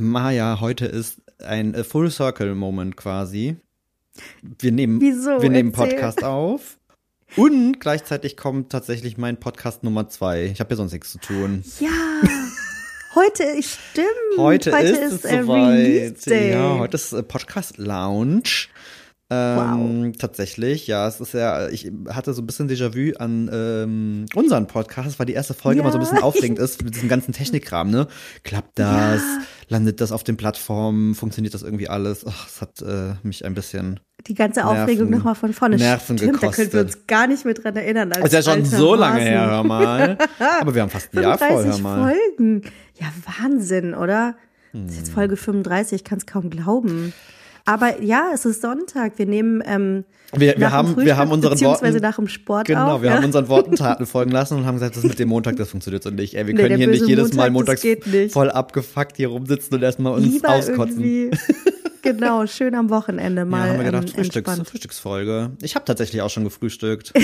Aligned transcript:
Maja, 0.00 0.60
heute 0.60 0.86
ist 0.86 1.20
ein 1.38 1.74
äh, 1.74 1.84
Full 1.84 2.10
Circle 2.10 2.54
Moment 2.54 2.96
quasi. 2.96 3.56
Wir 4.58 4.72
nehmen, 4.72 5.00
Wieso? 5.00 5.42
wir 5.42 5.50
nehmen 5.50 5.72
Erzähl. 5.72 5.90
Podcast 5.90 6.24
auf. 6.24 6.78
Und 7.36 7.78
gleichzeitig 7.78 8.36
kommt 8.36 8.72
tatsächlich 8.72 9.18
mein 9.18 9.38
Podcast 9.38 9.84
Nummer 9.84 10.08
zwei. 10.08 10.46
Ich 10.46 10.58
habe 10.60 10.70
ja 10.70 10.76
sonst 10.76 10.92
nichts 10.92 11.12
zu 11.12 11.18
tun. 11.18 11.62
Ja. 11.78 11.88
Heute, 13.14 13.44
stimmt. 13.62 14.08
Heute, 14.38 14.70
ist, 14.70 15.24
es 15.24 15.24
äh, 15.24 15.42
soweit. 15.42 15.78
Release 15.78 16.30
Day. 16.30 16.52
Ja, 16.52 16.78
heute 16.78 16.96
ist 16.96 17.12
äh, 17.12 17.22
Podcast 17.22 17.76
Lounge. 17.76 18.68
Ähm, 19.32 20.12
Tatsächlich, 20.18 20.86
ja, 20.88 21.06
es 21.06 21.20
ist 21.20 21.34
ja, 21.34 21.68
ich 21.68 21.90
hatte 22.08 22.34
so 22.34 22.42
ein 22.42 22.46
bisschen 22.46 22.68
Déjà-vu 22.68 23.16
an 23.18 23.48
ähm, 23.52 24.26
unseren 24.34 24.66
Podcast, 24.66 25.18
weil 25.18 25.26
die 25.26 25.34
erste 25.34 25.54
Folge 25.54 25.78
Ja. 25.78 25.82
immer 25.84 25.92
so 25.92 25.98
ein 25.98 26.00
bisschen 26.00 26.18
aufregend 26.22 26.58
ist 26.60 26.82
mit 26.82 26.94
diesem 26.96 27.08
ganzen 27.08 27.32
Technikkram, 27.32 27.90
ne? 27.90 28.08
Klappt 28.42 28.78
das? 28.78 29.20
Ja. 29.20 29.38
Landet 29.68 30.00
das 30.00 30.10
auf 30.10 30.24
den 30.24 30.36
Plattformen? 30.36 31.14
Funktioniert 31.14 31.54
das 31.54 31.62
irgendwie 31.62 31.88
alles? 31.88 32.26
Ach, 32.28 32.48
es 32.48 32.60
hat 32.60 32.82
äh, 32.82 33.14
mich 33.22 33.44
ein 33.44 33.54
bisschen. 33.54 34.00
Die 34.26 34.34
ganze 34.34 34.66
Aufregung 34.66 35.08
nochmal 35.10 35.34
von 35.36 35.52
vorne. 35.54 35.76
Nerven 35.76 36.18
Stimmt, 36.18 36.42
da 36.42 36.48
können 36.48 36.56
wir 36.56 36.64
gekostet. 36.66 36.96
uns 36.96 37.06
gar 37.06 37.26
nicht 37.28 37.44
mehr 37.44 37.54
dran 37.54 37.76
erinnern. 37.76 38.12
Als 38.12 38.24
Ist 38.34 38.46
ja 38.46 38.52
schon 38.52 38.64
so 38.64 38.94
lange 38.96 39.14
Hasen. 39.20 39.26
her, 39.28 39.46
hör 39.46 39.64
mal. 39.64 40.18
Aber 40.60 40.74
wir 40.74 40.82
haben 40.82 40.90
fast 40.90 41.14
ein 41.16 41.22
Jahr 41.22 41.38
voll, 41.38 41.48
hör 41.48 41.72
35 41.72 41.82
mal. 41.82 42.12
Folgen. 42.36 42.62
Ja, 42.98 43.06
Wahnsinn, 43.40 43.94
oder? 43.94 44.34
Das 44.72 44.82
ist 44.82 44.90
Hm. 44.90 44.98
jetzt 44.98 45.12
Folge 45.12 45.36
35, 45.36 45.96
ich 46.00 46.04
kann 46.04 46.18
es 46.18 46.26
kaum 46.26 46.50
glauben. 46.50 47.12
Aber 47.64 48.00
ja, 48.02 48.30
es 48.34 48.44
ist 48.44 48.62
Sonntag. 48.62 49.18
Wir 49.18 49.26
nehmen 49.26 49.62
ähm, 49.66 50.04
Wir, 50.34 50.54
wir 50.56 50.58
nach 50.58 50.68
dem 50.68 50.72
haben, 50.72 50.88
wir 50.88 50.94
Frühstück 50.94 51.16
haben 51.16 51.30
unseren 51.32 51.52
beziehungsweise 51.52 51.92
Worten. 51.94 52.02
nach 52.06 52.16
dem 52.16 52.28
Sport 52.28 52.66
Genau, 52.66 52.94
auf. 52.96 53.02
wir 53.02 53.10
ja. 53.10 53.16
haben 53.16 53.24
unseren 53.24 53.48
Worten 53.48 53.76
Taten 53.76 54.06
folgen 54.06 54.30
lassen 54.30 54.56
und 54.58 54.66
haben 54.66 54.76
gesagt, 54.76 54.96
das 54.96 55.02
mit 55.04 55.18
dem 55.18 55.28
Montag, 55.28 55.56
das 55.56 55.70
funktioniert 55.70 56.02
so 56.02 56.10
nicht. 56.10 56.34
Ey, 56.34 56.46
wir 56.46 56.54
Nee, 56.54 56.62
können 56.62 56.76
hier 56.78 56.88
nicht 56.88 57.06
jedes 57.06 57.32
Mal 57.34 57.50
Montag, 57.50 57.76
das 57.80 57.84
montags 57.84 58.32
voll 58.32 58.50
abgefuckt 58.50 59.16
hier 59.16 59.28
rumsitzen 59.28 59.74
und 59.76 59.82
erstmal 59.82 60.14
uns 60.14 60.26
Lieber 60.26 60.50
auskotzen. 60.50 61.30
genau, 62.02 62.46
schön 62.46 62.74
am 62.74 62.90
Wochenende 62.90 63.42
Ja, 63.42 63.44
mal 63.46 63.68
haben 63.68 63.78
wir 63.78 63.84
gedacht, 63.84 64.08
ähm, 64.08 64.14
Frühstücks. 64.14 64.60
Frühstücksfolge. 64.70 65.50
Ich 65.62 65.74
habe 65.74 65.84
tatsächlich 65.84 66.22
auch 66.22 66.30
schon 66.30 66.44
gefrühstückt. 66.44 67.12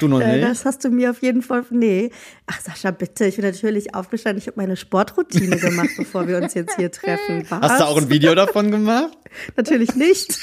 du 0.00 0.08
noch 0.08 0.20
Äh, 0.20 0.36
nicht? 0.36 0.48
Das 0.48 0.64
hast 0.64 0.84
du 0.84 0.90
mir 0.90 1.10
auf 1.10 1.22
jeden 1.22 1.42
Fall. 1.42 1.64
Nee. 1.70 2.10
Ach, 2.46 2.60
Sascha, 2.60 2.90
bitte. 2.90 3.26
Ich 3.26 3.36
bin 3.36 3.44
natürlich 3.44 3.94
aufgestanden. 3.94 4.38
Ich 4.38 4.46
habe 4.46 4.60
meine 4.60 4.76
Sportroutine 4.76 5.56
gemacht, 5.58 5.90
bevor 5.96 6.28
wir 6.28 6.38
uns 6.38 6.54
jetzt 6.54 6.76
hier 6.76 6.90
treffen. 6.90 7.44
Was? 7.48 7.60
Hast 7.62 7.80
du 7.80 7.84
auch 7.84 7.96
ein 7.96 8.10
Video 8.10 8.34
davon 8.34 8.70
gemacht? 8.70 9.16
Natürlich 9.56 9.94
nicht. 9.94 10.38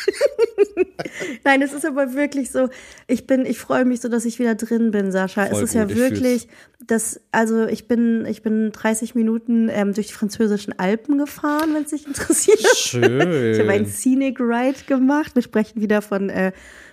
Nein, 1.44 1.62
es 1.62 1.74
ist 1.74 1.86
aber 1.86 2.14
wirklich 2.14 2.52
so. 2.52 2.70
Ich 3.08 3.28
bin, 3.28 3.46
ich 3.46 3.60
freue 3.60 3.86
mich 3.86 4.02
so, 4.02 4.10
dass 4.10 4.26
ich 4.26 4.40
wieder 4.40 4.56
drin 4.56 4.92
bin, 4.92 5.12
Sascha. 5.12 5.46
Voll 5.46 5.58
es 5.64 5.70
ist 5.70 5.76
ja 5.76 5.84
gut, 5.84 5.92
ich 5.92 5.98
wirklich, 5.98 6.48
das, 6.88 7.20
also 7.32 7.68
ich 7.68 7.88
bin, 7.88 8.26
ich 8.26 8.42
bin 8.42 8.72
30 8.72 9.16
Minuten 9.16 9.70
ähm, 9.70 9.94
durch 9.94 10.08
die 10.08 10.14
französischen 10.14 10.78
Alpen 10.80 11.18
gefahren, 11.18 11.74
wenn 11.74 11.84
es 11.84 11.92
dich 11.92 12.08
interessiert. 12.08 12.66
Schön. 12.76 13.54
Ich 13.54 13.60
habe 13.60 13.72
einen 13.72 13.86
Scenic 13.86 14.40
Ride 14.40 14.80
gemacht. 14.88 15.36
Wir 15.36 15.42
sprechen 15.44 15.82
wieder 15.82 16.02
von 16.02 16.30
äh, 16.30 16.52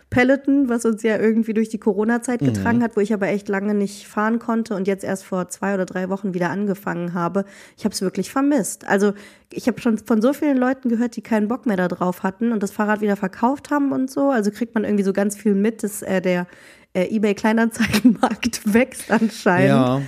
Peloton, 0.09 0.69
was 0.69 0.85
uns 0.85 1.03
ja 1.03 1.19
irgendwie 1.19 1.53
durch 1.53 1.69
die 1.69 1.79
Corona-Zeit 1.79 2.41
Mhm. 2.41 2.47
getragen 2.47 2.83
hat, 2.83 2.97
wo 2.97 3.01
ich 3.01 3.13
aber 3.13 3.29
echt 3.29 3.49
lange 3.49 3.75
nicht 3.75 4.07
fahren 4.07 4.39
konnte 4.39 4.75
und 4.77 4.87
jetzt 4.87 5.03
erst 5.05 5.25
vor 5.25 5.49
zwei 5.49 5.75
oder 5.75 5.85
drei 5.85 6.09
Wochen 6.09 6.33
wieder 6.33 6.51
angefangen 6.51 7.13
habe. 7.13 7.45
Ich 7.77 7.85
habe 7.85 7.93
es 7.93 8.03
wirklich 8.03 8.31
vermisst. 8.31 8.87
Also 8.87 9.15
ich 9.53 9.67
habe 9.67 9.81
schon 9.81 9.99
von 9.99 10.23
so 10.23 10.33
vielen 10.33 10.57
Leuten 10.57 10.89
gehört, 10.89 11.17
die 11.17 11.23
keinen 11.23 11.49
Bock 11.49 11.67
mehr 11.67 11.77
darauf 11.77 12.23
hatten 12.23 12.53
und 12.53 12.63
das 12.63 12.71
Fahrrad 12.71 13.01
wieder 13.01 13.17
verkauft 13.17 13.71
haben 13.71 13.93
und 13.93 14.11
so. 14.11 14.31
Also 14.31 14.51
kriegt 14.51 14.75
man 14.75 14.85
irgendwie 14.85 15.05
so 15.05 15.13
ganz 15.13 15.37
viel 15.37 15.55
mit, 15.55 15.83
dass 15.83 16.03
äh, 16.03 16.21
der 16.23 16.47
äh, 16.95 17.15
eBay 17.15 17.35
Kleinanzeigenmarkt 17.35 18.61
wächst 18.73 19.11
anscheinend. 19.11 19.69
Ja. 19.69 20.03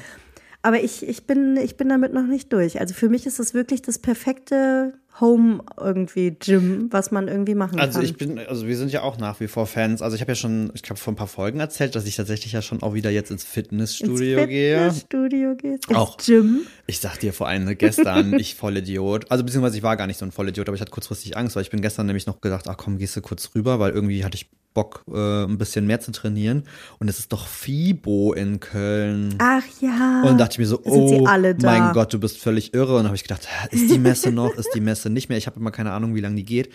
Aber 0.63 0.83
ich, 0.83 1.07
ich, 1.09 1.27
bin, 1.27 1.57
ich 1.57 1.77
bin 1.77 1.89
damit 1.89 2.13
noch 2.13 2.27
nicht 2.27 2.53
durch. 2.53 2.81
Also 2.81 2.95
für 2.95 3.09
mich 3.09 3.27
ist 3.27 3.39
es 3.39 3.55
wirklich 3.55 3.81
das 3.83 3.99
perfekte 3.99 4.95
Home 5.21 5.61
irgendwie 5.81 6.31
Gym, 6.39 6.89
was 6.91 7.11
man 7.11 7.29
irgendwie 7.29 7.55
machen 7.55 7.79
Also 7.81 7.99
kann. 7.99 8.05
ich 8.05 8.17
bin, 8.17 8.39
also 8.39 8.67
wir 8.67 8.77
sind 8.77 8.93
ja 8.93 9.03
auch 9.03 9.19
nach 9.19 9.41
wie 9.41 9.49
vor 9.49 9.67
Fans. 9.67 10.03
Also 10.03 10.15
ich 10.15 10.21
habe 10.21 10.33
ja 10.33 10.37
schon, 10.37 10.71
ich 10.75 10.83
glaube 10.83 11.01
vor 11.01 11.13
ein 11.13 11.17
paar 11.17 11.27
Folgen 11.27 11.61
erzählt, 11.61 11.95
dass 11.95 12.07
ich 12.07 12.17
tatsächlich 12.17 12.53
ja 12.53 12.63
schon 12.63 12.83
auch 12.83 12.95
wieder 12.95 13.11
jetzt 13.11 13.31
ins 13.31 13.45
Fitnessstudio 13.45 14.39
ins 14.41 14.49
gehe. 14.49 14.77
Fitnessstudio 14.79 15.55
gehst. 15.57 15.89
Ins 15.89 15.99
Auch. 15.99 16.17
Gym. 16.19 16.61
Ich 16.87 17.01
sag 17.01 17.19
dir 17.19 17.33
vor 17.33 17.49
allem 17.49 17.77
gestern, 17.77 18.33
ich 18.39 18.55
Vollidiot. 18.55 19.31
Also 19.31 19.45
beziehungsweise 19.45 19.77
ich 19.77 19.83
war 19.83 19.97
gar 19.97 20.07
nicht 20.07 20.19
so 20.19 20.25
ein 20.25 20.33
Vollidiot, 20.33 20.69
aber 20.69 20.75
ich 20.75 20.81
hatte 20.81 20.93
kurzfristig 20.93 21.37
Angst, 21.37 21.57
weil 21.57 21.63
ich 21.63 21.71
bin 21.71 21.81
gestern 21.81 22.07
nämlich 22.07 22.27
noch 22.27 22.41
gedacht, 22.41 22.67
ach 22.69 22.77
komm, 22.77 22.99
gehst 22.99 23.17
du 23.17 23.21
kurz 23.21 23.51
rüber, 23.55 23.79
weil 23.81 23.93
irgendwie 23.93 24.25
hatte 24.25 24.37
ich 24.37 24.49
Bock, 24.75 25.03
äh, 25.13 25.45
ein 25.45 25.59
bisschen 25.59 25.87
mehr 25.87 25.99
zu 25.99 26.13
trainieren. 26.13 26.63
Und 27.01 27.09
es 27.09 27.19
ist 27.19 27.33
doch 27.33 27.49
FIBO 27.49 28.33
in 28.35 28.61
Köln. 28.61 29.35
Ach 29.39 29.65
ja. 29.81 30.23
Und 30.25 30.39
dachte 30.39 30.53
ich 30.53 30.59
mir 30.59 30.67
so, 30.67 30.81
oh 30.85 31.27
mein 31.61 31.93
Gott, 31.93 32.13
du 32.13 32.21
bist 32.21 32.39
völlig 32.39 32.75
irre. 32.75 32.93
Und 32.93 32.99
dann 32.99 33.07
habe 33.07 33.17
ich 33.17 33.25
gedacht, 33.25 33.49
ist 33.73 33.91
die 33.91 33.99
Messe 33.99 34.31
noch, 34.31 34.55
ist 34.55 34.71
die 34.75 34.81
Messe 34.81 35.08
nicht 35.13 35.29
mehr? 35.29 35.39
Ich 35.39 35.47
habe 35.47 35.59
immer 35.61 35.71
keine 35.71 35.93
Ahnung, 35.93 36.15
wie 36.15 36.21
lange 36.21 36.37
die 36.37 36.45
geht. 36.45 36.71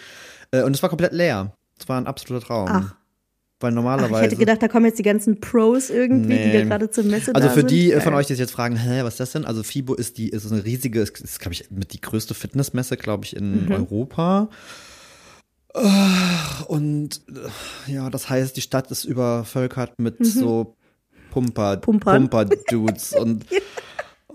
Äh, 0.51 0.63
Und 0.63 0.75
es 0.75 0.81
war 0.83 0.89
komplett 0.89 1.13
leer. 1.13 1.55
Es 1.79 1.87
war 1.89 1.97
ein 1.99 2.07
absoluter 2.07 2.45
Traum. 2.45 2.67
Ach. 2.69 2.95
Weil 3.59 3.71
Ach, 3.71 3.75
normalerweise. 3.75 4.15
ich 4.15 4.21
hätte 4.23 4.35
gedacht, 4.35 4.61
da 4.61 4.67
kommen 4.67 4.85
jetzt 4.87 4.99
die 4.99 5.03
ganzen 5.03 5.39
Pros 5.39 5.89
irgendwie, 5.89 6.37
die 6.37 6.51
da 6.51 6.59
Nee. 6.59 6.65
gerade 6.65 6.91
zur 6.91 7.05
Messe 7.05 7.33
Also 7.33 7.47
für 7.49 7.59
sind. 7.61 7.71
die 7.71 7.93
äh, 7.93 8.01
von 8.01 8.13
euch, 8.13 8.27
die 8.27 8.33
sich 8.33 8.41
jetzt 8.41 8.51
fragen, 8.51 8.75
hä, 8.75 9.03
was 9.03 9.13
ist 9.13 9.19
das 9.21 9.31
denn? 9.31 9.45
Also 9.45 9.63
FIBO 9.63 9.93
ist 9.93 10.17
die, 10.17 10.29
ist 10.29 10.51
eine 10.51 10.65
riesige, 10.65 10.99
ist, 10.99 11.17
ist 11.21 11.39
glaube 11.39 11.53
ich, 11.53 11.71
mit 11.71 11.93
die 11.93 12.01
größte 12.01 12.33
Fitnessmesse, 12.33 12.97
glaube 12.97 13.23
ich, 13.25 13.35
in 13.35 13.65
Mhm. 13.65 13.71
Europa. 13.71 14.49
Ah, 15.73 16.63
Und 16.67 17.21
äh, 17.87 17.91
ja, 17.93 18.09
das 18.09 18.29
heißt, 18.29 18.55
die 18.57 18.61
Stadt 18.61 18.91
ist 18.91 19.05
übervölkert 19.05 19.97
mit 19.97 20.23
so 20.25 20.75
Pumper, 21.31 21.77
Mhm. 21.87 21.99
Pumper-Dudes 21.99 23.13
und 23.13 23.45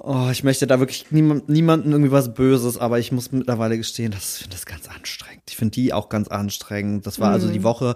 oh, 0.09 0.31
ich 0.33 0.43
möchte 0.43 0.67
da 0.67 0.79
wirklich 0.81 1.11
niemand, 1.11 1.49
niemanden 1.51 1.93
irgendwie 1.93 2.11
was 2.11 2.33
Böses, 2.33 2.79
aber 2.79 2.99
ich 2.99 3.13
muss 3.13 3.31
mittlerweile 3.31 3.77
gestehen, 3.77 4.11
das 4.11 4.39
finde 4.39 4.57
das 4.57 4.65
ganz 4.65 4.89
anstrengend. 4.89 5.43
Ich 5.51 5.57
finde 5.57 5.73
die 5.73 5.93
auch 5.93 6.09
ganz 6.09 6.29
anstrengend. 6.29 7.07
Das 7.07 7.21
war 7.21 7.29
Mhm. 7.29 7.35
also 7.35 7.49
die 7.53 7.63
Woche, 7.63 7.95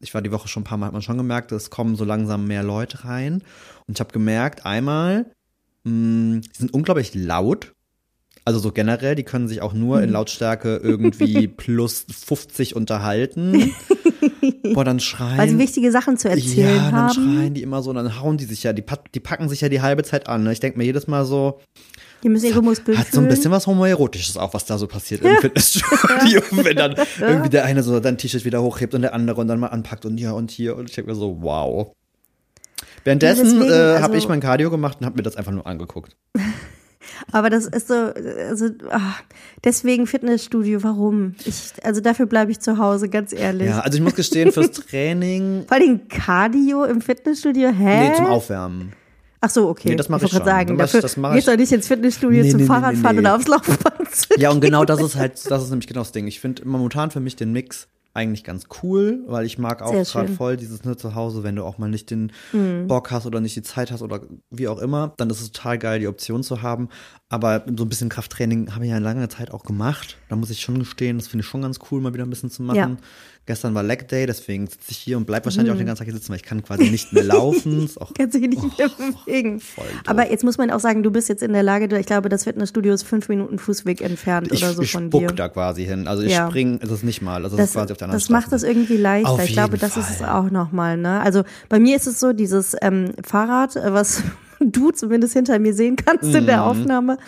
ich 0.00 0.14
war 0.14 0.22
die 0.22 0.32
Woche 0.32 0.48
schon 0.48 0.62
ein 0.62 0.64
paar 0.64 0.78
Mal, 0.78 0.86
hat 0.86 0.92
man 0.94 1.02
schon 1.02 1.18
gemerkt, 1.18 1.52
es 1.52 1.68
kommen 1.68 1.96
so 1.96 2.04
langsam 2.04 2.46
mehr 2.46 2.62
Leute 2.62 3.04
rein. 3.04 3.42
Und 3.86 3.96
ich 3.98 4.00
habe 4.00 4.10
gemerkt, 4.12 4.64
einmal, 4.64 5.26
mh, 5.84 6.40
die 6.40 6.56
sind 6.58 6.72
unglaublich 6.72 7.14
laut. 7.14 7.74
Also 8.44 8.58
so 8.58 8.72
generell, 8.72 9.14
die 9.14 9.22
können 9.22 9.48
sich 9.48 9.60
auch 9.62 9.72
nur 9.74 9.98
Mhm. 9.98 10.04
in 10.04 10.10
Lautstärke 10.10 10.76
irgendwie 10.82 11.46
plus 11.48 12.06
50 12.24 12.74
unterhalten. 12.76 13.72
Boah, 14.74 14.84
dann 14.84 15.00
schreien. 15.00 15.38
Weil 15.38 15.48
sie 15.48 15.58
wichtige 15.58 15.90
Sachen 15.92 16.16
zu 16.16 16.28
erzählen 16.30 16.76
ja, 16.76 16.84
dann 16.90 16.94
haben. 16.94 17.14
schreien 17.14 17.54
die 17.54 17.62
immer 17.62 17.82
so, 17.82 17.90
und 17.90 17.96
dann 17.96 18.20
hauen 18.20 18.36
die 18.38 18.44
sich 18.44 18.62
ja, 18.62 18.72
die, 18.72 18.84
die 19.14 19.20
packen 19.20 19.48
sich 19.48 19.60
ja 19.60 19.68
die 19.68 19.80
halbe 19.82 20.02
Zeit 20.02 20.28
an. 20.28 20.44
Ne? 20.44 20.52
Ich 20.52 20.60
denke 20.60 20.78
mir 20.78 20.84
jedes 20.84 21.06
Mal 21.06 21.24
so, 21.24 21.60
Die 22.22 22.28
müssen 22.28 22.46
ihre 22.46 22.62
Muskeln 22.62 22.96
hat 22.98 23.10
so 23.12 23.20
ein 23.20 23.28
bisschen 23.28 23.50
was 23.50 23.66
Homoerotisches 23.66 24.36
auch, 24.36 24.54
was 24.54 24.64
da 24.66 24.78
so 24.78 24.86
passiert 24.86 25.22
im 25.22 25.36
Fitnessstudio. 25.38 26.42
Wenn 26.50 26.76
dann 26.76 26.94
irgendwie 27.20 27.50
der 27.50 27.64
eine 27.64 27.82
so 27.82 28.00
sein 28.02 28.16
T-Shirt 28.18 28.44
wieder 28.44 28.62
hochhebt 28.62 28.94
und 28.94 29.02
der 29.02 29.14
andere 29.14 29.40
und 29.40 29.48
dann 29.48 29.60
mal 29.60 29.68
anpackt 29.68 30.04
und 30.06 30.18
ja 30.18 30.32
und 30.32 30.50
hier. 30.50 30.76
Und 30.76 30.88
ich 30.88 30.94
denke 30.94 31.10
mir 31.10 31.16
so, 31.16 31.38
wow. 31.40 31.92
Währenddessen 33.04 33.60
Ja, 33.62 33.66
äh, 33.66 33.94
habe 33.96 34.04
also- 34.04 34.14
ich 34.16 34.28
mein 34.28 34.40
Cardio 34.40 34.70
gemacht 34.70 34.98
und 35.00 35.06
habe 35.06 35.16
mir 35.16 35.22
das 35.22 35.36
einfach 35.36 35.52
nur 35.52 35.66
angeguckt. 35.66 36.16
Aber 37.32 37.50
das 37.50 37.66
ist 37.66 37.88
so, 37.88 37.94
also 37.94 38.66
ah, 38.90 39.14
deswegen 39.64 40.06
Fitnessstudio, 40.06 40.82
warum? 40.82 41.34
Ich, 41.44 41.72
also 41.82 42.00
dafür 42.00 42.26
bleibe 42.26 42.50
ich 42.52 42.60
zu 42.60 42.78
Hause, 42.78 43.08
ganz 43.08 43.32
ehrlich. 43.32 43.68
Ja, 43.68 43.80
also 43.80 43.96
ich 43.98 44.04
muss 44.04 44.14
gestehen, 44.14 44.52
fürs 44.52 44.70
Training, 44.72 45.64
Vor 45.68 45.76
allem 45.76 46.08
Cardio 46.08 46.84
im 46.84 47.00
Fitnessstudio, 47.00 47.68
hä? 47.70 48.08
nee, 48.10 48.16
zum 48.16 48.26
Aufwärmen. 48.26 48.92
Ach 49.42 49.48
so, 49.48 49.68
okay. 49.70 49.88
Nee, 49.90 49.96
das 49.96 50.08
mach 50.10 50.18
ich 50.18 50.24
ich 50.24 50.30
schon. 50.32 50.44
sagen, 50.44 50.76
Das- 50.76 50.90
dafür 50.92 51.00
das 51.02 51.16
mach 51.16 51.34
ich- 51.34 51.44
du 51.46 51.56
nicht 51.56 51.72
ins 51.72 51.86
Fitnessstudio 51.86 52.42
Nee, 52.42 52.50
zum 52.50 52.60
nee, 52.60 52.66
Fahrradfahren 52.66 53.16
nee. 53.16 53.20
oder 53.22 53.36
aufs 53.36 53.48
Laufband. 53.48 54.08
Ja, 54.36 54.50
und 54.50 54.60
genau 54.60 54.84
das 54.84 55.00
ist 55.00 55.16
halt, 55.16 55.50
das 55.50 55.62
ist 55.64 55.70
nämlich 55.70 55.86
genau 55.86 56.00
das 56.00 56.12
Ding. 56.12 56.26
Ich 56.26 56.40
finde 56.40 56.66
momentan 56.68 57.10
für 57.10 57.20
mich 57.20 57.36
den 57.36 57.52
Mix 57.52 57.88
eigentlich 58.12 58.42
ganz 58.42 58.64
cool, 58.82 59.22
weil 59.28 59.46
ich 59.46 59.56
mag 59.58 59.82
auch 59.82 59.92
gerade 59.92 60.28
voll 60.28 60.56
dieses 60.56 60.84
ne, 60.84 60.96
zu 60.96 61.14
Hause, 61.14 61.44
wenn 61.44 61.54
du 61.54 61.64
auch 61.64 61.78
mal 61.78 61.88
nicht 61.88 62.10
den 62.10 62.32
Mhm. 62.52 62.88
Bock 62.88 63.10
hast 63.12 63.24
oder 63.26 63.40
nicht 63.40 63.54
die 63.54 63.62
Zeit 63.62 63.92
hast 63.92 64.02
oder 64.02 64.20
wie 64.50 64.66
auch 64.66 64.78
immer, 64.78 65.14
dann 65.16 65.30
ist 65.30 65.40
es 65.40 65.52
total 65.52 65.78
geil, 65.78 66.00
die 66.00 66.08
Option 66.08 66.42
zu 66.42 66.62
haben. 66.62 66.88
Aber 67.28 67.64
so 67.76 67.84
ein 67.84 67.88
bisschen 67.88 68.08
Krafttraining 68.08 68.74
habe 68.74 68.84
ich 68.84 68.90
ja 68.90 68.96
in 68.96 69.04
langer 69.04 69.28
Zeit 69.28 69.52
auch 69.52 69.62
gemacht. 69.62 70.16
Da 70.28 70.34
muss 70.34 70.50
ich 70.50 70.60
schon 70.60 70.80
gestehen, 70.80 71.18
das 71.18 71.28
finde 71.28 71.42
ich 71.44 71.48
schon 71.48 71.62
ganz 71.62 71.78
cool, 71.90 72.00
mal 72.00 72.12
wieder 72.12 72.24
ein 72.24 72.30
bisschen 72.30 72.50
zu 72.50 72.62
machen. 72.64 72.76
Ja. 72.76 72.96
Gestern 73.46 73.74
war 73.74 73.82
Leg 73.82 74.06
Day, 74.06 74.26
deswegen 74.26 74.66
sitze 74.68 74.90
ich 74.90 74.98
hier 74.98 75.16
und 75.16 75.24
bleib 75.26 75.44
wahrscheinlich 75.44 75.72
auch 75.72 75.76
den 75.76 75.86
ganzen 75.86 76.00
Tag 76.00 76.04
hier 76.06 76.14
sitzen, 76.14 76.28
weil 76.28 76.36
ich 76.36 76.42
kann 76.44 76.62
quasi 76.62 76.88
nicht 76.88 77.12
mehr 77.12 77.24
laufen. 77.24 77.84
Ist 77.86 78.00
auch 78.00 78.12
Kannst 78.16 78.34
dich 78.36 78.42
nicht 78.48 78.78
mehr 78.78 78.88
bewegen. 78.88 79.56
Oh, 79.56 79.80
voll 79.80 79.88
doof. 79.90 80.02
Aber 80.06 80.30
jetzt 80.30 80.44
muss 80.44 80.56
man 80.58 80.70
auch 80.70 80.78
sagen, 80.78 81.02
du 81.02 81.10
bist 81.10 81.28
jetzt 81.28 81.42
in 81.42 81.52
der 81.52 81.62
Lage, 81.64 81.98
ich 81.98 82.06
glaube, 82.06 82.28
das 82.28 82.44
Fitnessstudio 82.44 82.92
ist 82.94 83.02
fünf 83.02 83.28
Minuten 83.28 83.58
Fußweg 83.58 84.02
entfernt 84.02 84.52
ich, 84.52 84.62
oder 84.62 84.74
so 84.74 84.82
ich 84.82 84.92
von 84.92 85.08
spuck 85.08 85.20
dir. 85.28 85.34
da 85.34 85.48
quasi 85.48 85.84
hin. 85.84 86.06
Also 86.06 86.22
ich 86.22 86.32
Ja. 86.32 86.48
spring, 86.48 86.78
ist 86.78 86.90
es 86.90 87.02
nicht 87.02 87.22
mal. 87.22 87.42
Also 87.42 87.56
das, 87.56 87.70
ist 87.70 87.72
quasi 87.72 87.92
auf 87.92 87.98
der 87.98 88.04
anderen 88.06 88.20
das 88.20 88.28
macht 88.28 88.52
das 88.52 88.60
Straße. 88.60 88.72
irgendwie 88.72 88.96
leichter. 88.98 89.30
Auf 89.30 89.44
ich 89.44 89.52
glaube, 89.52 89.72
jeden 89.76 89.80
das 89.80 89.96
ist 89.96 90.10
es 90.10 90.16
Fall. 90.18 90.28
auch 90.28 90.50
nochmal. 90.50 90.96
Ne? 90.96 91.20
Also 91.20 91.42
bei 91.68 91.80
mir 91.80 91.96
ist 91.96 92.06
es 92.06 92.20
so, 92.20 92.32
dieses 92.32 92.76
ähm, 92.82 93.12
Fahrrad, 93.26 93.74
äh, 93.74 93.92
was 93.92 94.22
du 94.60 94.90
zumindest 94.90 95.32
hinter 95.32 95.58
mir 95.58 95.74
sehen 95.74 95.96
kannst 95.96 96.34
in 96.34 96.42
Mhm. 96.42 96.46
der 96.46 96.64
Aufnahme, 96.64 97.18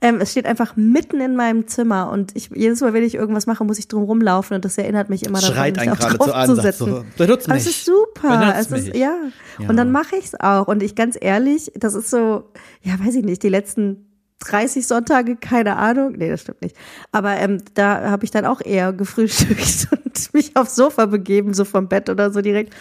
ähm, 0.00 0.20
es 0.20 0.30
steht 0.30 0.46
einfach 0.46 0.76
mitten 0.76 1.20
in 1.20 1.34
meinem 1.34 1.66
Zimmer 1.66 2.10
und 2.12 2.36
ich, 2.36 2.50
jedes 2.54 2.80
Mal, 2.80 2.92
wenn 2.92 3.02
ich 3.02 3.16
irgendwas 3.16 3.46
mache, 3.46 3.64
muss 3.64 3.78
ich 3.80 3.88
drum 3.88 4.04
rumlaufen 4.04 4.54
und 4.54 4.64
das 4.64 4.78
erinnert 4.78 5.10
mich 5.10 5.24
immer 5.26 5.40
daran, 5.40 5.54
Schreit 5.56 5.74
mich 5.76 5.82
einen 5.82 5.92
auch 5.92 5.98
drauf 5.98 6.32
an, 6.34 6.46
zu 6.46 6.54
setzen. 6.54 6.86
so, 6.86 7.04
benutzt 7.16 7.48
mich. 7.48 7.56
es 7.58 7.66
ist 7.66 7.84
super. 7.84 8.54
Es 8.56 8.70
ist, 8.70 8.94
ja. 8.94 9.12
Ja. 9.58 9.68
Und 9.68 9.76
dann 9.76 9.90
mache 9.90 10.14
ich 10.16 10.26
es 10.26 10.38
auch. 10.38 10.68
Und 10.68 10.84
ich 10.84 10.94
ganz 10.94 11.18
ehrlich, 11.20 11.72
das 11.74 11.94
ist 11.94 12.10
so, 12.10 12.44
ja, 12.82 12.94
weiß 13.04 13.16
ich 13.16 13.24
nicht, 13.24 13.42
die 13.42 13.48
letzten 13.48 14.04
30 14.46 14.86
Sonntage, 14.86 15.34
keine 15.34 15.74
Ahnung. 15.76 16.12
Nee, 16.16 16.28
das 16.30 16.42
stimmt 16.42 16.62
nicht. 16.62 16.76
Aber 17.10 17.36
ähm, 17.36 17.60
da 17.74 18.08
habe 18.08 18.24
ich 18.24 18.30
dann 18.30 18.46
auch 18.46 18.60
eher 18.60 18.92
gefrühstückt 18.92 19.88
und 20.04 20.32
mich 20.32 20.56
aufs 20.56 20.76
Sofa 20.76 21.06
begeben, 21.06 21.54
so 21.54 21.64
vom 21.64 21.88
Bett 21.88 22.08
oder 22.08 22.30
so 22.30 22.40
direkt. 22.40 22.72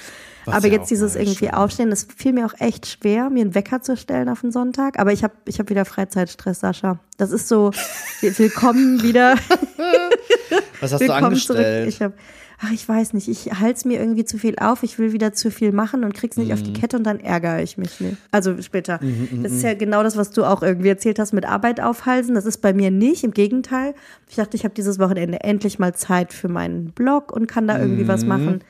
Was 0.47 0.55
Aber 0.55 0.67
ja 0.67 0.73
jetzt 0.73 0.89
dieses 0.89 1.15
irgendwie. 1.15 1.51
Aufstehen, 1.51 1.89
das 1.89 2.07
fiel 2.15 2.33
mir 2.33 2.45
auch 2.45 2.53
echt 2.59 2.87
schwer, 2.87 3.29
mir 3.29 3.41
einen 3.41 3.53
Wecker 3.53 3.81
zu 3.81 3.95
stellen 3.97 4.29
auf 4.29 4.41
den 4.41 4.51
Sonntag. 4.51 4.97
Aber 4.99 5.11
ich 5.11 5.23
habe 5.23 5.33
ich 5.45 5.59
hab 5.59 5.69
wieder 5.69 5.85
Freizeitstress, 5.85 6.59
Sascha. 6.61 6.99
Das 7.17 7.31
ist 7.31 7.47
so, 7.47 7.71
willkommen 8.21 9.03
wieder. 9.03 9.35
Was 10.79 10.93
hast 10.93 11.01
du 11.01 11.07
Willkommen 11.07 11.35
zurück. 11.35 11.57
angestellt? 11.59 11.87
Ich 11.89 12.01
hab, 12.01 12.13
ach, 12.59 12.71
ich 12.71 12.87
weiß 12.87 13.13
nicht, 13.13 13.27
ich 13.27 13.51
halte 13.59 13.77
es 13.77 13.85
mir 13.85 13.99
irgendwie 13.99 14.25
zu 14.25 14.37
viel 14.37 14.55
auf, 14.59 14.83
ich 14.83 14.97
will 14.99 15.11
wieder 15.11 15.33
zu 15.33 15.49
viel 15.51 15.71
machen 15.71 16.03
und 16.03 16.13
krieg's 16.13 16.37
nicht 16.37 16.53
auf 16.53 16.59
Mhm. 16.59 16.63
die 16.65 16.73
Kette 16.73 16.97
und 16.97 17.03
dann 17.03 17.19
ärgere 17.19 17.61
ich 17.61 17.77
mich 17.77 17.99
nicht. 17.99 18.17
Also 18.31 18.61
später. 18.61 18.99
das 19.41 19.51
ist 19.51 19.63
ja 19.63 19.73
genau 19.73 20.03
das, 20.03 20.17
was 20.17 20.31
du 20.31 20.43
auch 20.45 20.61
irgendwie 20.61 20.89
erzählt 20.89 21.19
hast 21.19 21.33
mit 21.33 21.45
Arbeit 21.45 21.81
aufhalsen. 21.81 22.35
Das 22.35 22.45
ist 22.45 22.59
bei 22.61 22.73
mir 22.73 22.91
nicht, 22.91 23.23
im 23.23 23.31
Gegenteil. 23.31 23.95
Ich 24.29 24.35
dachte, 24.35 24.55
ich 24.55 24.63
habe 24.63 24.73
dieses 24.75 24.99
Wochenende 24.99 25.41
endlich 25.43 25.79
mal 25.79 25.93
Zeit 25.95 26.31
für 26.33 26.47
meinen 26.47 26.91
Blog 26.91 27.31
und 27.31 27.47
kann 27.47 27.67
da 27.67 27.79
irgendwie 27.79 28.07
was 28.07 28.21
Mhm. 28.23 28.27
machen. 28.29 28.61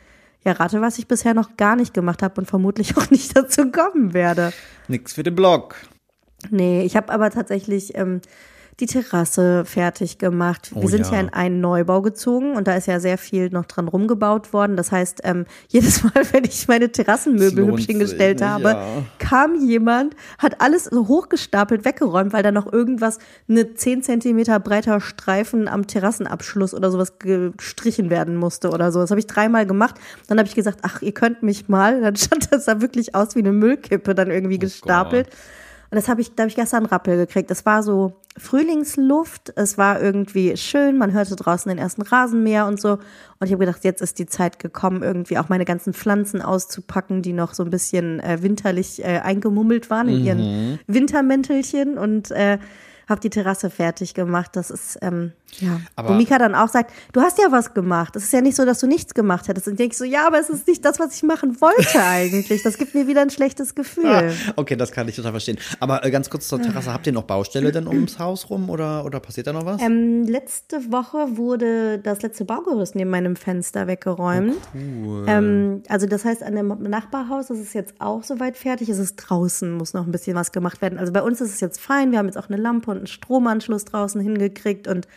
Ja, 0.47 0.53
rate, 0.53 0.79
was 0.79 0.97
ich 0.97 1.07
bisher 1.09 1.33
noch 1.33 1.57
gar 1.57 1.75
nicht 1.75 1.93
gemacht 1.93 2.23
habe 2.23 2.39
und 2.39 2.45
vermutlich 2.45 2.95
auch 2.97 3.09
nicht 3.09 3.35
dazu 3.35 3.69
kommen 3.69 4.13
werde. 4.13 4.53
Nix 4.87 5.11
für 5.11 5.23
den 5.23 5.35
Blog. 5.35 5.75
Nee, 6.49 6.83
ich 6.83 6.95
habe 6.95 7.11
aber 7.11 7.31
tatsächlich 7.31 7.97
ähm, 7.97 8.21
die 8.79 8.85
Terrasse 8.85 9.65
fertig 9.65 10.19
gemacht. 10.19 10.71
Wir 10.75 10.83
Oh 10.83 10.87
sind 10.87 11.07
ja. 11.07 11.13
ja 11.13 11.19
in 11.19 11.29
einen 11.29 11.61
Neubau 11.61 12.03
gezogen 12.03 12.55
und 12.55 12.67
da 12.67 12.75
ist 12.75 12.85
ja 12.85 12.99
sehr 12.99 13.17
viel 13.17 13.49
noch 13.49 13.65
dran 13.65 13.87
rumgebaut 13.87 14.53
worden. 14.53 14.75
Das 14.77 14.91
heißt, 14.91 15.21
ähm, 15.23 15.45
jedes 15.67 16.03
Mal, 16.03 16.13
wenn 16.31 16.43
ich 16.43 16.67
meine 16.67 16.91
Terrassenmöbel 16.91 17.65
hübsch 17.65 17.85
hingestellt 17.87 18.41
ne? 18.41 18.49
habe, 18.49 18.69
Ja. 18.69 19.03
kam 19.17 19.55
jemand, 19.67 20.15
hat 20.37 20.61
alles 20.61 20.85
so 20.85 21.07
hochgestapelt 21.07 21.85
weggeräumt, 21.85 22.33
weil 22.33 22.43
da 22.43 22.51
noch 22.51 22.71
irgendwas, 22.71 23.17
eine 23.49 23.73
10 23.73 24.03
Zentimeter 24.03 24.59
breiter 24.59 25.01
Streifen 25.01 25.67
am 25.67 25.87
Terrassenabschluss 25.87 26.75
oder 26.75 26.91
sowas 26.91 27.17
gestrichen 27.17 28.11
werden 28.11 28.35
musste 28.35 28.69
oder 28.69 28.91
so. 28.91 28.99
Das 28.99 29.09
habe 29.09 29.19
ich 29.19 29.27
dreimal 29.27 29.65
gemacht. 29.65 29.95
Dann 30.27 30.37
habe 30.37 30.47
ich 30.47 30.55
gesagt, 30.55 30.79
ach, 30.83 31.01
ihr 31.01 31.13
könnt 31.13 31.41
mich 31.41 31.67
mal. 31.67 32.01
Dann 32.01 32.15
stand 32.15 32.51
das 32.51 32.65
da 32.65 32.79
wirklich 32.79 33.15
aus 33.15 33.35
wie 33.35 33.39
eine 33.39 33.53
Müllkippe 33.53 34.13
dann 34.13 34.29
irgendwie 34.29 34.59
gestapelt. 34.59 35.29
Und 35.89 35.95
das 35.95 36.09
habe 36.09 36.21
ich, 36.21 36.35
da 36.35 36.43
habe 36.43 36.49
ich 36.49 36.55
gestern 36.55 36.79
einen 36.79 36.85
Rappel 36.87 37.15
gekriegt. 37.17 37.49
Es 37.49 37.65
war 37.65 37.81
so 37.81 38.13
Frühlingsluft, 38.37 39.53
es 39.55 39.77
war 39.77 40.01
irgendwie 40.01 40.57
schön, 40.57 40.97
man 40.97 41.13
hörte 41.13 41.35
draußen 41.35 41.69
den 41.69 41.77
ersten 41.77 42.01
Rasenmäher 42.01 42.67
und 42.67 42.79
so. 42.79 42.93
Und 42.93 43.45
ich 43.45 43.51
habe 43.51 43.65
gedacht, 43.65 43.83
jetzt 43.83 44.01
ist 44.01 44.19
die 44.19 44.25
Zeit 44.25 44.59
gekommen, 44.59 45.01
irgendwie 45.01 45.37
auch 45.37 45.49
meine 45.49 45.65
ganzen 45.65 45.93
Pflanzen 45.93 46.41
auszupacken, 46.41 47.21
die 47.21 47.33
noch 47.33 47.53
so 47.53 47.63
ein 47.63 47.69
bisschen 47.69 48.19
äh, 48.19 48.41
winterlich 48.41 49.03
äh, 49.03 49.19
eingemummelt 49.19 49.89
waren 49.89 50.09
in 50.09 50.23
ihren 50.23 50.79
Wintermäntelchen 50.87 51.97
und 51.97 52.31
äh, 52.31 52.59
habe 53.07 53.21
die 53.21 53.29
Terrasse 53.29 53.69
fertig 53.69 54.13
gemacht. 54.13 54.51
Das 54.55 54.69
ist, 54.69 54.99
ähm, 55.01 55.31
ja. 55.59 55.79
Aber- 55.95 56.09
Wo 56.09 56.13
Mika 56.13 56.37
dann 56.37 56.53
auch 56.55 56.67
sagt, 56.69 56.91
du 57.13 57.21
hast 57.21 57.37
ja 57.39 57.45
was 57.51 57.73
gemacht. 57.73 58.15
Es 58.15 58.23
ist 58.23 58.33
ja 58.33 58.41
nicht 58.41 58.55
so, 58.55 58.65
dass 58.65 58.79
du 58.79 58.87
nichts 58.87 59.13
gemacht 59.13 59.47
hättest. 59.47 59.67
Und 59.67 59.79
denke 59.79 59.93
ich 59.93 59.97
so, 59.97 60.03
ja, 60.03 60.27
aber 60.27 60.39
es 60.39 60.49
ist 60.49 60.67
nicht 60.67 60.83
das, 60.85 60.99
was 60.99 61.15
ich 61.15 61.23
machen 61.23 61.59
wollte 61.61 62.03
eigentlich. 62.03 62.63
Das 62.63 62.77
gibt 62.77 62.93
mir 62.93 63.07
wieder 63.07 63.21
ein 63.21 63.29
schlechtes 63.29 63.73
Gefühl. 63.75 64.05
Ah, 64.05 64.29
okay, 64.55 64.75
das 64.75 64.91
kann 64.91 65.07
ich 65.07 65.15
total 65.15 65.31
verstehen. 65.31 65.57
Aber 65.79 66.05
äh, 66.05 66.11
ganz 66.11 66.29
kurz 66.29 66.47
zur 66.47 66.61
Terrasse. 66.61 66.93
Habt 66.93 67.07
ihr 67.07 67.13
noch 67.13 67.23
Baustelle 67.23 67.71
denn 67.71 67.87
ums 67.87 68.19
Haus 68.19 68.49
rum 68.49 68.69
oder, 68.69 69.03
oder 69.05 69.19
passiert 69.19 69.47
da 69.47 69.53
noch 69.53 69.65
was? 69.65 69.81
Ähm, 69.81 70.23
letzte 70.25 70.91
Woche 70.91 71.37
wurde 71.37 71.99
das 71.99 72.21
letzte 72.21 72.45
Baugerüst 72.45 72.95
neben 72.95 73.09
meinem 73.09 73.35
Fenster 73.35 73.87
weggeräumt. 73.87 74.55
cool. 74.75 75.25
Ähm, 75.27 75.83
also 75.89 76.05
das 76.07 76.25
heißt, 76.25 76.43
an 76.43 76.55
dem 76.55 76.67
Nachbarhaus 76.83 77.49
ist 77.49 77.59
es 77.59 77.73
jetzt 77.73 77.95
auch 77.99 78.23
soweit 78.23 78.57
fertig. 78.57 78.89
Es 78.89 78.99
ist 78.99 79.15
draußen, 79.15 79.71
muss 79.71 79.93
noch 79.93 80.05
ein 80.05 80.11
bisschen 80.11 80.35
was 80.35 80.51
gemacht 80.51 80.81
werden. 80.81 80.99
Also 80.99 81.11
bei 81.13 81.21
uns 81.21 81.41
ist 81.41 81.53
es 81.53 81.59
jetzt 81.59 81.79
fein. 81.79 82.11
Wir 82.11 82.19
haben 82.19 82.27
jetzt 82.27 82.37
auch 82.37 82.49
eine 82.49 82.57
Lampe 82.61 82.91
und 82.91 82.97
einen 82.97 83.07
Stromanschluss 83.07 83.85
draußen 83.85 84.21
hingekriegt 84.21 84.87
und 84.87 85.07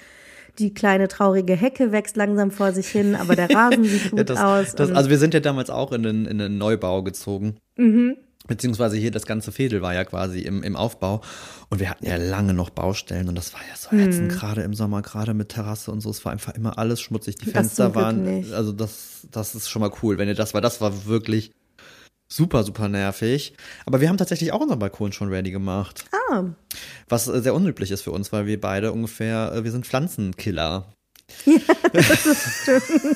die 0.59 0.75
kleine 0.75 1.09
traurige 1.09 1.55
Hecke 1.55 1.93
wächst 1.93 2.17
langsam 2.17 2.51
vor 2.51 2.73
sich 2.73 2.89
hin, 2.89 3.15
aber 3.15 3.37
der 3.37 3.51
Rasen 3.51 3.85
sieht 3.85 4.11
gut 4.11 4.19
Ja, 4.19 4.25
das, 4.25 4.39
aus. 4.41 4.75
das, 4.75 4.91
also 4.93 5.11
wir 5.11 5.19
sind 5.19 5.35
ja 5.35 5.41
damals 5.41 5.71
auch 5.71 5.93
in 5.93 6.03
den, 6.03 6.27
in 6.27 6.39
den 6.39 6.59
Neubau 6.59 7.03
gezogen. 7.03 7.57
Mhm. 7.77 8.17
Beziehungsweise 8.47 8.97
hier 8.97 9.11
das 9.11 9.27
ganze 9.27 9.53
Fädel 9.53 9.81
war 9.83 9.95
ja 9.95 10.05
quasi 10.05 10.41
im, 10.41 10.63
im 10.63 10.75
Aufbau. 10.75 11.21
Und 11.69 11.79
wir 11.79 11.89
hatten 11.91 12.07
ja 12.07 12.17
lange 12.17 12.53
noch 12.55 12.71
Baustellen 12.71 13.29
und 13.29 13.37
das 13.37 13.53
war 13.53 13.61
ja 13.61 13.77
so 13.77 13.95
ätzend, 13.97 14.33
gerade 14.33 14.63
im 14.63 14.75
Sommer, 14.75 15.03
gerade 15.03 15.35
mit 15.35 15.51
Terrasse 15.51 15.93
und 15.93 16.01
so. 16.01 16.11
Es 16.11 16.25
war 16.25 16.33
einfach 16.33 16.55
immer 16.55 16.77
alles 16.79 17.01
schmutzig. 17.01 17.37
Die 17.37 17.45
Das 17.45 17.53
Fenster 17.53 17.95
waren, 17.95 18.25
nicht. 18.25 18.53
also 18.53 18.73
das, 18.73 19.29
das 19.31 19.55
ist 19.55 19.69
schon 19.69 19.81
mal 19.81 19.93
cool, 20.03 20.19
wenn 20.19 20.27
ihr 20.27 20.35
das 20.35 20.53
war. 20.55 20.61
Das 20.61 20.81
war 20.81 21.05
wirklich 21.07 21.53
super, 22.33 22.65
super 22.65 22.89
nervig. 22.89 23.55
Aber 23.87 24.01
wir 24.01 24.09
haben 24.09 24.17
tatsächlich 24.17 24.53
auch 24.53 24.61
unseren 24.61 24.79
Balkon 24.79 25.13
schon 25.13 25.29
ready 25.29 25.51
gemacht. 25.51 26.05
ah, 26.31 26.45
Was 27.09 27.29
äh, 27.29 27.41
sehr 27.41 27.55
unüblich 27.55 27.91
ist 27.91 28.03
für 28.03 28.13
uns, 28.13 28.33
weil 28.33 28.47
wir 28.47 28.61
beide 28.61 28.93
ungefähr, 28.93 29.53
äh, 29.55 29.65
wir 29.65 29.71
sind 29.71 29.87
Pflanzenkiller. 29.87 30.93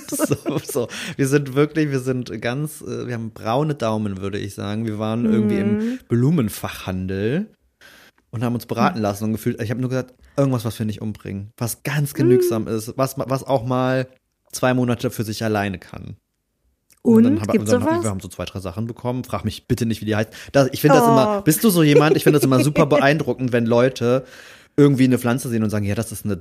so, 0.08 0.58
so. 0.58 0.88
Wir 1.16 1.26
sind 1.26 1.54
wirklich, 1.54 1.90
wir 1.90 1.98
sind 2.00 2.40
ganz, 2.40 2.80
äh, 2.80 3.06
wir 3.06 3.14
haben 3.14 3.32
braune 3.32 3.74
Daumen, 3.74 4.20
würde 4.20 4.38
ich 4.38 4.54
sagen. 4.54 4.86
Wir 4.86 4.98
waren 4.98 5.24
irgendwie 5.24 5.58
im 5.58 5.98
Blumenfachhandel 6.08 7.52
und 8.30 8.44
haben 8.44 8.54
uns 8.54 8.66
beraten 8.66 9.00
lassen 9.00 9.24
und 9.24 9.32
gefühlt, 9.32 9.60
ich 9.60 9.70
habe 9.70 9.80
nur 9.80 9.90
gesagt, 9.90 10.14
irgendwas, 10.36 10.64
was 10.64 10.78
wir 10.78 10.86
nicht 10.86 11.00
umbringen, 11.00 11.50
was 11.56 11.82
ganz 11.82 12.14
genügsam 12.14 12.66
ist, 12.68 12.94
was, 12.96 13.16
was 13.16 13.44
auch 13.44 13.64
mal 13.64 14.08
zwei 14.52 14.74
Monate 14.74 15.10
für 15.10 15.24
sich 15.24 15.44
alleine 15.44 15.78
kann. 15.78 16.16
Und, 17.04 17.22
dann 17.24 17.40
haben, 17.40 17.64
dann? 17.66 18.02
Wir 18.02 18.10
haben 18.10 18.20
so 18.20 18.28
zwei, 18.28 18.44
drei 18.46 18.60
Sachen 18.60 18.86
bekommen. 18.86 19.24
Frag 19.24 19.44
mich 19.44 19.66
bitte 19.68 19.84
nicht, 19.86 20.00
wie 20.00 20.06
die 20.06 20.16
heißt. 20.16 20.30
Das, 20.52 20.68
ich 20.72 20.80
finde 20.80 20.96
das 20.96 21.04
Oh. 21.06 21.10
immer, 21.12 21.42
bist 21.42 21.62
du 21.62 21.70
so 21.70 21.82
jemand? 21.82 22.16
Ich 22.16 22.24
finde 22.24 22.38
das 22.38 22.44
immer 22.44 22.60
super 22.64 22.86
beeindruckend, 22.86 23.52
wenn 23.52 23.66
Leute 23.66 24.24
irgendwie 24.76 25.04
eine 25.04 25.18
Pflanze 25.18 25.48
sehen 25.50 25.62
und 25.62 25.70
sagen, 25.70 25.84
ja, 25.84 25.94
das 25.94 26.10
ist 26.12 26.24
eine, 26.24 26.38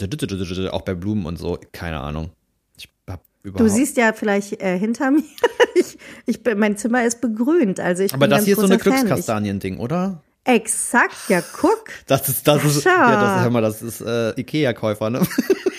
auch 0.73 0.81
bei 0.83 0.95
Blumen 0.95 1.25
und 1.25 1.37
so. 1.37 1.59
Keine 1.73 1.99
Ahnung. 1.99 2.29
Ich 2.77 2.87
hab 3.09 3.21
Du 3.43 3.49
überhaupt. 3.49 3.71
siehst 3.71 3.97
ja 3.97 4.13
vielleicht 4.13 4.61
äh, 4.61 4.79
hinter 4.79 5.11
mir, 5.11 5.21
ich, 5.75 5.97
ich, 6.25 6.41
bin- 6.43 6.57
mein 6.57 6.77
Zimmer 6.77 7.03
ist 7.05 7.19
begrünt, 7.19 7.79
also 7.81 8.01
ich 8.03 8.13
aber 8.13 8.21
bin 8.27 8.29
das 8.31 8.45
hier 8.45 8.53
ist 8.53 8.61
so 8.61 8.65
eine 8.65 8.77
Glückskastanien-Ding, 8.77 9.77
oder? 9.79 10.23
Exakt, 10.45 11.15
ja, 11.29 11.41
guck. 11.59 11.85
Das 12.07 12.27
ist, 12.29 12.47
das 12.47 12.63
ist, 12.63 12.81
Sascha. 12.83 13.11
ja, 13.11 13.21
das, 13.35 13.43
hör 13.43 13.49
mal, 13.49 13.61
das 13.61 13.81
ist 13.81 14.01
äh, 14.01 14.31
Ikea-Käufer, 14.39 15.09
ne? 15.09 15.21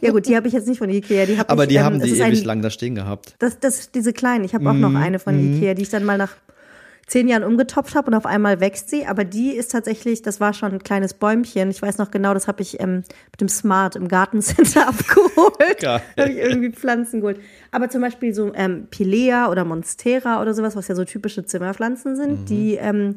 Ja 0.00 0.10
gut, 0.12 0.26
die 0.26 0.36
habe 0.36 0.48
ich 0.48 0.54
jetzt 0.54 0.68
nicht 0.68 0.78
von 0.78 0.90
Ikea, 0.90 1.26
die 1.26 1.38
habe 1.38 1.48
Aber 1.50 1.62
ich, 1.64 1.68
die 1.70 1.76
ähm, 1.76 1.84
haben 1.84 2.00
die 2.00 2.10
ewig 2.10 2.40
ein, 2.40 2.44
lang 2.44 2.62
da 2.62 2.70
stehen 2.70 2.94
gehabt. 2.94 3.34
Das, 3.38 3.58
das, 3.60 3.90
diese 3.90 4.12
kleinen, 4.12 4.44
ich 4.44 4.54
habe 4.54 4.68
auch 4.68 4.74
noch 4.74 4.90
Mhm, 4.90 4.96
eine 4.96 5.18
von 5.18 5.38
Ikea, 5.38 5.74
die 5.74 5.82
ich 5.82 5.90
dann 5.90 6.04
mal 6.04 6.18
nach 6.18 6.32
zehn 7.08 7.28
Jahren 7.28 7.44
umgetopft 7.44 7.94
habe 7.94 8.08
und 8.08 8.14
auf 8.14 8.26
einmal 8.26 8.58
wächst 8.60 8.90
sie. 8.90 9.06
Aber 9.06 9.22
die 9.24 9.50
ist 9.52 9.70
tatsächlich, 9.70 10.22
das 10.22 10.40
war 10.40 10.52
schon 10.52 10.72
ein 10.72 10.82
kleines 10.82 11.14
Bäumchen. 11.14 11.70
Ich 11.70 11.80
weiß 11.80 11.98
noch 11.98 12.10
genau, 12.10 12.34
das 12.34 12.48
habe 12.48 12.62
ich 12.62 12.80
ähm, 12.80 13.04
mit 13.30 13.40
dem 13.40 13.48
Smart 13.48 13.94
im 13.94 14.08
Gartencenter 14.08 14.88
abgeholt. 14.88 15.78
Geil. 15.80 16.00
habe 16.18 16.30
ich 16.30 16.36
irgendwie 16.38 16.70
Pflanzen 16.72 17.20
geholt. 17.20 17.38
Aber 17.70 17.88
zum 17.90 18.00
Beispiel 18.00 18.34
so 18.34 18.52
ähm, 18.54 18.88
Pilea 18.90 19.48
oder 19.50 19.64
Monstera 19.64 20.42
oder 20.42 20.52
sowas, 20.52 20.74
was 20.74 20.88
ja 20.88 20.96
so 20.96 21.04
typische 21.04 21.44
Zimmerpflanzen 21.44 22.16
sind, 22.16 22.40
Mhm. 22.40 22.44
die 22.46 22.74
ähm, 22.74 23.14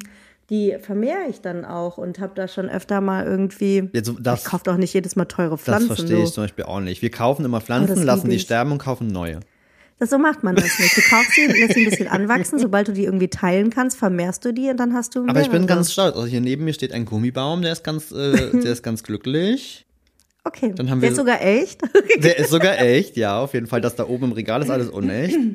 die 0.50 0.76
vermehre 0.82 1.28
ich 1.30 1.42
dann 1.42 1.64
auch 1.66 1.98
und 1.98 2.20
habe 2.20 2.34
da 2.36 2.48
schon 2.48 2.70
öfter 2.70 3.02
mal 3.02 3.26
irgendwie. 3.26 3.90
Jetzt, 3.94 4.12
das, 4.20 4.40
ich 4.44 4.46
kaufe 4.46 4.64
doch 4.66 4.78
nicht 4.78 4.94
jedes 4.94 5.16
Mal 5.16 5.26
teure 5.26 5.52
das 5.52 5.62
Pflanzen. 5.62 5.88
verstehe 5.88 6.20
ich 6.20 6.26
so. 6.30 6.36
zum 6.36 6.44
Beispiel 6.46 6.66
auch 6.66 6.80
nicht. 6.80 7.02
Wir 7.02 7.12
kaufen 7.12 7.46
immer 7.46 7.58
Oh, 7.58 7.60
das 7.60 7.66
Pflanzen, 7.66 7.96
lieb 7.98 8.06
lassen 8.06 8.30
die 8.30 8.40
sterben 8.40 8.72
und 8.72 8.78
kaufen 8.80 9.08
neue. 9.08 9.40
Das 10.00 10.10
so 10.12 10.18
macht 10.18 10.44
man 10.44 10.56
das 10.56 10.80
nicht. 10.80 10.96
Du 10.96 11.02
kaufst 11.02 11.34
sie, 11.34 11.46
lässt 11.48 11.74
sie 11.74 11.84
ein 11.86 11.90
bisschen 11.90 12.08
anwachsen, 12.08 12.58
sobald 12.60 12.88
du 12.88 12.94
die 12.94 13.04
irgendwie 13.04 13.28
teilen 13.28 13.70
kannst, 13.70 13.98
vermehrst 13.98 14.44
du 14.46 14.54
die 14.54 14.70
und 14.70 14.78
dann 14.78 14.94
hast 14.94 15.14
du 15.16 15.28
Aber 15.28 15.42
ich 15.42 15.50
bin 15.50 15.68
ganz 15.68 15.92
stolz. 15.92 16.16
Also 16.16 16.26
hier 16.26 16.40
neben 16.42 16.64
mir 16.64 16.74
steht 16.74 16.94
ein 16.94 17.04
Gummibaum, 17.06 17.62
der 17.62 17.74
ist 17.74 17.84
ganz, 17.84 18.12
äh, 18.12 18.52
der 18.54 18.72
ist 18.72 18.82
ganz 18.82 19.04
glücklich. 19.04 19.86
Okay, 20.46 20.72
Dann 20.74 20.90
haben 20.90 21.02
der 21.02 21.10
wir- 21.10 21.12
ist 21.12 21.18
sogar 21.18 21.42
echt. 21.42 21.82
Der 22.24 22.40
ist 22.40 22.50
sogar 22.50 22.80
echt, 22.80 23.18
ja, 23.18 23.40
auf 23.42 23.54
jeden 23.54 23.68
Fall. 23.68 23.82
Das 23.82 23.96
da 23.98 24.08
oben 24.08 24.24
im 24.26 24.32
Regal 24.32 24.62
ist 24.62 24.70
alles 24.70 24.90
unecht. 24.90 25.38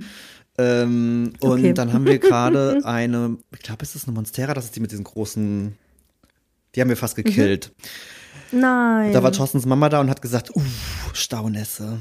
Ähm, 0.56 1.32
und 1.40 1.50
Okay. 1.60 1.72
dann 1.74 1.92
haben 1.92 2.06
wir 2.06 2.18
gerade 2.18 2.80
eine, 2.84 3.38
ich 3.52 3.60
glaube, 3.60 3.82
ist 3.82 3.94
das 3.94 4.04
eine 4.06 4.14
Monstera? 4.14 4.54
Das 4.54 4.64
ist 4.66 4.76
die 4.76 4.80
mit 4.80 4.92
diesen 4.92 5.04
großen, 5.04 5.76
die 6.74 6.80
haben 6.80 6.88
wir 6.88 6.96
fast 6.96 7.16
gekillt. 7.16 7.72
Nein. 8.52 9.12
Da 9.12 9.22
war 9.22 9.32
Thorstens 9.32 9.66
Mama 9.66 9.88
da 9.88 10.00
und 10.00 10.10
hat 10.10 10.22
gesagt, 10.22 10.54
uh, 10.54 10.62
Staunässe. 11.12 11.98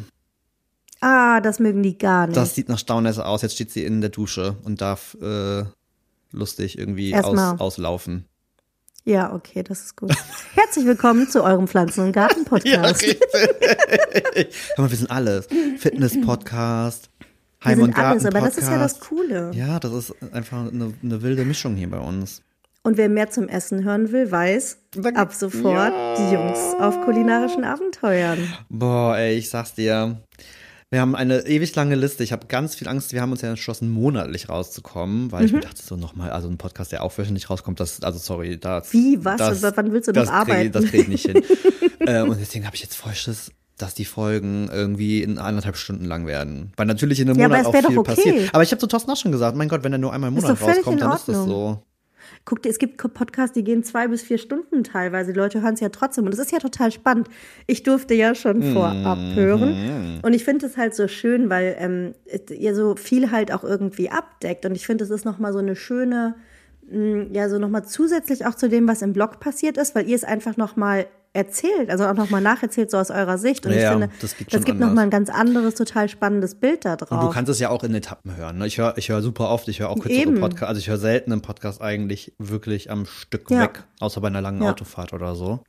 ah, 1.01 1.41
das 1.41 1.59
mögen 1.59 1.81
die 1.81 1.97
gar 1.97 2.27
nicht. 2.27 2.37
Das 2.37 2.53
sieht 2.53 2.69
nach 2.69 2.77
Staunässe 2.77 3.25
aus. 3.25 3.41
Jetzt 3.41 3.55
steht 3.55 3.71
sie 3.71 3.83
in 3.85 4.01
der 4.01 4.11
Dusche 4.11 4.55
und 4.63 4.79
darf 4.81 5.17
äh, 5.19 5.63
lustig 6.31 6.77
irgendwie 6.77 7.15
aus, 7.15 7.59
auslaufen. 7.59 8.25
ja, 9.05 9.33
okay, 9.33 9.63
das 9.63 9.81
ist 9.85 9.97
gut. 9.97 10.13
Herzlich 10.53 10.85
willkommen 10.85 11.27
zu 11.27 11.43
eurem 11.43 11.67
Pflanzen- 11.67 12.05
und 12.05 12.11
Garten-Podcast. 12.13 13.01
richtig. 13.03 13.19
Hör 14.75 14.83
mal, 14.85 14.91
wir 14.91 14.97
sind 14.97 15.09
alles. 15.09 15.47
Fitness-Podcast, 15.79 17.09
Wir 17.63 17.71
Heim- 17.71 17.79
und 17.81 17.95
sind 17.95 17.97
alles, 18.05 18.25
aber 18.25 18.39
das 18.41 18.57
ist 18.57 18.67
ja 18.69 18.77
das 18.77 18.99
Coole. 18.99 19.51
Ja, 19.53 19.79
das 19.79 19.93
ist 19.93 20.15
einfach 20.33 20.67
eine, 20.67 20.93
eine 21.01 21.21
wilde 21.21 21.45
Mischung 21.45 21.75
hier 21.75 21.89
bei 21.89 21.99
uns. 21.99 22.41
Und 22.85 22.97
wer 22.97 23.07
mehr 23.07 23.29
zum 23.29 23.47
Essen 23.47 23.83
hören 23.85 24.11
will, 24.11 24.29
weiß, 24.29 24.77
Dann- 24.95 25.15
ab 25.15 25.33
sofort 25.33 25.93
Ja. 25.93 26.15
die 26.17 26.33
Jungs 26.33 26.59
auf 26.79 26.99
kulinarischen 27.05 27.63
Abenteuern. 27.63 28.39
Boah, 28.69 29.15
ey, 29.17 29.37
ich 29.37 29.49
sag's 29.49 29.73
dir. 29.73 30.17
Wir 30.89 31.01
haben 31.01 31.15
eine 31.15 31.47
ewig 31.47 31.73
lange 31.75 31.95
Liste. 31.95 32.23
Ich 32.23 32.31
habe 32.33 32.45
ganz 32.47 32.75
viel 32.75 32.87
Angst. 32.87 33.13
Wir 33.13 33.21
haben 33.21 33.31
uns 33.31 33.41
ja 33.41 33.49
entschlossen, 33.49 33.89
monatlich 33.89 34.47
rauszukommen, 34.49 35.31
weil 35.31 35.39
Mhm. 35.39 35.45
ich 35.47 35.53
mir 35.53 35.59
dachte, 35.61 35.81
so 35.81 35.95
nochmal, 35.95 36.29
also 36.31 36.47
ein 36.49 36.57
Podcast, 36.57 36.91
der 36.91 37.01
auch 37.03 37.17
wöchentlich 37.17 37.49
rauskommt, 37.49 37.79
das, 37.79 38.03
also 38.03 38.19
sorry, 38.19 38.59
das. 38.59 38.91
Wie, 38.93 39.23
was? 39.25 39.37
Das, 39.37 39.63
Wann 39.75 39.91
willst 39.91 40.09
du 40.09 40.11
noch 40.11 40.21
das 40.21 40.29
arbeiten? 40.29 40.61
Krieg, 40.63 40.73
das 40.73 40.85
kriege 40.85 41.03
ich 41.03 41.07
nicht 41.07 41.25
hin. 41.25 41.41
äh, 42.01 42.21
und 42.21 42.37
deswegen 42.39 42.65
habe 42.67 42.75
ich 42.75 42.83
jetzt 42.83 42.95
voll 42.95 43.15
Schiss, 43.15 43.49
dass 43.77 43.93
die 43.95 44.05
Folgen 44.05 44.69
irgendwie 44.71 45.23
in 45.23 45.37
anderthalb 45.39 45.75
Stunden 45.77 46.05
lang 46.05 46.27
werden. 46.27 46.71
Weil 46.77 46.85
natürlich 46.85 47.19
in 47.19 47.29
einem 47.29 47.39
Ja, 47.39 47.47
Monat 47.47 47.65
auch 47.65 47.75
viel 47.75 47.97
okay. 47.97 48.15
passiert. 48.15 48.53
Aber 48.53 48.63
ich 48.63 48.71
habe 48.71 48.79
zu 48.79 48.87
Thorsten 48.87 49.11
auch 49.11 49.17
schon 49.17 49.31
gesagt, 49.31 49.57
mein 49.57 49.67
Gott, 49.69 49.83
wenn 49.83 49.91
er 49.93 49.97
nur 49.99 50.13
einmal 50.13 50.27
im 50.29 50.35
Monat 50.35 50.61
rauskommt, 50.61 51.01
dann 51.01 51.13
ist 51.13 51.27
das 51.27 51.37
so. 51.45 51.81
Guck 52.45 52.61
dir, 52.61 52.69
es 52.69 52.77
gibt 52.79 52.97
Podcasts, 53.13 53.53
die 53.53 53.63
gehen 53.63 53.83
zwei 53.83 54.07
bis 54.07 54.21
vier 54.21 54.37
Stunden 54.37 54.83
teilweise. 54.83 55.33
Die 55.33 55.37
Leute 55.37 55.61
hören 55.61 55.73
es 55.73 55.79
ja 55.79 55.89
trotzdem. 55.89 56.25
Und 56.25 56.33
es 56.33 56.39
ist 56.39 56.51
ja 56.51 56.59
total 56.59 56.91
spannend. 56.91 57.29
Ich 57.67 57.83
durfte 57.83 58.13
ja 58.13 58.35
schon 58.35 58.59
Mhm. 58.59 58.73
vorab 58.73 59.17
hören. 59.35 60.19
Und 60.21 60.33
ich 60.33 60.43
finde 60.43 60.65
es 60.65 60.77
halt 60.77 60.93
so 60.95 61.07
schön, 61.07 61.49
weil 61.49 61.75
ähm, 61.79 62.13
ihr 62.49 62.75
so 62.75 62.95
viel 62.95 63.31
halt 63.31 63.51
auch 63.51 63.63
irgendwie 63.63 64.09
abdeckt. 64.09 64.65
Und 64.65 64.75
ich 64.75 64.85
finde, 64.85 65.03
es 65.03 65.09
ist 65.09 65.25
nochmal 65.25 65.51
so 65.53 65.59
eine 65.59 65.75
schöne, 65.75 66.35
mh, 66.89 67.27
ja, 67.33 67.49
so 67.49 67.59
nochmal 67.59 67.85
zusätzlich 67.85 68.45
auch 68.45 68.55
zu 68.55 68.69
dem, 68.69 68.87
was 68.87 69.01
im 69.01 69.13
Blog 69.13 69.39
passiert 69.39 69.77
ist, 69.77 69.95
weil 69.95 70.07
ihr 70.07 70.15
es 70.15 70.23
einfach 70.23 70.57
nochmal 70.57 71.07
erzählt, 71.33 71.89
also 71.89 72.05
auch 72.05 72.13
nochmal 72.13 72.41
nacherzählt, 72.41 72.91
so 72.91 72.97
aus 72.97 73.09
eurer 73.09 73.37
Sicht. 73.39 73.65
Und 73.65 73.71
Ja, 73.73 73.77
ich 73.79 73.87
finde, 73.89 74.09
das 74.21 74.37
geht 74.37 74.53
das 74.53 74.63
gibt 74.63 74.79
nochmal 74.79 75.05
ein 75.05 75.09
ganz 75.09 75.29
anderes, 75.29 75.73
total 75.75 76.07
spannendes 76.07 76.55
Bild 76.55 76.85
da 76.85 76.95
drauf. 76.95 77.09
Und 77.11 77.21
du 77.23 77.29
kannst 77.29 77.49
es 77.49 77.59
ja 77.59 77.69
auch 77.69 77.83
in 77.83 77.93
Etappen 77.95 78.35
hören. 78.35 78.59
Ne? 78.59 78.67
Ich 78.67 78.77
höre 78.77 78.97
ich 78.97 79.09
hör 79.09 79.21
super 79.23 79.49
oft, 79.49 79.67
ich 79.67 79.79
höre 79.79 79.89
auch 79.89 79.99
kürzere. 79.99 80.31
Podcasts. 80.33 80.67
Also 80.69 80.79
ich 80.79 80.87
höre 80.89 80.97
selten 80.99 81.31
einen 81.31 81.41
Podcast 81.41 81.81
eigentlich 81.81 82.33
wirklich 82.37 82.91
am 82.91 83.05
Stück 83.05 83.49
Ja. 83.49 83.61
weg, 83.61 83.83
außer 83.99 84.21
bei 84.21 84.27
einer 84.27 84.41
langen 84.41 84.61
Ja. 84.61 84.69
Autofahrt 84.71 85.11
oder 85.13 85.35
so. 85.35 85.59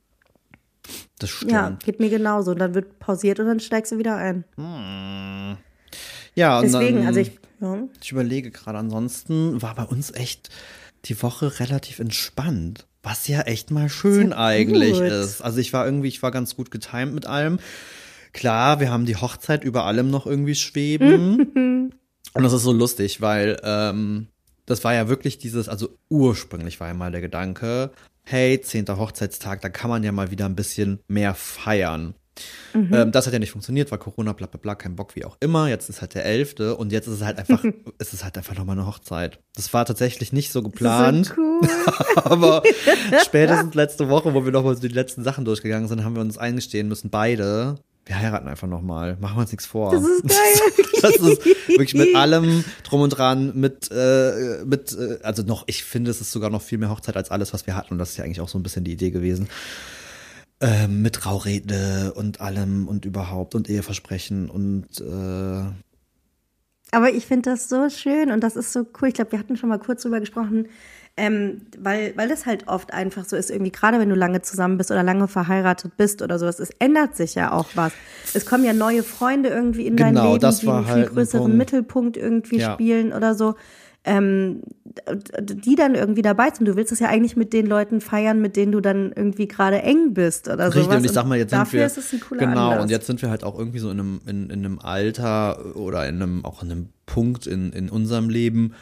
Das 1.17 1.31
stimmt. 1.31 1.51
ja, 1.51 1.71
geht 1.83 1.99
mir 1.99 2.09
genauso. 2.11 2.51
Und 2.51 2.59
dann 2.59 2.75
wird 2.75 2.99
pausiert 2.99 3.39
und 3.39 3.47
dann 3.47 3.59
steigst 3.59 3.91
du 3.91 3.97
wieder 3.97 4.15
ein. 4.17 4.43
Ja, 6.35 6.59
und 6.59 6.65
Deswegen, 6.65 6.97
dann, 6.97 7.07
also 7.07 7.19
ich, 7.21 7.39
ja. 7.61 7.77
ich 8.03 8.11
überlege 8.11 8.51
gerade, 8.51 8.77
ansonsten 8.77 9.61
war 9.61 9.73
bei 9.75 9.83
uns 9.83 10.11
echt 10.13 10.49
die 11.05 11.19
Woche 11.23 11.59
relativ 11.59 11.99
entspannt. 11.99 12.85
Was 13.05 13.27
ja 13.27 13.41
echt 13.41 13.69
mal 13.69 13.87
schön 13.87 14.29
Sehr 14.29 14.39
eigentlich 14.39 14.93
gut. 14.93 15.03
ist. 15.03 15.41
Also 15.41 15.59
ich 15.59 15.71
war 15.73 15.85
irgendwie, 15.85 16.07
ich 16.07 16.23
war 16.23 16.31
ganz 16.31 16.55
gut 16.55 16.71
getimt 16.71 17.13
mit 17.13 17.27
allem. 17.27 17.59
Klar, 18.33 18.79
wir 18.79 18.89
haben 18.89 19.05
die 19.05 19.15
Hochzeit 19.15 19.63
über 19.63 19.85
allem 19.85 20.09
noch 20.09 20.25
irgendwie 20.25 20.55
schweben. 20.55 21.93
Und 22.33 22.43
das 22.43 22.51
ist 22.51 22.63
so 22.63 22.73
lustig, 22.73 23.21
weil 23.21 23.61
ähm, 23.63 24.29
das 24.65 24.83
war 24.83 24.95
ja 24.95 25.07
wirklich 25.07 25.37
dieses, 25.37 25.69
also 25.69 25.99
ursprünglich 26.09 26.79
war 26.79 26.87
ja 26.87 26.95
mal 26.95 27.11
der 27.11 27.21
Gedanke, 27.21 27.91
hey, 28.23 28.59
zehnter 28.59 28.97
Hochzeitstag, 28.97 29.61
da 29.61 29.69
kann 29.69 29.91
man 29.91 30.03
ja 30.03 30.11
mal 30.11 30.31
wieder 30.31 30.45
ein 30.45 30.55
bisschen 30.55 30.99
mehr 31.07 31.35
feiern. 31.35 32.15
Ähm, 32.73 33.11
das 33.11 33.25
hat 33.25 33.33
ja 33.33 33.39
nicht 33.39 33.51
funktioniert, 33.51 33.91
war 33.91 33.97
Corona, 33.97 34.33
bla 34.33 34.47
bla 34.47 34.59
bla, 34.61 34.75
kein 34.75 34.95
Bock, 34.95 35.15
wie 35.15 35.25
auch 35.25 35.37
immer. 35.39 35.69
Jetzt 35.69 35.89
ist 35.89 36.01
halt 36.01 36.15
der 36.15 36.25
elfte 36.25 36.75
und 36.75 36.91
jetzt 36.91 37.07
ist 37.07 37.15
es 37.15 37.23
halt 37.23 37.37
einfach, 37.37 37.63
es 37.97 38.13
ist 38.13 38.23
halt 38.23 38.37
einfach 38.37 38.55
nochmal 38.55 38.77
eine 38.77 38.87
Hochzeit. 38.87 39.39
Das 39.55 39.73
war 39.73 39.85
tatsächlich 39.85 40.33
nicht 40.33 40.51
so 40.51 40.61
geplant. 40.61 41.27
So 41.27 41.33
cool. 41.37 41.61
Aber 42.15 42.63
spätestens 43.25 43.73
letzte 43.73 44.09
Woche, 44.09 44.33
wo 44.33 44.43
wir 44.43 44.51
nochmal 44.51 44.75
so 44.75 44.81
die 44.81 44.87
letzten 44.89 45.23
Sachen 45.23 45.45
durchgegangen 45.45 45.87
sind, 45.87 46.03
haben 46.03 46.15
wir 46.15 46.21
uns 46.21 46.37
eingestehen 46.37 46.87
müssen, 46.87 47.09
beide, 47.09 47.77
wir 48.05 48.19
heiraten 48.19 48.47
einfach 48.47 48.67
nochmal. 48.67 49.17
Machen 49.19 49.37
wir 49.37 49.41
uns 49.41 49.51
nichts 49.51 49.65
vor. 49.65 49.91
Das 49.91 50.03
ist 50.03 50.27
geil. 50.27 50.85
Das 51.01 51.15
ist 51.15 51.45
wirklich 51.67 51.95
mit 51.95 52.15
allem 52.15 52.63
drum 52.83 53.01
und 53.01 53.09
dran, 53.09 53.53
mit, 53.55 53.89
äh, 53.91 54.63
mit, 54.63 54.93
äh, 54.93 55.19
also 55.23 55.41
noch, 55.41 55.63
ich 55.67 55.83
finde, 55.83 56.11
es 56.11 56.21
ist 56.21 56.31
sogar 56.31 56.51
noch 56.51 56.61
viel 56.61 56.77
mehr 56.77 56.89
Hochzeit 56.89 57.17
als 57.17 57.31
alles, 57.31 57.53
was 57.53 57.65
wir 57.65 57.75
hatten. 57.75 57.93
Und 57.93 57.97
das 57.97 58.11
ist 58.11 58.17
ja 58.17 58.23
eigentlich 58.23 58.41
auch 58.41 58.49
so 58.49 58.59
ein 58.59 58.63
bisschen 58.63 58.83
die 58.83 58.91
Idee 58.91 59.09
gewesen. 59.09 59.47
Ähm, 60.61 61.01
mit 61.01 61.15
Traurede 61.15 62.13
und 62.15 62.39
allem 62.39 62.87
und 62.87 63.03
überhaupt 63.05 63.55
und 63.55 63.69
Eheversprechen 63.69 64.49
und 64.49 64.87
äh, 65.01 65.63
Aber 66.91 67.09
ich 67.11 67.25
finde 67.25 67.49
das 67.51 67.67
so 67.67 67.89
schön 67.89 68.31
und 68.31 68.41
das 68.41 68.55
ist 68.55 68.71
so 68.71 68.85
cool. 69.01 69.09
Ich 69.09 69.15
glaube, 69.15 69.33
wir 69.33 69.39
hatten 69.39 69.57
schon 69.57 69.67
mal 69.67 69.79
kurz 69.79 70.03
drüber 70.03 70.21
gesprochen, 70.21 70.69
ähm, 71.17 71.61
weil, 71.77 72.13
weil 72.15 72.29
das 72.29 72.45
halt 72.45 72.67
oft 72.69 72.93
einfach 72.93 73.25
so 73.25 73.35
ist, 73.35 73.49
irgendwie, 73.49 73.71
gerade 73.71 73.99
wenn 73.99 74.07
du 74.09 74.15
lange 74.15 74.41
zusammen 74.43 74.77
bist 74.77 74.91
oder 74.91 75.03
lange 75.03 75.27
verheiratet 75.27 75.97
bist 75.97 76.21
oder 76.21 76.39
sowas, 76.39 76.59
es 76.59 76.69
ändert 76.79 77.17
sich 77.17 77.35
ja 77.35 77.51
auch 77.51 77.67
was. 77.75 77.91
Es 78.33 78.45
kommen 78.45 78.63
ja 78.63 78.73
neue 78.73 79.03
Freunde 79.03 79.49
irgendwie 79.49 79.87
in 79.87 79.97
dein 79.97 80.15
Genau, 80.15 80.27
Leben, 80.31 80.39
das 80.41 80.59
die 80.59 80.69
einen 80.69 80.85
viel 80.85 80.93
halt 80.93 81.09
ein 81.09 81.15
größeren 81.15 81.41
Punkt. 81.43 81.57
Mittelpunkt 81.57 82.17
irgendwie 82.17 82.59
Ja. 82.59 82.73
spielen 82.73 83.11
oder 83.11 83.35
so. 83.35 83.55
Ähm, 84.05 84.61
die 85.41 85.75
dann 85.75 85.95
irgendwie 85.95 86.21
dabei 86.21 86.49
sind. 86.53 86.67
Du 86.67 86.75
willst 86.75 86.91
es 86.91 86.99
ja 86.99 87.09
eigentlich 87.09 87.35
mit 87.35 87.51
den 87.53 87.65
Leuten 87.65 87.99
feiern, 87.99 88.39
mit 88.39 88.55
denen 88.55 88.71
du 88.71 88.79
dann 88.79 89.11
irgendwie 89.13 89.47
gerade 89.47 89.81
eng 89.81 90.13
bist 90.13 90.47
oder 90.47 90.67
Richtig, 90.67 90.83
sowas. 90.83 90.97
und 90.97 91.05
ich 91.05 91.11
sag 91.11 91.25
mal, 91.25 91.37
jetzt 91.37 91.49
sind 91.49 91.59
dafür 91.59 91.79
wir, 91.79 91.85
ist 91.85 91.97
es 91.97 92.13
ein 92.13 92.19
cooler 92.21 92.45
genau, 92.45 92.69
Anlass. 92.69 92.83
und 92.83 92.91
jetzt 92.91 93.07
sind 93.07 93.21
wir 93.21 93.29
halt 93.29 93.43
auch 93.43 93.59
irgendwie 93.59 93.79
so 93.79 93.89
in 93.89 93.99
einem, 93.99 94.21
in, 94.25 94.49
in 94.49 94.65
einem 94.65 94.79
Alter 94.79 95.75
oder 95.75 96.07
in 96.07 96.15
einem, 96.15 96.45
auch 96.45 96.63
in 96.63 96.71
einem 96.71 96.89
Punkt 97.05 97.45
in, 97.45 97.73
in 97.73 97.89
unserem 97.89 98.29
Leben, 98.29 98.73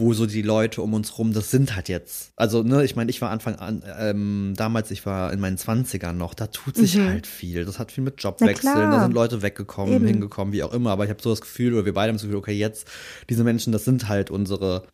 wo 0.00 0.12
so 0.14 0.26
die 0.26 0.42
Leute 0.42 0.82
um 0.82 0.94
uns 0.94 1.18
rum, 1.18 1.32
das 1.32 1.50
sind 1.50 1.76
halt 1.76 1.88
jetzt, 1.88 2.32
also, 2.34 2.62
ne, 2.62 2.84
ich 2.84 2.96
meine, 2.96 3.10
ich 3.10 3.20
war 3.20 3.30
Anfang 3.30 3.56
an, 3.56 3.84
ähm, 3.98 4.54
damals, 4.56 4.90
ich 4.90 5.06
war 5.06 5.32
in 5.32 5.38
meinen 5.38 5.58
Zwanzigern 5.58 6.16
noch, 6.16 6.34
da 6.34 6.48
tut 6.48 6.76
sich 6.76 6.98
halt 6.98 7.26
viel. 7.26 7.64
Das 7.64 7.78
hat 7.78 7.92
viel 7.92 8.02
mit 8.02 8.20
Jobwechseln, 8.22 8.74
klar. 8.74 8.90
da 8.90 9.02
sind 9.02 9.12
Leute 9.12 9.42
weggekommen, 9.42 9.94
Eben. 9.94 10.06
hingekommen, 10.06 10.52
wie 10.52 10.62
auch 10.62 10.72
immer, 10.72 10.90
aber 10.90 11.04
ich 11.04 11.10
habe 11.10 11.22
so 11.22 11.30
das 11.30 11.40
Gefühl, 11.40 11.74
oder 11.74 11.84
wir 11.84 11.94
beide 11.94 12.08
haben 12.08 12.16
das 12.16 12.22
Gefühl, 12.22 12.38
okay, 12.38 12.52
jetzt, 12.52 12.88
diese 13.28 13.44
Menschen, 13.44 13.72
das 13.72 13.84
sind 13.84 14.08
halt 14.08 14.30
unsere 14.30 14.84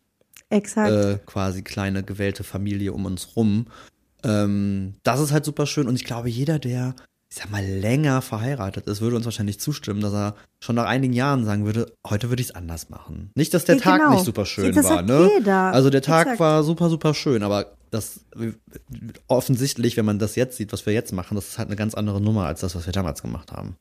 äh, 0.49 1.17
quasi 1.25 1.61
kleine 1.63 2.03
gewählte 2.03 2.43
Familie 2.43 2.93
um 2.93 3.05
uns 3.05 3.35
rum. 3.35 3.67
Ähm, 4.23 4.95
das 5.03 5.19
ist 5.19 5.31
halt 5.31 5.45
super 5.45 5.65
schön 5.65 5.87
und 5.87 5.95
ich 5.95 6.05
glaube, 6.05 6.29
jeder, 6.29 6.59
der, 6.59 6.95
ich 7.29 7.35
sag 7.37 7.51
mal, 7.51 7.63
länger 7.63 8.21
verheiratet 8.21 8.87
ist, 8.87 9.01
würde 9.01 9.15
uns 9.17 9.25
wahrscheinlich 9.25 9.59
zustimmen, 9.59 9.99
dass 10.01 10.13
er 10.13 10.35
schon 10.63 10.75
nach 10.75 10.85
einigen 10.85 11.13
Jahren 11.13 11.43
sagen 11.45 11.65
würde, 11.65 11.91
heute 12.07 12.29
würde 12.29 12.41
ich 12.41 12.49
es 12.49 12.55
anders 12.55 12.89
machen. 12.89 13.31
Nicht, 13.35 13.53
dass 13.53 13.65
der 13.65 13.75
Ja, 13.75 13.81
Tag 13.81 13.99
genau. 13.99 14.13
nicht 14.13 14.23
super 14.25 14.45
schön 14.45 14.73
Das 14.73 14.85
war, 14.85 15.01
ne? 15.01 15.29
jeder. 15.37 15.73
Also 15.73 15.89
der 15.89 16.01
Tag 16.01 16.21
Exakt. 16.27 16.39
war 16.39 16.63
super, 16.63 16.89
super 16.89 17.13
schön, 17.13 17.43
aber 17.43 17.73
das 17.91 18.21
offensichtlich, 19.27 19.97
wenn 19.97 20.05
man 20.05 20.19
das 20.19 20.35
jetzt 20.35 20.57
sieht, 20.57 20.71
was 20.73 20.85
wir 20.85 20.93
jetzt 20.93 21.11
machen, 21.13 21.35
das 21.35 21.49
ist 21.49 21.57
halt 21.57 21.67
eine 21.69 21.75
ganz 21.75 21.93
andere 21.95 22.21
Nummer 22.21 22.45
als 22.45 22.61
das, 22.61 22.75
was 22.75 22.85
wir 22.85 22.93
damals 22.93 23.21
gemacht 23.21 23.51
haben. 23.51 23.75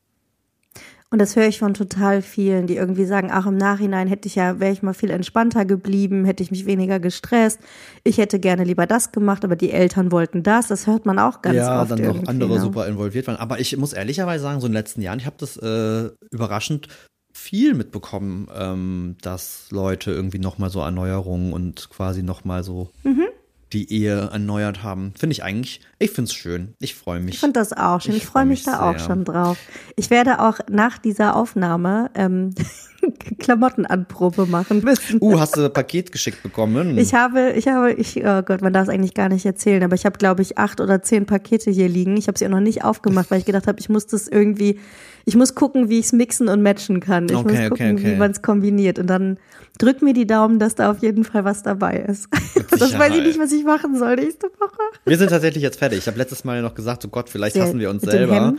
Und 1.10 1.20
das 1.20 1.36
höre 1.36 1.46
ich 1.46 1.60
von 1.60 1.72
total 1.72 2.20
vielen, 2.20 2.66
die 2.66 2.76
irgendwie 2.76 3.04
sagen, 3.04 3.30
ach, 3.30 3.46
im 3.46 3.56
Nachhinein 3.56 4.08
hätte 4.08 4.26
ich 4.26 4.34
ja, 4.34 4.58
wäre 4.58 4.72
ich 4.72 4.82
mal 4.82 4.92
viel 4.92 5.10
entspannter 5.10 5.64
geblieben, 5.64 6.25
hätte 6.25 6.42
ich 6.42 6.50
mich 6.50 6.66
weniger 6.66 6.98
gestresst. 6.98 7.60
Ich 8.02 8.18
hätte 8.18 8.40
gerne 8.40 8.64
lieber 8.64 8.86
das 8.86 9.12
gemacht, 9.12 9.44
aber 9.44 9.54
die 9.54 9.70
Eltern 9.70 10.10
wollten 10.10 10.42
das. 10.42 10.66
Das 10.66 10.88
hört 10.88 11.06
man 11.06 11.20
auch 11.20 11.42
ganz 11.42 11.56
ja, 11.56 11.80
oft 11.80 11.92
dann 11.92 12.02
noch 12.02 12.26
andere 12.26 12.54
ne? 12.54 12.60
super 12.60 12.88
involviert 12.88 13.28
waren. 13.28 13.36
Aber 13.36 13.60
ich 13.60 13.76
muss 13.76 13.92
ehrlicherweise 13.92 14.42
sagen, 14.42 14.60
so 14.60 14.66
in 14.66 14.72
den 14.72 14.78
letzten 14.78 15.00
Jahren, 15.00 15.20
ich 15.20 15.26
habe 15.26 15.36
das 15.38 15.56
äh, 15.56 16.10
überraschend 16.32 16.88
viel 17.32 17.75
mitbekommen, 17.75 18.48
ähm, 18.52 19.16
dass 19.22 19.68
Leute 19.70 20.10
irgendwie 20.10 20.38
nochmal 20.40 20.70
so 20.70 20.80
Erneuerungen 20.80 21.52
und 21.52 21.88
quasi 21.90 22.22
nochmal 22.25 22.64
so 22.64 22.90
Mhm. 23.04 23.26
Die 23.73 23.92
Ehe 23.92 24.28
erneuert 24.32 24.82
haben. 24.82 25.12
Finde 25.18 25.32
ich 25.32 25.42
eigentlich, 25.42 25.80
ich 25.99 26.11
finde 26.11 26.28
es 26.30 26.35
schön. 26.35 26.75
Ich 26.78 26.94
freue 26.94 27.20
mich. 27.20 27.35
Ich 27.35 27.40
finde 27.40 27.58
das 27.61 27.73
auch 27.73 28.00
schön. 28.00 28.12
Ich 28.12 28.23
Ich, 28.23 28.26
freue 28.26 28.42
freu 28.42 28.46
mich 28.46 28.64
mich 28.66 28.73
da 28.75 28.80
auch 28.88 28.99
sehr. 28.99 29.06
schon 29.06 29.25
drauf. 29.25 29.58
Ich 29.96 30.11
werde 30.11 30.40
auch 30.40 30.58
nach 30.70 30.99
dieser 30.99 31.35
Aufnahme 31.37 32.11
ähm, 32.14 32.54
Klamottenanprobe 33.38 34.46
machen 34.46 34.82
müssen. 34.82 35.18
uh, 35.20 35.38
hast 35.38 35.56
du 35.56 35.64
ein 35.64 35.72
Paket 35.72 36.12
geschickt 36.12 36.42
bekommen? 36.42 36.98
Ich 36.98 37.14
habe, 37.14 37.52
ich 37.52 37.68
habe, 37.68 37.92
ich, 37.92 38.16
oh 38.25 38.42
Gott, 38.42 38.62
man 38.62 38.72
darf 38.72 38.84
es 38.84 38.88
eigentlich 38.88 39.14
gar 39.14 39.28
nicht 39.28 39.46
erzählen, 39.46 39.82
aber 39.82 39.94
ich 39.94 40.04
habe, 40.04 40.18
glaube 40.18 40.42
ich, 40.42 40.58
acht 40.58 40.80
oder 40.80 41.02
zehn 41.02 41.26
Pakete 41.26 41.70
hier 41.70 41.88
liegen. 41.88 42.16
Ich 42.16 42.28
habe 42.28 42.38
sie 42.38 42.46
auch 42.46 42.50
noch 42.50 42.60
nicht 42.60 42.84
aufgemacht, 42.84 43.30
weil 43.30 43.38
ich 43.38 43.44
gedacht 43.44 43.66
habe, 43.66 43.78
ich 43.80 43.88
muss 43.88 44.06
das 44.06 44.28
irgendwie, 44.28 44.78
ich 45.25 45.36
muss 45.36 45.54
gucken, 45.54 45.88
wie 45.88 45.98
ich 45.98 46.06
es 46.06 46.12
mixen 46.12 46.48
und 46.48 46.62
matchen 46.62 47.00
kann. 47.00 47.26
Ich 47.28 47.36
Okay, 47.36 47.42
muss 47.44 47.52
okay, 47.52 47.68
gucken, 47.68 47.92
okay. 47.94 48.12
wie 48.12 48.16
man 48.16 48.30
es 48.30 48.42
kombiniert. 48.42 48.98
Und 48.98 49.08
dann 49.08 49.38
drück 49.78 50.02
mir 50.02 50.14
die 50.14 50.26
Daumen, 50.26 50.58
dass 50.58 50.75
da 50.75 50.90
auf 50.90 50.98
jeden 50.98 51.25
Fall 51.25 51.44
was 51.44 51.62
dabei 51.62 51.98
ist. 52.08 52.28
Das 52.78 52.98
weiß 52.98 53.14
ich 53.16 53.22
nicht, 53.22 53.38
was 53.38 53.52
ich 53.52 53.64
machen 53.64 53.96
soll 53.96 54.16
nächste 54.16 54.48
Woche. 54.48 54.76
wir 55.06 55.16
sind 55.16 55.30
tatsächlich 55.30 55.62
jetzt 55.62 55.78
fertig. 55.78 56.00
Ich 56.00 56.06
habe 56.06 56.18
letztes 56.18 56.44
Mal 56.44 56.60
noch 56.60 56.75
gesagt, 56.75 57.04
oh 57.06 57.08
Gott, 57.08 57.30
vielleicht 57.30 57.58
hassen 57.58 57.78
wir 57.78 57.88
uns 57.88 58.02
selber. 58.02 58.54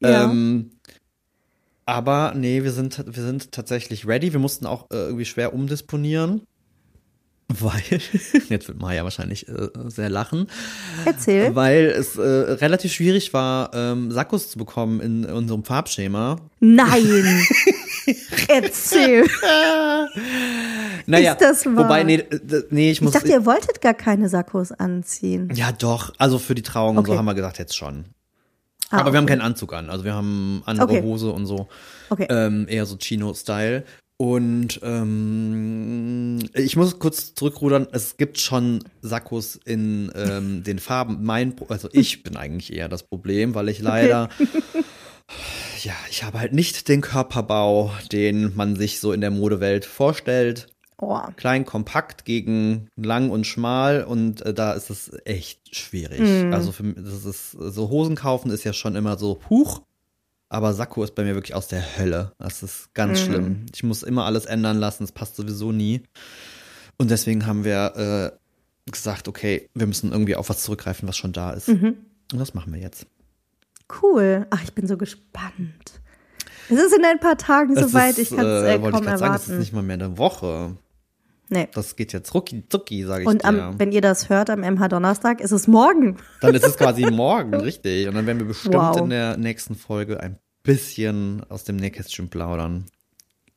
Ja. 0.00 0.24
Ähm, 0.24 0.70
aber 1.86 2.34
nee, 2.36 2.62
wir 2.64 2.72
sind, 2.72 3.02
wir 3.06 3.22
sind 3.22 3.52
tatsächlich 3.52 4.06
ready. 4.06 4.32
Wir 4.32 4.40
mussten 4.40 4.66
auch 4.66 4.90
äh, 4.90 4.96
irgendwie 4.96 5.24
schwer 5.24 5.54
umdisponieren. 5.54 6.42
Weil, 7.60 8.00
jetzt 8.48 8.66
wird 8.66 8.80
Maya 8.80 9.04
wahrscheinlich 9.04 9.46
äh, 9.48 9.68
sehr 9.86 10.10
lachen, 10.10 10.48
Erzähl. 11.04 11.54
weil 11.54 11.84
es 11.96 12.16
äh, 12.16 12.20
relativ 12.22 12.92
schwierig 12.92 13.32
war, 13.32 13.70
ähm, 13.72 14.10
Sakkos 14.10 14.50
zu 14.50 14.58
bekommen 14.58 14.98
in 15.00 15.24
unserem 15.26 15.62
Farbschema. 15.62 16.40
Nein. 16.58 17.46
Erzähl. 18.48 19.26
Naja, 21.08 21.32
Ist 21.34 21.40
das 21.40 21.66
wahr? 21.66 21.76
wobei, 21.84 22.02
nee, 22.02 22.24
nee 22.70 22.90
ich 22.90 22.98
Ich 22.98 23.00
muss. 23.02 23.12
dachte, 23.12 23.28
ihr 23.28 23.46
wolltet 23.46 23.80
gar 23.80 23.94
keine 23.94 24.28
Sakkos 24.28 24.72
anziehen. 24.72 25.52
ja, 25.54 25.70
doch, 25.70 26.12
also 26.18 26.38
für 26.40 26.56
die 26.56 26.62
Trauung 26.62 26.96
und 26.96 27.04
so 27.06 27.12
Okay. 27.12 27.18
haben 27.18 27.26
wir 27.26 27.34
gesagt, 27.34 27.58
jetzt 27.58 27.76
schon. 27.76 28.06
Ah, 28.90 28.98
Aber 28.98 29.12
wir 29.12 29.18
haben 29.18 29.26
keinen 29.26 29.40
Anzug 29.40 29.72
an, 29.72 29.90
also 29.90 30.04
wir 30.04 30.14
haben 30.14 30.62
andere 30.64 30.86
Okay. 30.86 31.02
Hose 31.02 31.30
und 31.30 31.46
so. 31.46 31.68
Okay. 32.10 32.26
ähm, 32.28 32.66
eher 32.68 32.86
so 32.86 32.96
Chino-Style. 32.96 33.84
Und 34.18 34.80
ähm, 34.82 36.38
ich 36.54 36.76
muss 36.76 36.98
kurz 36.98 37.34
zurückrudern, 37.34 37.86
es 37.92 38.16
gibt 38.16 38.38
schon 38.38 38.82
Sakkos 39.02 39.56
in 39.56 40.10
ähm, 40.14 40.62
den 40.64 40.78
Farben. 40.78 41.22
Mein, 41.22 41.54
also 41.68 41.88
ich 41.92 42.22
bin 42.22 42.36
eigentlich 42.36 42.72
eher 42.72 42.88
das 42.88 43.02
Problem, 43.02 43.54
weil 43.54 43.68
ich 43.68 43.80
leider 43.80 44.30
ja, 45.82 45.94
ich 46.10 46.24
habe 46.24 46.40
halt 46.40 46.52
nicht 46.52 46.88
den 46.88 47.00
Körperbau, 47.00 47.92
den 48.12 48.54
man 48.56 48.76
sich 48.76 49.00
so 49.00 49.12
in 49.12 49.20
der 49.20 49.30
Modewelt 49.30 49.84
vorstellt. 49.84 50.68
Oh. 50.98 51.20
Klein, 51.36 51.66
kompakt 51.66 52.24
gegen 52.24 52.88
lang 52.96 53.28
und 53.30 53.46
schmal 53.46 54.02
und 54.04 54.40
äh, 54.46 54.54
da 54.54 54.72
ist 54.72 54.88
es 54.88 55.10
echt 55.26 55.76
schwierig. 55.76 56.20
Mhm. 56.20 56.54
Also 56.54 56.72
für, 56.72 56.84
mich- 56.84 56.96
das 56.96 57.24
ist 57.26 57.50
so 57.52 57.90
Hosen 57.90 58.16
kaufen 58.16 58.50
ist 58.50 58.64
ja 58.64 58.72
schon 58.72 58.96
immer 58.96 59.18
so 59.18 59.38
Huch, 59.50 59.82
aber 60.48 60.72
Sakko 60.72 61.04
ist 61.04 61.14
bei 61.14 61.24
mir 61.24 61.34
wirklich 61.34 61.54
aus 61.54 61.68
der 61.68 61.98
Hölle. 61.98 62.32
Das 62.38 62.62
ist 62.62 62.94
ganz 62.94 63.20
Mhm. 63.20 63.24
schlimm. 63.24 63.66
Ich 63.74 63.82
muss 63.82 64.02
immer 64.02 64.24
alles 64.24 64.46
ändern 64.46 64.78
lassen, 64.78 65.04
es 65.04 65.12
passt 65.12 65.36
sowieso 65.36 65.70
nie. 65.70 66.02
Und 66.96 67.10
deswegen 67.10 67.44
haben 67.44 67.64
wir 67.64 68.32
äh, 68.36 68.90
gesagt, 68.90 69.28
okay, 69.28 69.68
wir 69.74 69.86
müssen 69.86 70.12
irgendwie 70.12 70.36
auf 70.36 70.48
was 70.48 70.62
zurückgreifen, 70.62 71.06
was 71.06 71.16
schon 71.18 71.32
da 71.34 71.50
ist. 71.50 71.68
Mhm. 71.68 71.96
Und 72.32 72.38
das 72.38 72.54
machen 72.54 72.72
wir 72.72 72.80
jetzt. 72.80 73.06
Cool. 74.02 74.46
Ach, 74.50 74.62
ich 74.64 74.72
bin 74.72 74.86
so 74.86 74.96
gespannt. 74.96 76.00
Es 76.68 76.78
ist 76.80 76.94
in 76.96 77.04
ein 77.04 77.20
paar 77.20 77.36
Tagen 77.36 77.76
soweit, 77.76 78.18
ich 78.18 78.30
kann 78.30 78.44
es 78.46 78.64
äh, 78.64 78.80
wollte 78.80 78.96
kaum 78.96 79.02
ich 79.02 79.08
grad 79.10 79.18
sagen, 79.18 79.34
es 79.34 79.42
ist 79.42 79.48
erwarten. 79.48 79.60
nicht 79.60 79.72
mal 79.74 79.82
mehr 79.82 79.94
eine 79.94 80.16
Woche. 80.18 80.76
Nee. 81.48 81.68
Das 81.74 81.96
geht 81.96 82.12
jetzt 82.12 82.32
rucki 82.34 82.64
zucki, 82.68 83.04
sage 83.04 83.22
ich 83.22 83.28
Und 83.28 83.42
dir. 83.42 83.48
am, 83.48 83.78
wenn 83.78 83.92
ihr 83.92 84.00
das 84.00 84.28
hört, 84.28 84.50
am 84.50 84.60
MH 84.60 84.88
Donnerstag, 84.88 85.40
ist 85.40 85.52
es 85.52 85.66
morgen. 85.66 86.16
Dann 86.40 86.54
ist 86.54 86.64
es 86.66 86.76
quasi 86.76 87.02
morgen, 87.10 87.54
richtig. 87.54 88.08
Und 88.08 88.14
dann 88.14 88.26
werden 88.26 88.38
wir 88.38 88.46
bestimmt 88.46 88.74
Wow. 88.74 88.96
in 88.98 89.10
der 89.10 89.36
nächsten 89.36 89.74
Folge 89.74 90.20
ein 90.20 90.38
bisschen 90.62 91.42
aus 91.48 91.64
dem 91.64 91.76
Nähkästchen 91.76 92.28
plaudern, 92.28 92.86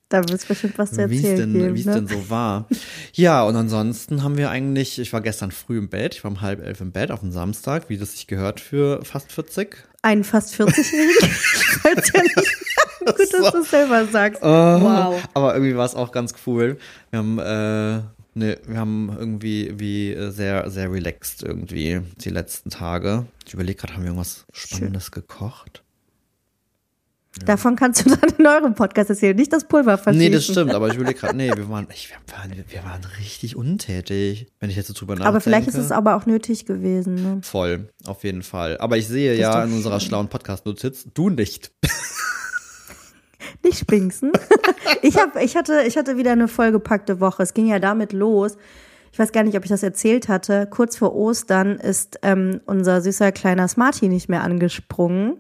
Da 0.10 0.20
wird 0.20 0.32
es 0.32 0.46
bestimmt 0.46 0.78
was 0.78 0.92
zu 0.92 1.10
wie 1.10 1.18
es 1.18 1.24
erzählen 1.24 1.54
denn, 1.54 1.62
geben. 1.62 1.76
wie 1.76 1.80
es 1.82 1.86
ne? 1.88 1.94
denn 1.96 2.08
so 2.08 2.30
war. 2.30 2.68
Ja, 3.14 3.44
und 3.44 3.56
ansonsten 3.56 4.24
haben 4.24 4.38
wir 4.38 4.50
eigentlich, 4.52 5.00
ich 5.00 5.12
war 5.14 5.22
gestern 5.22 5.52
früh 5.52 5.78
im 5.80 5.90
Bett, 5.90 6.16
ich 6.16 6.24
war 6.24 6.32
um 6.32 6.42
halb 6.42 6.64
elf 6.64 6.82
im 6.82 6.92
Bett 6.92 7.12
auf 7.12 7.20
dem 7.22 7.32
Samstag, 7.32 7.90
wie 7.90 7.98
das 7.98 8.12
sich 8.14 8.28
gehört 8.28 8.60
für 8.60 9.04
fast 9.06 9.32
40. 9.32 9.76
Einen 10.02 10.24
fast 10.24 10.54
40-Jährigen. 10.54 11.30
Falls 11.82 12.14
ihr 12.14 12.22
nicht- 12.24 12.58
Gut, 13.06 13.34
dass 13.34 13.52
du 13.52 13.60
es 13.60 13.70
selber 13.70 14.06
sagst. 14.06 14.42
wow. 14.42 15.22
Aber 15.34 15.54
irgendwie 15.54 15.76
war 15.76 15.86
es 15.86 15.96
auch 15.96 16.12
ganz 16.12 16.34
cool. 16.46 16.78
Wir 17.12 17.20
haben, 17.20 17.40
äh, 17.40 18.02
ne, 18.34 18.58
wir 18.66 18.78
haben 18.78 19.16
irgendwie 19.18 19.74
wie 19.78 20.14
äh, 20.14 20.32
sehr, 20.32 20.70
sehr 20.70 20.92
relaxed 20.92 21.44
irgendwie 21.44 22.02
die 22.18 22.30
letzten 22.30 22.70
Tage. 22.70 23.26
Ich 23.46 23.54
überlege 23.54 23.80
gerade, 23.80 23.94
haben 23.94 24.04
wir 24.04 24.10
irgendwas 24.10 24.46
Spannendes 24.52 25.12
gekocht? 25.12 25.84
Davon 27.46 27.76
kannst 27.76 28.06
du 28.06 28.10
dann 28.10 28.30
in 28.38 28.46
eurem 28.46 28.74
Podcast 28.74 29.10
erzählen, 29.12 29.36
nicht 29.36 29.54
das 29.54 29.68
Pulver 29.68 29.98
verschießen. 29.98 30.18
Nee, 30.18 30.34
das 30.34 30.46
stimmt, 30.46 30.74
aber 30.74 30.90
ich 30.90 30.96
überlege 30.96 31.20
gerade, 31.20 31.38
nee, 31.38 31.52
wir 31.56 31.70
waren, 31.70 31.88
ich, 31.94 32.10
wir, 32.10 32.18
waren, 32.36 32.52
wir 32.68 32.84
waren 32.84 33.02
richtig 33.20 33.56
untätig, 33.56 34.48
wenn 34.60 34.70
ich 34.70 34.76
jetzt 34.76 34.88
so 34.88 34.94
drüber 34.94 35.14
nachdenke. 35.14 35.30
Aber 35.30 35.42
vielleicht 35.42 35.68
ist 35.68 35.78
es 35.78 35.92
aber 35.92 36.16
auch 36.16 36.26
nötig 36.26 36.66
gewesen. 36.66 37.16
Ne? 37.16 37.40
Voll, 37.44 37.90
auf 38.06 38.24
jeden 38.24 38.42
Fall. 38.42 38.78
Aber 38.80 38.98
ich 38.98 39.08
sehe 39.08 39.36
ja 39.36 39.64
in 39.64 39.74
unserer 39.74 40.00
schlauen 40.00 40.28
Podcast-Notiz, 40.28 41.08
du 41.14 41.30
nicht. 41.30 41.72
Nicht 43.64 43.80
spinksen. 43.80 44.32
ich, 45.02 45.18
hab, 45.18 45.36
ich, 45.42 45.56
hatte, 45.56 45.84
ich 45.88 45.98
hatte 45.98 46.18
wieder 46.18 46.32
eine 46.32 46.48
vollgepackte 46.48 47.20
Woche. 47.20 47.44
Es 47.44 47.54
ging 47.54 47.68
ja 47.68 47.80
damit 47.80 48.14
los. 48.14 48.58
Ich 49.12 49.20
weiß 49.20 49.32
gar 49.32 49.44
nicht, 49.44 49.58
ob 49.58 49.64
ich 49.64 49.70
das 49.70 49.84
erzählt 49.84 50.28
hatte. 50.28 50.68
Kurz 50.70 50.98
vor 50.98 51.16
Ostern 51.16 51.78
ist 51.78 52.20
ähm, 52.22 52.62
unser 52.66 53.02
süßer 53.02 53.32
kleiner 53.32 53.68
Smarty 53.68 54.08
nicht 54.08 54.30
mehr 54.30 54.44
angesprungen. 54.44 55.38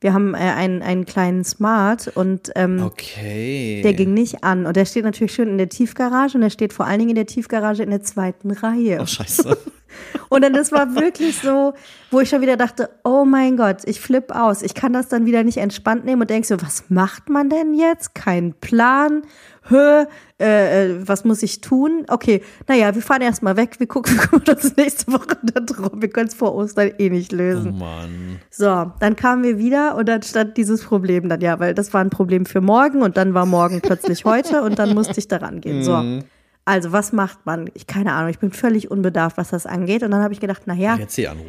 Wir 0.00 0.12
haben 0.12 0.34
äh, 0.34 0.38
einen, 0.38 0.82
einen 0.82 1.04
kleinen 1.06 1.44
Smart 1.44 2.10
und 2.16 2.50
ähm, 2.56 2.82
Okay. 2.82 3.82
der 3.84 3.94
ging 3.94 4.12
nicht 4.12 4.42
an. 4.42 4.66
Und 4.66 4.76
der 4.76 4.84
steht 4.84 5.04
natürlich 5.04 5.32
schön 5.32 5.48
in 5.48 5.58
der 5.58 5.68
Tiefgarage 5.68 6.34
und 6.36 6.40
der 6.40 6.50
steht 6.50 6.72
vor 6.72 6.86
allen 6.86 6.98
Dingen 6.98 7.10
in 7.10 7.16
der 7.16 7.26
Tiefgarage 7.26 7.84
in 7.84 7.90
der 7.90 8.02
zweiten 8.02 8.50
Reihe. 8.50 8.98
Oh, 9.00 9.06
scheiße. 9.06 9.56
Und 10.28 10.42
dann, 10.42 10.52
das 10.52 10.72
war 10.72 10.94
wirklich 10.94 11.38
so, 11.38 11.74
wo 12.10 12.20
ich 12.20 12.28
schon 12.28 12.40
wieder 12.40 12.56
dachte, 12.56 12.90
oh 13.04 13.24
mein 13.24 13.56
Gott, 13.56 13.78
ich 13.84 14.00
flipp 14.00 14.34
aus. 14.34 14.62
Ich 14.62 14.74
kann 14.74 14.92
das 14.92 15.08
dann 15.08 15.26
wieder 15.26 15.44
nicht 15.44 15.58
entspannt 15.58 16.04
nehmen 16.04 16.22
und 16.22 16.30
denk 16.30 16.44
so, 16.44 16.60
was 16.60 16.84
macht 16.88 17.28
man 17.28 17.50
denn 17.50 17.74
jetzt? 17.74 18.14
Kein 18.14 18.54
Plan. 18.54 19.22
Hö, 19.68 20.04
äh, 20.40 20.86
äh, 20.86 21.08
was 21.08 21.24
muss 21.24 21.42
ich 21.42 21.60
tun? 21.60 22.04
Okay, 22.08 22.42
naja, 22.66 22.94
wir 22.94 23.02
fahren 23.02 23.22
erstmal 23.22 23.56
weg. 23.56 23.78
Wir 23.78 23.86
gucken, 23.86 24.14
wir 24.18 24.26
gucken 24.26 24.54
uns 24.54 24.76
nächste 24.76 25.12
Woche 25.12 25.36
da 25.42 25.60
drum. 25.60 26.02
Wir 26.02 26.08
können 26.10 26.28
es 26.28 26.34
vor 26.34 26.54
Ostern 26.54 26.92
eh 26.98 27.10
nicht 27.10 27.32
Oh 27.32 27.36
lösen. 27.36 27.78
Mann. 27.78 28.40
So, 28.50 28.92
dann 28.98 29.16
kamen 29.16 29.44
wir 29.44 29.58
wieder 29.58 29.96
und 29.96 30.08
dann 30.08 30.22
stand 30.22 30.56
dieses 30.56 30.82
Problem 30.82 31.28
dann, 31.28 31.40
ja, 31.40 31.60
weil 31.60 31.74
das 31.74 31.94
war 31.94 32.00
ein 32.00 32.10
Problem 32.10 32.46
für 32.46 32.60
morgen 32.60 33.02
und 33.02 33.16
dann 33.16 33.34
war 33.34 33.46
morgen 33.46 33.80
plötzlich 33.80 34.24
heute 34.24 34.62
und 34.62 34.78
dann 34.78 34.94
musste 34.94 35.18
ich 35.18 35.28
daran 35.28 35.60
gehen. 35.60 35.84
So. 35.84 36.22
Also, 36.64 36.92
was 36.92 37.12
macht 37.12 37.44
man? 37.44 37.68
Ich 37.74 37.88
keine 37.88 38.12
Ahnung, 38.12 38.30
ich 38.30 38.38
bin 38.38 38.52
völlig 38.52 38.88
unbedarft, 38.88 39.36
was 39.36 39.50
das 39.50 39.66
angeht. 39.66 40.04
Und 40.04 40.12
dann 40.12 40.22
habe 40.22 40.32
ich 40.32 40.38
gedacht, 40.38 40.66
naja, 40.68 40.96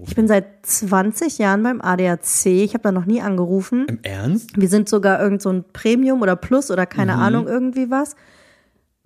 ich 0.08 0.15
bin 0.15 0.28
seit 0.28 0.65
20 0.65 1.38
Jahren 1.38 1.62
beim 1.62 1.82
ADAC. 1.82 2.45
Ich 2.47 2.73
habe 2.73 2.82
da 2.82 2.91
noch 2.91 3.06
nie 3.06 3.21
angerufen. 3.21 3.86
Im 3.88 3.99
Ernst? 4.02 4.60
Wir 4.60 4.67
sind 4.67 4.89
sogar 4.89 5.21
irgend 5.21 5.43
so 5.43 5.49
ein 5.52 5.65
Premium 5.71 6.23
oder 6.23 6.36
Plus 6.36 6.71
oder 6.71 6.88
keine 6.88 7.13
Mhm. 7.15 7.19
Ahnung, 7.21 7.47
irgendwie 7.47 7.91
was. 7.91 8.15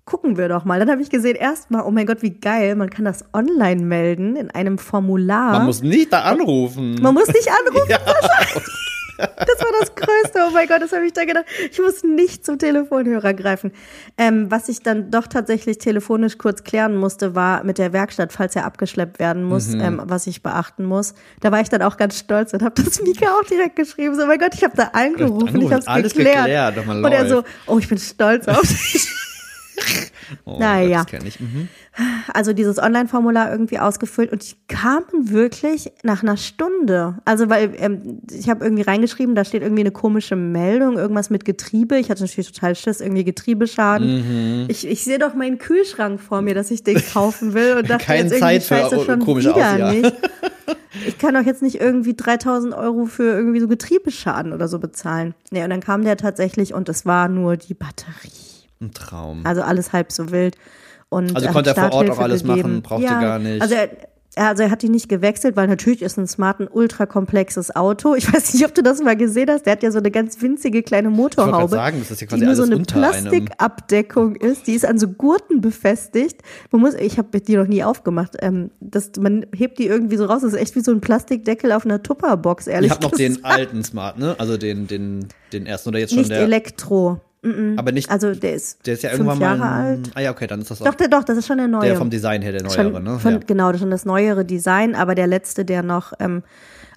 Gucken 0.05 0.37
wir 0.37 0.47
doch 0.47 0.63
mal. 0.63 0.79
Dann 0.79 0.89
habe 0.89 1.01
ich 1.01 1.09
gesehen, 1.09 1.35
erstmal, 1.35 1.83
oh 1.83 1.91
mein 1.91 2.05
Gott, 2.05 2.21
wie 2.21 2.39
geil, 2.39 2.75
man 2.75 2.89
kann 2.89 3.03
das 3.03 3.25
online 3.33 3.83
melden 3.83 4.37
in 4.37 4.49
einem 4.49 4.77
Formular. 4.77 5.51
Man 5.51 5.65
muss 5.65 5.81
nicht 5.81 6.13
da 6.13 6.21
anrufen. 6.21 6.95
Man 7.01 7.13
muss 7.13 7.27
nicht 7.27 7.49
anrufen. 7.49 7.85
ja. 7.89 7.99
Das 9.17 9.59
war 9.59 9.71
das 9.79 9.95
Größte. 9.95 10.39
Oh 10.47 10.51
mein 10.53 10.67
Gott, 10.67 10.81
das 10.81 10.91
habe 10.91 11.05
ich 11.05 11.13
da 11.13 11.25
gedacht. 11.25 11.45
Ich 11.71 11.79
muss 11.79 12.03
nicht 12.03 12.45
zum 12.45 12.59
Telefonhörer 12.59 13.33
greifen. 13.33 13.71
Ähm, 14.17 14.51
was 14.51 14.69
ich 14.69 14.81
dann 14.83 15.09
doch 15.11 15.27
tatsächlich 15.27 15.77
telefonisch 15.79 16.37
kurz 16.37 16.63
klären 16.63 16.95
musste, 16.95 17.33
war 17.35 17.63
mit 17.63 17.77
der 17.77 17.93
Werkstatt, 17.93 18.31
falls 18.33 18.55
er 18.55 18.65
abgeschleppt 18.65 19.19
werden 19.19 19.43
muss, 19.43 19.69
Mhm. 19.69 19.81
ähm, 19.81 20.01
was 20.05 20.27
ich 20.27 20.43
beachten 20.43 20.85
muss. 20.85 21.13
Da 21.41 21.51
war 21.51 21.61
ich 21.61 21.69
dann 21.69 21.81
auch 21.81 21.97
ganz 21.97 22.17
stolz 22.19 22.53
und 22.53 22.61
habe 22.63 22.81
das 22.83 23.01
Mika 23.03 23.25
auch 23.39 23.43
direkt 23.45 23.75
geschrieben. 23.75 24.15
So, 24.15 24.23
oh 24.23 24.27
mein 24.27 24.39
Gott, 24.39 24.53
ich 24.53 24.63
habe 24.63 24.75
da 24.77 24.89
angerufen, 24.93 25.61
ich 25.61 25.71
habe 25.71 25.83
es 26.03 26.13
geklärt. 26.13 26.45
geklärt, 26.45 26.77
und 26.87 27.05
er 27.11 27.27
so, 27.27 27.43
oh, 27.65 27.79
ich 27.79 27.87
bin 27.87 27.97
stolz 27.97 28.47
auf 28.47 28.61
dich. 28.61 29.07
Oh, 30.45 30.57
Naja. 30.59 31.05
Das 31.09 31.23
ich. 31.23 31.39
Mhm. 31.39 31.69
also 32.33 32.53
dieses 32.53 32.79
Online-Formular 32.79 33.51
irgendwie 33.51 33.79
ausgefüllt 33.79 34.31
und 34.31 34.49
die 34.49 34.55
kamen 34.67 35.29
wirklich 35.29 35.91
nach 36.03 36.21
einer 36.21 36.37
Stunde. 36.37 37.17
Also 37.25 37.49
weil 37.49 37.73
ähm, 37.77 38.21
ich 38.31 38.49
habe 38.49 38.63
irgendwie 38.63 38.83
reingeschrieben, 38.83 39.35
da 39.35 39.45
steht 39.45 39.61
irgendwie 39.61 39.81
eine 39.83 39.91
komische 39.91 40.35
Meldung, 40.35 40.97
irgendwas 40.97 41.29
mit 41.29 41.45
Getriebe. 41.45 41.97
Ich 41.97 42.09
hatte 42.09 42.23
natürlich 42.23 42.51
total 42.51 42.75
Schiss, 42.75 42.99
irgendwie 43.01 43.23
Getriebeschaden. 43.23 44.61
Mhm. 44.63 44.65
Ich, 44.67 44.85
ich 44.87 45.03
sehe 45.03 45.19
doch 45.19 45.33
meinen 45.33 45.57
Kühlschrank 45.57 46.19
vor 46.19 46.41
mir, 46.41 46.55
dass 46.55 46.71
ich 46.71 46.83
den 46.83 47.01
kaufen 47.13 47.53
will 47.53 47.77
und 47.77 47.89
dachte 47.89 48.05
Keine 48.05 48.23
jetzt 48.23 48.33
irgendwie 48.33 48.59
Zeit 48.59 48.63
für 48.63 48.75
scheiße 48.75 49.05
schon 49.05 49.19
komische 49.19 49.49
wieder 49.55 49.71
Ausjahr. 49.73 49.91
nicht. 49.93 50.13
Ich 51.07 51.17
kann 51.17 51.35
doch 51.35 51.45
jetzt 51.45 51.61
nicht 51.61 51.79
irgendwie 51.79 52.15
3000 52.15 52.73
Euro 52.73 53.05
für 53.05 53.23
irgendwie 53.23 53.59
so 53.59 53.67
Getriebeschaden 53.67 54.51
oder 54.51 54.67
so 54.67 54.79
bezahlen. 54.79 55.35
Nee, 55.51 55.63
und 55.63 55.69
dann 55.69 55.79
kam 55.79 56.03
der 56.03 56.17
tatsächlich 56.17 56.73
und 56.73 56.89
es 56.89 57.05
war 57.05 57.29
nur 57.29 57.55
die 57.55 57.73
Batterie. 57.73 58.46
Ein 58.79 58.91
Traum. 58.91 59.45
Also 59.45 59.61
alles 59.61 59.93
halb 59.93 60.11
so 60.11 60.31
wild. 60.31 60.55
Und 61.09 61.35
Also 61.35 61.47
konnte 61.49 61.69
er 61.71 61.75
vor 61.75 61.93
Ort 61.93 62.09
auch 62.09 62.19
alles 62.19 62.43
gegeben. 62.43 62.61
machen, 62.61 62.81
brauchte 62.81 63.05
gar 63.05 63.39
nicht. 63.39 63.61
Also 63.61 63.75
er, 63.75 63.89
also 64.35 64.63
er 64.63 64.69
hat 64.69 64.81
die 64.83 64.89
nicht 64.89 65.09
gewechselt, 65.09 65.55
weil 65.55 65.67
natürlich 65.67 66.01
ist 66.01 66.17
ein 66.17 66.27
Smart 66.27 66.59
ein 66.59 66.67
ultra 66.67 67.05
komplexes 67.05 67.75
Auto. 67.75 68.13
Ich 68.13 68.31
weiß 68.33 68.53
nicht, 68.53 68.65
ob 68.65 68.75
du 68.75 68.83
das 68.83 69.01
mal 69.01 69.15
gesehen 69.15 69.49
hast. 69.49 69.65
Der 69.65 69.73
hat 69.73 69.83
ja 69.83 69.91
so 69.91 69.97
eine 69.97 70.11
ganz 70.11 70.39
winzige 70.41 70.83
kleine 70.83 71.09
ich 71.09 71.15
Motorhaube, 71.15 71.69
sagen, 71.69 71.99
das 71.99 72.11
ist 72.11 72.21
ja 72.21 72.37
die 72.37 72.43
nur 72.45 72.55
so 72.55 72.63
eine. 72.63 72.77
Plastikabdeckung 72.79 74.35
ist. 74.35 74.67
Die 74.67 74.73
ist 74.73 74.85
an 74.85 74.99
so 74.99 75.07
Gurten 75.07 75.61
befestigt. 75.61 76.41
Man 76.71 76.81
muss, 76.81 76.93
ich 76.93 77.17
habe 77.17 77.39
die 77.39 77.55
noch 77.55 77.67
nie 77.67 77.83
aufgemacht. 77.83 78.35
Ähm, 78.41 78.69
das, 78.79 79.11
man 79.19 79.45
hebt 79.55 79.79
die 79.79 79.87
irgendwie 79.87 80.17
so 80.17 80.25
raus. 80.25 80.41
Das 80.41 80.53
ist 80.53 80.59
echt 80.59 80.75
wie 80.75 80.81
so 80.81 80.91
ein 80.91 81.01
Plastikdeckel 81.01 81.71
auf 81.71 81.85
einer 81.85 82.03
Tupperbox, 82.03 82.67
ehrlich 82.67 82.89
Ihr 82.89 82.93
habt 82.93 83.03
noch 83.03 83.11
gesagt. 83.11 83.37
den 83.37 83.45
alten 83.45 83.83
Smart, 83.83 84.19
ne? 84.19 84.35
Also 84.37 84.57
den, 84.57 84.87
den, 84.87 85.27
den 85.53 85.65
ersten 85.65 85.89
oder 85.89 85.99
jetzt 85.99 86.11
schon 86.11 86.19
Nicht 86.19 86.31
der. 86.31 86.41
Elektro. 86.41 87.21
Aber 87.77 87.91
nicht, 87.91 88.09
Also 88.09 88.33
der 88.33 88.53
ist, 88.55 88.85
der 88.85 88.95
ist 88.95 89.03
ja 89.03 89.09
fünf 89.11 89.21
irgendwann 89.27 89.39
Jahre 89.39 89.57
mal. 89.59 89.85
alt. 89.85 90.11
Ah 90.15 90.21
ja, 90.21 90.31
okay, 90.31 90.47
dann 90.47 90.61
ist 90.61 90.71
das 90.71 90.81
auch 90.81 90.85
Doch, 90.85 90.95
der, 90.95 91.07
doch, 91.07 91.23
das 91.23 91.37
ist 91.37 91.47
schon 91.47 91.57
der 91.57 91.67
neue. 91.67 91.87
der 91.87 91.95
vom 91.97 92.09
Design 92.09 92.41
her 92.41 92.51
der 92.51 92.63
neuere, 92.63 92.91
schon, 92.93 93.03
ne? 93.03 93.19
von, 93.19 93.33
ja. 93.33 93.39
Genau, 93.45 93.67
das 93.67 93.75
ist 93.75 93.81
schon 93.81 93.91
das 93.91 94.05
neuere 94.05 94.43
Design, 94.43 94.95
aber 94.95 95.15
der 95.15 95.27
letzte, 95.27 95.63
der 95.63 95.83
noch 95.83 96.13
ähm, 96.19 96.43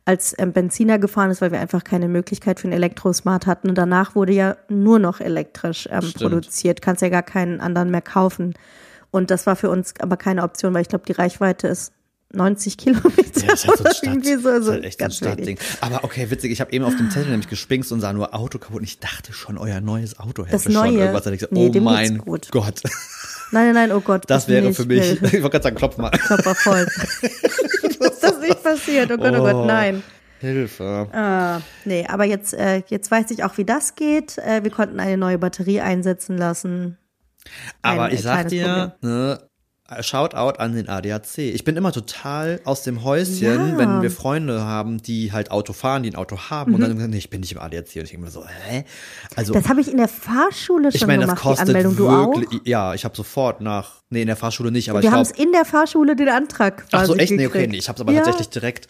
als 0.05 0.35
ähm, 0.38 0.53
Benziner 0.53 0.98
gefahren 0.98 1.31
ist, 1.31 1.40
weil 1.40 1.53
wir 1.53 1.61
einfach 1.61 1.85
keine 1.85 2.09
Möglichkeit 2.09 2.59
für 2.59 2.64
einen 2.64 2.72
Elektrosmart 2.72 3.46
hatten. 3.46 3.68
Und 3.68 3.79
danach 3.79 4.14
wurde 4.14 4.33
ja 4.33 4.57
nur 4.68 4.98
noch 4.98 5.20
elektrisch 5.20 5.88
ähm, 5.90 6.12
produziert. 6.14 6.83
Kannst 6.83 7.03
ja 7.03 7.11
gar 7.11 7.22
keinen 7.22 7.61
anderen 7.61 7.90
mehr 7.90 8.03
kaufen. 8.03 8.55
Und 9.11 9.31
das 9.31 9.46
war 9.46 9.57
für 9.57 9.70
uns 9.70 9.94
aber 10.00 10.16
keine 10.16 10.42
Option, 10.42 10.72
weil 10.74 10.83
ich 10.83 10.88
glaube, 10.88 11.05
die 11.07 11.12
Reichweite 11.12 11.68
ist 11.68 11.92
90 12.33 12.77
Kilometer. 12.77 13.47
Ja, 13.47 13.53
ist 13.55 13.66
halt 13.66 13.79
so 13.79 13.85
ein 13.85 13.93
Stadt, 13.95 14.03
irgendwie 14.05 14.37
so, 14.37 14.49
ist 14.51 14.64
so 14.66 14.73
halt 14.73 14.85
echt 14.85 14.99
so 14.99 15.05
ein. 15.05 15.11
Stadtding. 15.11 15.59
Aber 15.81 16.05
okay, 16.05 16.31
witzig, 16.31 16.53
ich 16.53 16.61
habe 16.61 16.73
eben 16.73 16.85
auf 16.85 16.97
dem 16.97 17.11
Zettel 17.11 17.31
nämlich 17.31 17.49
gespinkst 17.49 17.90
und 17.93 18.01
sah 18.01 18.12
nur 18.12 18.35
Auto 18.35 18.59
kaputt 18.59 18.79
und 18.79 18.85
ich 18.85 18.99
dachte 19.01 19.33
schon, 19.33 19.59
euer 19.59 19.81
neues 19.81 20.19
Auto 20.19 20.45
hätte 20.45 20.53
Das 20.53 20.62
schon 20.64 20.73
neue? 20.73 20.93
irgendwas. 20.99 21.25
Da 21.25 21.31
ich 21.33 21.38
gesagt, 21.40 21.53
Nee, 21.53 21.71
oh 21.75 21.81
mein 21.81 22.19
gut. 22.19 22.49
Gott, 22.53 22.83
Nein, 23.53 23.66
nein, 23.66 23.75
nein, 23.88 23.93
oh 23.93 24.01
Gott. 24.01 24.25
das 24.29 24.47
wäre 24.47 24.64
nicht. 24.66 24.77
für 24.77 24.85
mich, 24.87 25.12
ich 25.12 25.21
wollte 25.23 25.40
gerade 25.51 25.62
sagen, 25.64 25.77
klopf 25.77 25.97
mal. 25.97 26.11
Körper 26.11 26.55
voll. 26.55 26.87
Dass 27.99 28.21
das 28.21 28.38
nicht 28.40 28.62
passiert. 28.62 29.11
Oh 29.11 29.16
Gott, 29.16 29.35
oh, 29.35 29.40
Oh. 29.40 29.53
Gott, 29.53 29.66
nein. 29.66 30.03
Hilfe. 30.38 31.09
Ah, 31.12 31.61
nee, 31.85 32.07
aber 32.09 32.25
jetzt, 32.25 32.55
äh, 32.55 32.83
jetzt 32.87 33.11
weiß 33.11 33.31
ich 33.33 33.43
auch, 33.45 33.59
wie 33.59 33.64
das 33.64 33.95
geht. 33.97 34.38
Äh, 34.38 34.62
wir 34.62 34.71
konnten 34.71 34.99
eine 35.01 35.16
neue 35.19 35.37
Batterie 35.38 35.81
einsetzen 35.81 36.38
lassen. 36.38 36.97
Aber 37.83 38.05
ein 38.05 38.14
ich 38.14 38.23
sag 38.23 38.49
kleines 38.49 38.51
dir, 38.53 38.97
ne, 39.03 39.40
Shoutout 40.00 40.59
an 40.61 40.74
den 40.74 40.88
ADAC. 40.88 41.38
Ich 41.38 41.64
bin 41.64 41.76
immer 41.76 41.90
total 41.92 42.61
aus 42.64 42.83
dem 42.83 43.03
Häuschen, 43.03 43.42
Ja. 43.70 43.79
wenn 43.79 44.03
wir 44.03 44.11
Freunde 44.11 44.62
haben, 44.64 45.03
die 45.03 45.33
halt 45.33 45.50
Auto 45.50 45.72
fahren, 45.72 46.03
die 46.05 46.11
ein 46.11 46.16
Auto 46.16 46.38
haben 46.50 46.74
und 46.74 46.81
dann 46.81 46.96
sagen, 46.96 47.11
nee, 47.11 47.18
ich 47.18 47.31
bin 47.31 47.40
nicht 47.40 47.53
im 47.53 47.59
ADAC. 47.59 47.96
Und 47.96 48.03
ich 48.05 48.11
denke 48.11 48.18
mir 48.24 48.31
so, 48.31 48.44
hä? 48.46 48.85
Also, 49.37 49.53
Das 49.53 49.68
habe 49.68 49.81
ich 49.81 49.90
in 49.90 49.96
der 49.96 50.09
Fahrschule 50.09 50.90
ich 50.92 50.98
schon 51.00 51.09
meine, 51.09 51.26
das 51.26 51.29
gemacht, 51.31 51.42
die 51.42 51.48
kostet 51.48 51.68
Anmeldung. 51.68 51.96
Du 51.96 52.09
wirklich, 52.09 52.61
auch? 52.61 52.66
ja, 52.66 52.94
ich 52.94 53.05
habe 53.05 53.16
sofort 53.16 53.61
nach, 53.61 54.03
nee, 54.11 54.20
in 54.22 54.26
der 54.29 54.37
Fahrschule 54.37 54.70
nicht, 54.70 54.90
aber 54.90 55.03
Wir 55.03 55.09
ich 55.09 55.14
haben 55.14 55.22
es 55.22 55.33
in 55.33 55.50
der 55.53 55.64
Fahrschule 55.64 56.14
den 56.14 56.29
Antrag 56.29 56.88
quasi 56.88 56.96
ach 56.96 57.07
so, 57.07 57.16
echt? 57.16 57.33
Nee, 57.33 57.38
gekriegt. 57.44 57.57
okay, 57.57 57.66
nee, 57.66 57.79
ich 57.79 57.88
habe 57.88 57.96
es 57.96 58.00
aber 58.00 58.12
ja. 58.12 58.18
tatsächlich 58.20 58.48
direkt 58.50 58.88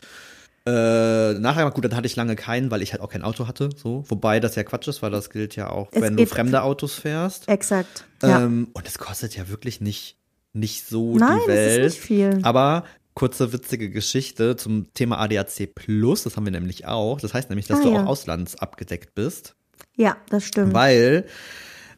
äh, 0.67 1.33
nachher, 1.39 1.71
gut, 1.71 1.85
dann 1.85 1.97
hatte 1.97 2.07
ich 2.07 2.17
lange 2.17 2.37
keinen, 2.37 2.71
weil 2.71 2.83
ich 2.83 2.93
halt 2.93 3.01
auch 3.03 3.09
kein 3.09 3.23
Auto 3.23 3.49
hatte, 3.49 3.71
so. 3.75 4.05
Wobei 4.09 4.41
das 4.41 4.57
ja 4.57 4.63
Quatsch 4.63 4.89
ist, 4.89 5.01
weil 5.01 5.11
das 5.11 5.31
gilt 5.31 5.57
ja 5.57 5.71
auch, 5.71 5.89
Es 5.93 6.03
wenn 6.03 6.17
du 6.19 6.27
fremde 6.27 6.63
Autos 6.63 6.95
fährst. 6.95 7.49
Exakt. 7.49 8.05
Ja. 8.23 8.43
Ähm, 8.43 8.69
und 8.75 8.87
es 8.87 8.99
kostet 8.99 9.35
ja 9.37 9.49
wirklich 9.49 9.81
nicht, 9.81 10.17
nicht 10.53 10.87
so 10.87 11.17
Nein, 11.17 11.39
die 11.47 11.51
es 11.53 11.59
ist 11.73 11.77
Welt. 11.79 11.85
nicht 11.85 12.01
viel. 12.01 12.39
Aber 12.43 12.85
kurze 13.15 13.53
witzige 13.53 13.91
Geschichte 13.91 14.57
zum 14.57 14.93
Thema 14.95 15.19
ADAC 15.19 15.75
Plus, 15.75 16.23
das 16.23 16.37
haben 16.37 16.45
wir 16.45 16.53
nämlich 16.53 16.87
auch. 16.87 17.21
Das 17.21 17.35
heißt 17.35 17.51
nämlich, 17.51 17.67
dass 17.67 17.81
Ah, 17.81 17.83
du 17.83 17.93
ja. 17.93 18.03
auch 18.03 18.07
auslandsabgedeckt 18.07 19.15
bist, 19.15 19.55
ja, 19.97 20.17
das 20.31 20.45
stimmt. 20.45 20.73
weil 20.75 21.27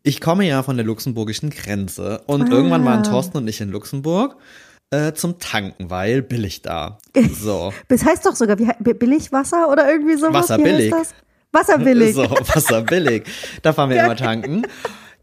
ich 0.03 0.21
komme 0.21 0.47
ja 0.47 0.63
von 0.63 0.77
der 0.77 0.85
luxemburgischen 0.87 1.51
Grenze 1.51 2.23
und 2.27 2.43
Ah. 2.43 2.51
irgendwann 2.51 2.85
waren 2.85 3.05
Thorsten 3.05 3.37
und 3.39 3.49
ich 3.49 3.61
in 3.61 3.71
Luxemburg 3.71 4.37
äh, 4.91 5.13
zum 5.15 5.39
Tanken, 5.39 5.89
weil 5.91 6.21
billig 6.23 6.61
da. 6.63 6.99
So. 7.41 7.73
Das 7.89 8.05
heißt 8.05 8.27
doch 8.27 8.35
sogar, 8.37 8.59
wie, 8.59 8.67
he- 8.67 8.73
B- 8.81 8.93
Billigwasser 8.95 9.71
oder 9.71 9.91
irgendwie 9.91 10.17
sowas? 10.17 10.35
Wasser 10.51 10.59
billig. 10.59 10.91
das? 10.91 11.15
Wasser 11.53 11.79
billig. 11.79 12.15
So, 12.17 12.25
Wasser 12.25 12.83
billig. 12.83 13.25
Da 13.63 13.73
fahren 13.73 13.91
wir 13.91 13.97
immer 14.05 14.17
tanken. 14.17 14.67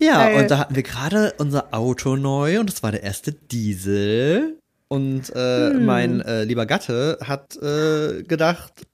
Ja, 0.02 0.30
Geil. 0.30 0.42
und 0.42 0.52
da 0.52 0.58
hatten 0.58 0.76
wir 0.76 0.84
gerade 0.84 1.34
unser 1.38 1.74
Auto 1.74 2.16
neu 2.16 2.60
und 2.60 2.70
das 2.70 2.84
war 2.84 2.92
der 2.92 3.04
erste 3.04 3.34
Diesel. 3.34 4.58
Und 4.88 5.30
äh, 5.36 5.72
Hm. 5.72 5.86
mein 5.86 6.22
äh, 6.22 6.44
lieber 6.46 6.66
Gatte 6.66 7.18
hat 7.24 7.56
äh, 7.58 8.24
gedacht, 8.24 8.88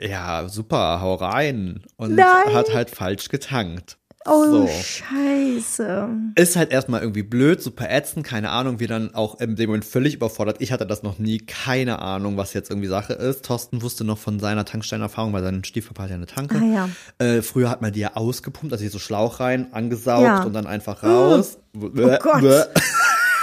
ja, 0.00 0.48
super, 0.48 1.00
hau 1.00 1.14
rein. 1.14 1.82
Und 1.96 2.16
Nein. 2.16 2.52
hat 2.52 2.74
halt 2.74 2.90
falsch 2.90 3.28
getankt. 3.28 3.96
Oh, 4.26 4.66
so. 4.66 4.68
scheiße. 4.68 6.08
Ist 6.34 6.56
halt 6.56 6.70
erstmal 6.72 7.00
irgendwie 7.02 7.22
blöd, 7.22 7.62
super 7.62 7.90
ätzend, 7.90 8.24
keine 8.26 8.50
Ahnung, 8.50 8.80
wir 8.80 8.88
dann 8.88 9.14
auch 9.14 9.38
in 9.40 9.54
dem 9.56 9.68
Moment 9.68 9.84
völlig 9.84 10.14
überfordert. 10.14 10.56
Ich 10.60 10.72
hatte 10.72 10.86
das 10.86 11.02
noch 11.02 11.18
nie, 11.18 11.38
keine 11.38 11.98
Ahnung, 12.00 12.36
was 12.36 12.54
jetzt 12.54 12.70
irgendwie 12.70 12.88
Sache 12.88 13.12
ist. 13.12 13.44
Thorsten 13.44 13.82
wusste 13.82 14.04
noch 14.04 14.18
von 14.18 14.40
seiner 14.40 14.64
Tankstellenerfahrung, 14.64 15.32
weil 15.32 15.42
sein 15.42 15.62
Stiefpapa 15.64 16.04
hat 16.04 16.10
ja 16.10 16.16
eine 16.16 16.26
Tanke. 16.26 16.58
Ah, 16.58 16.88
ja. 17.20 17.24
Äh, 17.26 17.42
früher 17.42 17.68
hat 17.68 17.82
man 17.82 17.92
die 17.92 18.00
ja 18.00 18.12
ausgepumpt, 18.14 18.72
also 18.72 18.82
hier 18.82 18.90
so 18.90 18.98
Schlauch 18.98 19.40
rein, 19.40 19.72
angesaugt 19.72 20.24
Ja. 20.24 20.42
und 20.44 20.52
dann 20.54 20.66
einfach 20.66 21.02
raus. 21.02 21.58
Oh 21.76 21.90
Gott. 21.90 22.68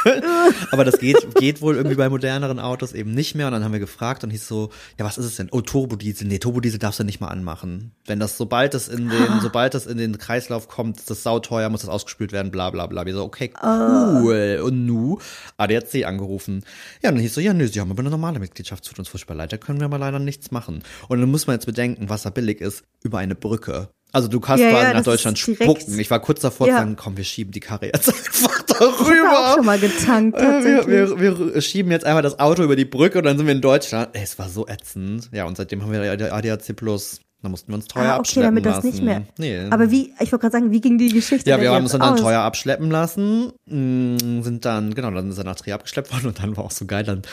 Aber 0.71 0.85
das 0.85 0.99
geht, 0.99 1.35
geht 1.35 1.61
wohl 1.61 1.75
irgendwie 1.75 1.95
bei 1.95 2.09
moderneren 2.09 2.59
Autos 2.59 2.93
eben 2.93 3.13
nicht 3.13 3.35
mehr. 3.35 3.47
Und 3.47 3.53
dann 3.53 3.63
haben 3.63 3.73
wir 3.73 3.79
gefragt 3.79 4.23
und 4.23 4.29
hieß 4.29 4.47
so, 4.47 4.69
ja, 4.97 5.05
was 5.05 5.17
ist 5.17 5.25
es 5.25 5.35
denn? 5.35 5.49
Oh, 5.51 5.61
Turbodiesel. 5.61 6.27
Nee, 6.27 6.39
Turbodiesel 6.39 6.79
darfst 6.79 6.99
du 6.99 7.03
nicht 7.03 7.19
mal 7.19 7.27
anmachen. 7.27 7.91
Wenn 8.05 8.19
das, 8.19 8.37
sobald 8.37 8.73
es 8.73 8.87
in 8.87 9.09
den, 9.09 9.39
sobald 9.41 9.73
das 9.73 9.85
in 9.85 9.97
den 9.97 10.17
Kreislauf 10.17 10.67
kommt, 10.67 10.97
ist 10.97 11.09
das 11.09 11.23
sauteuer, 11.23 11.69
muss 11.69 11.81
das 11.81 11.89
ausgespült 11.89 12.31
werden, 12.31 12.51
bla, 12.51 12.69
bla, 12.69 12.87
bla. 12.87 13.05
Wir 13.05 13.13
so, 13.13 13.23
okay, 13.23 13.51
cool. 13.63 14.61
Und 14.63 14.85
nu, 14.85 15.19
ADAC 15.57 16.05
angerufen. 16.05 16.63
Ja, 17.01 17.09
und 17.09 17.15
dann 17.15 17.21
hieß 17.21 17.33
so, 17.33 17.41
ja, 17.41 17.53
nö, 17.53 17.67
sie 17.67 17.79
haben 17.79 17.91
aber 17.91 18.01
eine 18.01 18.09
normale 18.09 18.39
Mitgliedschaft, 18.39 18.85
tut 18.85 18.99
uns 18.99 19.09
furchtbar 19.09 19.35
leid, 19.35 19.53
da 19.53 19.57
können 19.57 19.79
wir 19.79 19.85
aber 19.85 19.99
leider 19.99 20.19
nichts 20.19 20.51
machen. 20.51 20.83
Und 21.07 21.19
dann 21.19 21.29
muss 21.29 21.47
man 21.47 21.55
jetzt 21.55 21.65
bedenken, 21.65 22.09
was 22.09 22.23
da 22.23 22.29
billig 22.29 22.61
ist, 22.61 22.83
über 23.03 23.19
eine 23.19 23.35
Brücke. 23.35 23.89
Also 24.13 24.27
du 24.27 24.39
kannst 24.39 24.63
Ja, 24.63 24.71
quasi 24.71 24.87
ja, 24.87 24.93
nach 24.93 25.03
Deutschland 25.03 25.39
spucken. 25.39 25.99
Ich 25.99 26.11
war 26.11 26.19
kurz 26.19 26.41
davor 26.41 26.67
Ja. 26.67 26.73
zu 26.75 26.79
sagen, 26.79 26.95
komm, 26.97 27.15
wir 27.17 27.23
schieben 27.23 27.51
die 27.51 27.59
Karre 27.61 27.85
jetzt 27.87 28.09
einfach 28.13 28.63
Ich 28.67 28.79
habe 28.79 28.95
darüber. 28.95 29.39
auch 29.51 29.55
schon 29.55 29.65
mal 29.65 29.79
getankt, 29.79 30.37
Wir, 30.39 31.17
wir, 31.19 31.53
wir 31.53 31.61
schieben 31.61 31.91
jetzt 31.91 32.05
einfach 32.05 32.21
das 32.21 32.37
Auto 32.39 32.63
über 32.63 32.75
die 32.75 32.85
Brücke 32.85 33.19
und 33.19 33.23
dann 33.25 33.37
sind 33.37 33.45
wir 33.47 33.53
in 33.53 33.61
Deutschland. 33.61 34.09
Ey, 34.13 34.23
es 34.23 34.37
war 34.37 34.49
so 34.49 34.67
ätzend. 34.67 35.29
Ja, 35.31 35.45
und 35.45 35.55
seitdem 35.57 35.81
haben 35.81 35.91
wir 35.91 36.01
ADAC 36.33 36.75
Plus. 36.75 37.19
Da 37.43 37.49
mussten 37.49 37.69
wir 37.71 37.75
uns 37.75 37.87
teuer 37.87 38.03
Ah, 38.03 38.09
okay, 38.09 38.19
abschleppen 38.19 38.43
damit 38.55 38.65
das 38.67 38.75
lassen. 38.75 38.87
nicht 38.87 39.01
mehr. 39.03 39.23
Nee. 39.39 39.61
Aber 39.71 39.89
wie, 39.89 40.13
ich 40.19 40.31
wollte 40.31 40.37
gerade 40.39 40.51
sagen, 40.51 40.71
wie 40.71 40.79
ging 40.79 40.99
die 40.99 41.07
Geschichte 41.09 41.49
ja, 41.49 41.59
wir 41.59 41.71
haben 41.71 41.81
uns 41.83 41.91
dann 41.93 42.01
aus? 42.03 42.21
teuer 42.21 42.39
abschleppen 42.41 42.91
lassen, 42.91 43.51
mh, 43.65 44.43
sind 44.43 44.63
dann, 44.65 44.93
genau, 44.93 45.09
dann 45.09 45.31
ist 45.31 45.39
er 45.39 45.43
nach 45.45 45.55
Trier 45.55 45.73
abgeschleppt 45.73 46.11
worden 46.13 46.27
und 46.27 46.37
dann 46.39 46.55
war 46.55 46.65
auch 46.65 46.69
so 46.71 46.85
geil, 46.85 47.03
dann 47.03 47.23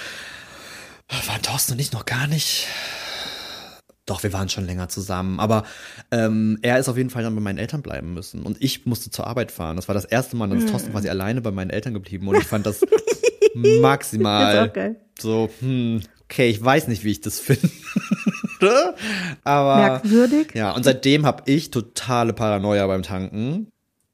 waren 1.26 1.42
Thorsten 1.42 1.72
und 1.74 1.78
ich 1.80 1.92
noch 1.92 2.06
gar 2.06 2.26
nicht. 2.26 2.66
Doch, 4.08 4.22
wir 4.22 4.32
waren 4.32 4.48
schon 4.48 4.66
länger 4.66 4.88
zusammen, 4.88 5.38
aber 5.38 5.64
ähm, 6.10 6.58
er 6.62 6.78
ist 6.78 6.88
auf 6.88 6.96
jeden 6.96 7.10
Fall 7.10 7.22
dann 7.22 7.34
bei 7.34 7.40
meinen 7.40 7.58
Eltern 7.58 7.82
bleiben 7.82 8.14
müssen 8.14 8.42
und 8.42 8.56
ich 8.60 8.86
musste 8.86 9.10
zur 9.10 9.26
Arbeit 9.26 9.52
fahren. 9.52 9.76
Das 9.76 9.86
war 9.88 9.94
das 9.94 10.04
erste 10.04 10.34
Mal, 10.36 10.48
dann 10.48 10.58
ist 10.58 10.64
Hm. 10.64 10.70
Thorsten 10.72 10.90
quasi 10.92 11.08
alleine 11.08 11.40
bei 11.40 11.50
meinen 11.50 11.70
Eltern 11.70 11.94
geblieben 11.94 12.26
und 12.28 12.36
ich 12.36 12.44
fand 12.44 12.66
das 12.66 12.80
Das 12.80 12.88
maximal 13.80 14.68
geil. 14.70 14.96
so, 15.18 15.50
hm, 15.60 16.00
okay, 16.24 16.48
ich 16.48 16.62
weiß 16.64 16.88
nicht, 16.88 17.04
wie 17.04 17.10
ich 17.12 17.20
das 17.20 17.38
finde. 17.40 17.68
Aber 19.44 19.76
Merkwürdig. 19.76 20.48
ja, 20.54 20.72
und 20.72 20.84
seitdem 20.84 21.24
habe 21.26 21.42
ich 21.46 21.70
totale 21.70 22.32
Paranoia 22.32 22.86
beim 22.86 23.02
Tanken. 23.02 23.68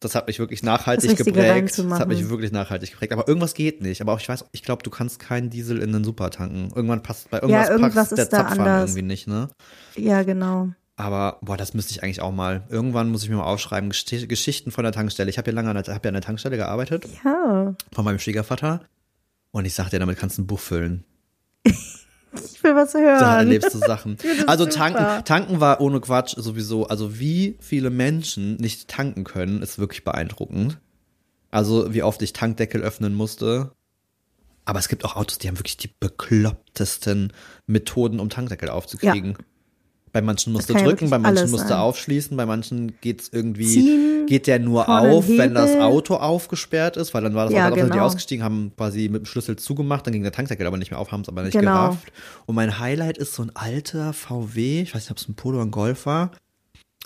Das 0.05 0.15
hat 0.15 0.27
mich 0.27 0.39
wirklich 0.39 0.63
nachhaltig 0.63 1.17
geprägt. 1.17 1.79
Das 1.79 1.99
hat 1.99 2.09
mich 2.09 2.29
wirklich 2.29 2.53
nachhaltig 2.53 2.91
geprägt. 2.93 3.13
Aber 3.13 3.27
irgendwas 3.27 3.55
geht 3.55 3.81
nicht. 3.81 4.01
Aber 4.01 4.13
auch 4.13 4.21
ich 4.21 4.29
weiß, 4.29 4.45
ich 4.53 4.63
glaube, 4.63 4.83
du 4.83 4.91
kannst 4.91 5.19
keinen 5.19 5.51
Diesel 5.51 5.79
in 5.79 5.93
den 5.93 6.05
Super 6.05 6.31
tanken. 6.31 6.71
Irgendwann 6.75 7.03
passt 7.03 7.31
bei 7.31 7.39
irgendwas, 7.41 7.69
irgendwas 7.71 7.95
passt 7.95 8.19
der 8.19 8.29
Zapfhahn 8.31 8.61
anders. 8.61 8.91
irgendwie 8.91 9.03
nicht, 9.07 9.27
ne? 9.27 9.49
Ja, 9.97 10.23
genau. 10.23 10.69
Aber 10.97 11.39
boah, 11.43 11.57
das 11.57 11.75
müsste 11.75 11.93
ich 11.93 12.03
eigentlich 12.03 12.21
auch 12.23 12.33
mal. 12.33 12.63
Irgendwann 12.69 13.11
muss 13.11 13.25
ich 13.25 13.29
mir 13.31 13.37
mal 13.37 13.45
aufschreiben, 13.45 13.91
Gesch- 13.91 14.27
Geschichten 14.29 14.71
von 14.71 14.85
der 14.85 14.93
Tankstelle. 14.93 15.29
Ich 15.31 15.39
habe 15.39 15.51
ja 15.51 15.55
lange 15.55 15.71
an 15.71 15.83
der, 15.83 15.95
hab 15.95 16.05
ja 16.05 16.09
an 16.11 16.15
der 16.15 16.23
Tankstelle 16.23 16.57
gearbeitet 16.57 17.07
Ja. 17.25 17.75
von 17.93 18.05
meinem 18.05 18.19
Schwiegervater. 18.19 18.81
Und 19.51 19.65
ich 19.65 19.75
sagte, 19.75 19.99
damit 19.99 20.19
kannst 20.19 20.39
du 20.39 20.43
ein 20.43 20.47
Buch 20.47 20.61
füllen. 20.61 21.05
Ich 22.35 22.63
will 22.63 22.75
was 22.75 22.95
hören. 22.95 23.21
Da 23.21 23.39
erlebst 23.39 23.75
du 23.75 23.79
Sachen. 23.79 24.17
Also 24.47 24.65
super. 24.65 24.77
tanken, 24.77 25.25
tanken 25.25 25.61
war 25.61 25.81
ohne 25.81 26.01
Quatsch 26.01 26.35
sowieso. 26.37 26.87
Also 26.87 27.19
wie 27.19 27.57
viele 27.61 27.91
Menschen 27.91 28.57
nicht 28.57 28.89
tanken 28.89 29.25
können, 29.25 29.63
ist 29.63 29.79
wirklich 29.79 30.05
beeindruckend. 30.05 30.79
Also 31.51 31.95
wie 31.95 32.03
oft 32.03 32.21
ich 32.23 32.33
Tankdeckel 32.33 32.83
öffnen 32.83 33.15
musste. 33.15 33.73
Aber 34.65 34.79
es 34.79 34.89
gibt 34.89 35.05
auch 35.05 35.17
Autos, 35.17 35.39
die 35.39 35.49
haben 35.49 35.59
wirklich 35.59 35.77
die 35.77 35.91
beklopptesten 36.01 37.33
Methoden, 37.67 38.19
um 38.19 38.31
Tankdeckel 38.31 38.71
aufzukriegen. 38.71 39.37
Bei 40.15 40.23
manchen 40.23 40.53
musst 40.53 40.69
du 40.71 40.75
kann 40.75 40.85
ja 40.85 40.89
drücken, 40.89 41.11
bei 41.11 41.19
manchen 41.19 41.51
musst 41.51 41.69
du 41.69 41.77
aufschließen, 41.77 42.37
bei 42.37 42.47
manchen 42.47 42.93
geht's 43.01 43.29
irgendwie, 43.33 43.67
Ziehen, 43.67 44.27
geht 44.27 44.47
der 44.47 44.61
nur 44.61 44.89
auf, 44.89 45.29
wenn 45.29 45.55
das. 45.55 45.75
Auto 45.75 46.15
aufgesperrt 46.15 46.97
ist, 46.97 47.13
weil 47.15 47.23
dann 47.23 47.35
war 47.35 47.47
das 47.47 47.53
Ja, 47.55 47.67
Auto, 47.67 47.75
genau. 47.75 47.93
die 47.93 47.99
ausgestiegen 47.99 48.45
haben, 48.45 48.71
quasi 48.77 49.09
mit 49.09 49.23
dem 49.23 49.27
Schlüssel 49.27 49.57
zugemacht, 49.57 50.07
dann 50.07 50.13
ging 50.13 50.23
der 50.23 50.31
Tankdeckel 50.31 50.65
aber 50.69 50.77
nicht 50.77 50.93
mehr 50.93 51.01
auf, 51.01 51.11
haben 51.11 51.23
es 51.23 51.29
aber 51.29 51.43
nicht 51.43 51.53
Genau. 51.59 51.73
gerafft. 51.73 52.13
Und 52.47 52.55
mein 52.55 52.79
Highlight 52.79 53.19
ist 53.19 53.35
so 53.35 53.43
ein 53.43 53.51
alter 53.57 54.13
VW, 54.13 54.83
ich 54.83 54.95
weiß 54.95 55.03
nicht, 55.03 55.11
ob 55.11 55.17
es 55.19 55.29
ein 55.29 55.35
Polo 55.35 55.57
oder 55.57 55.67
ein 55.67 55.73
Golf 55.73 56.07
war, 56.07 56.31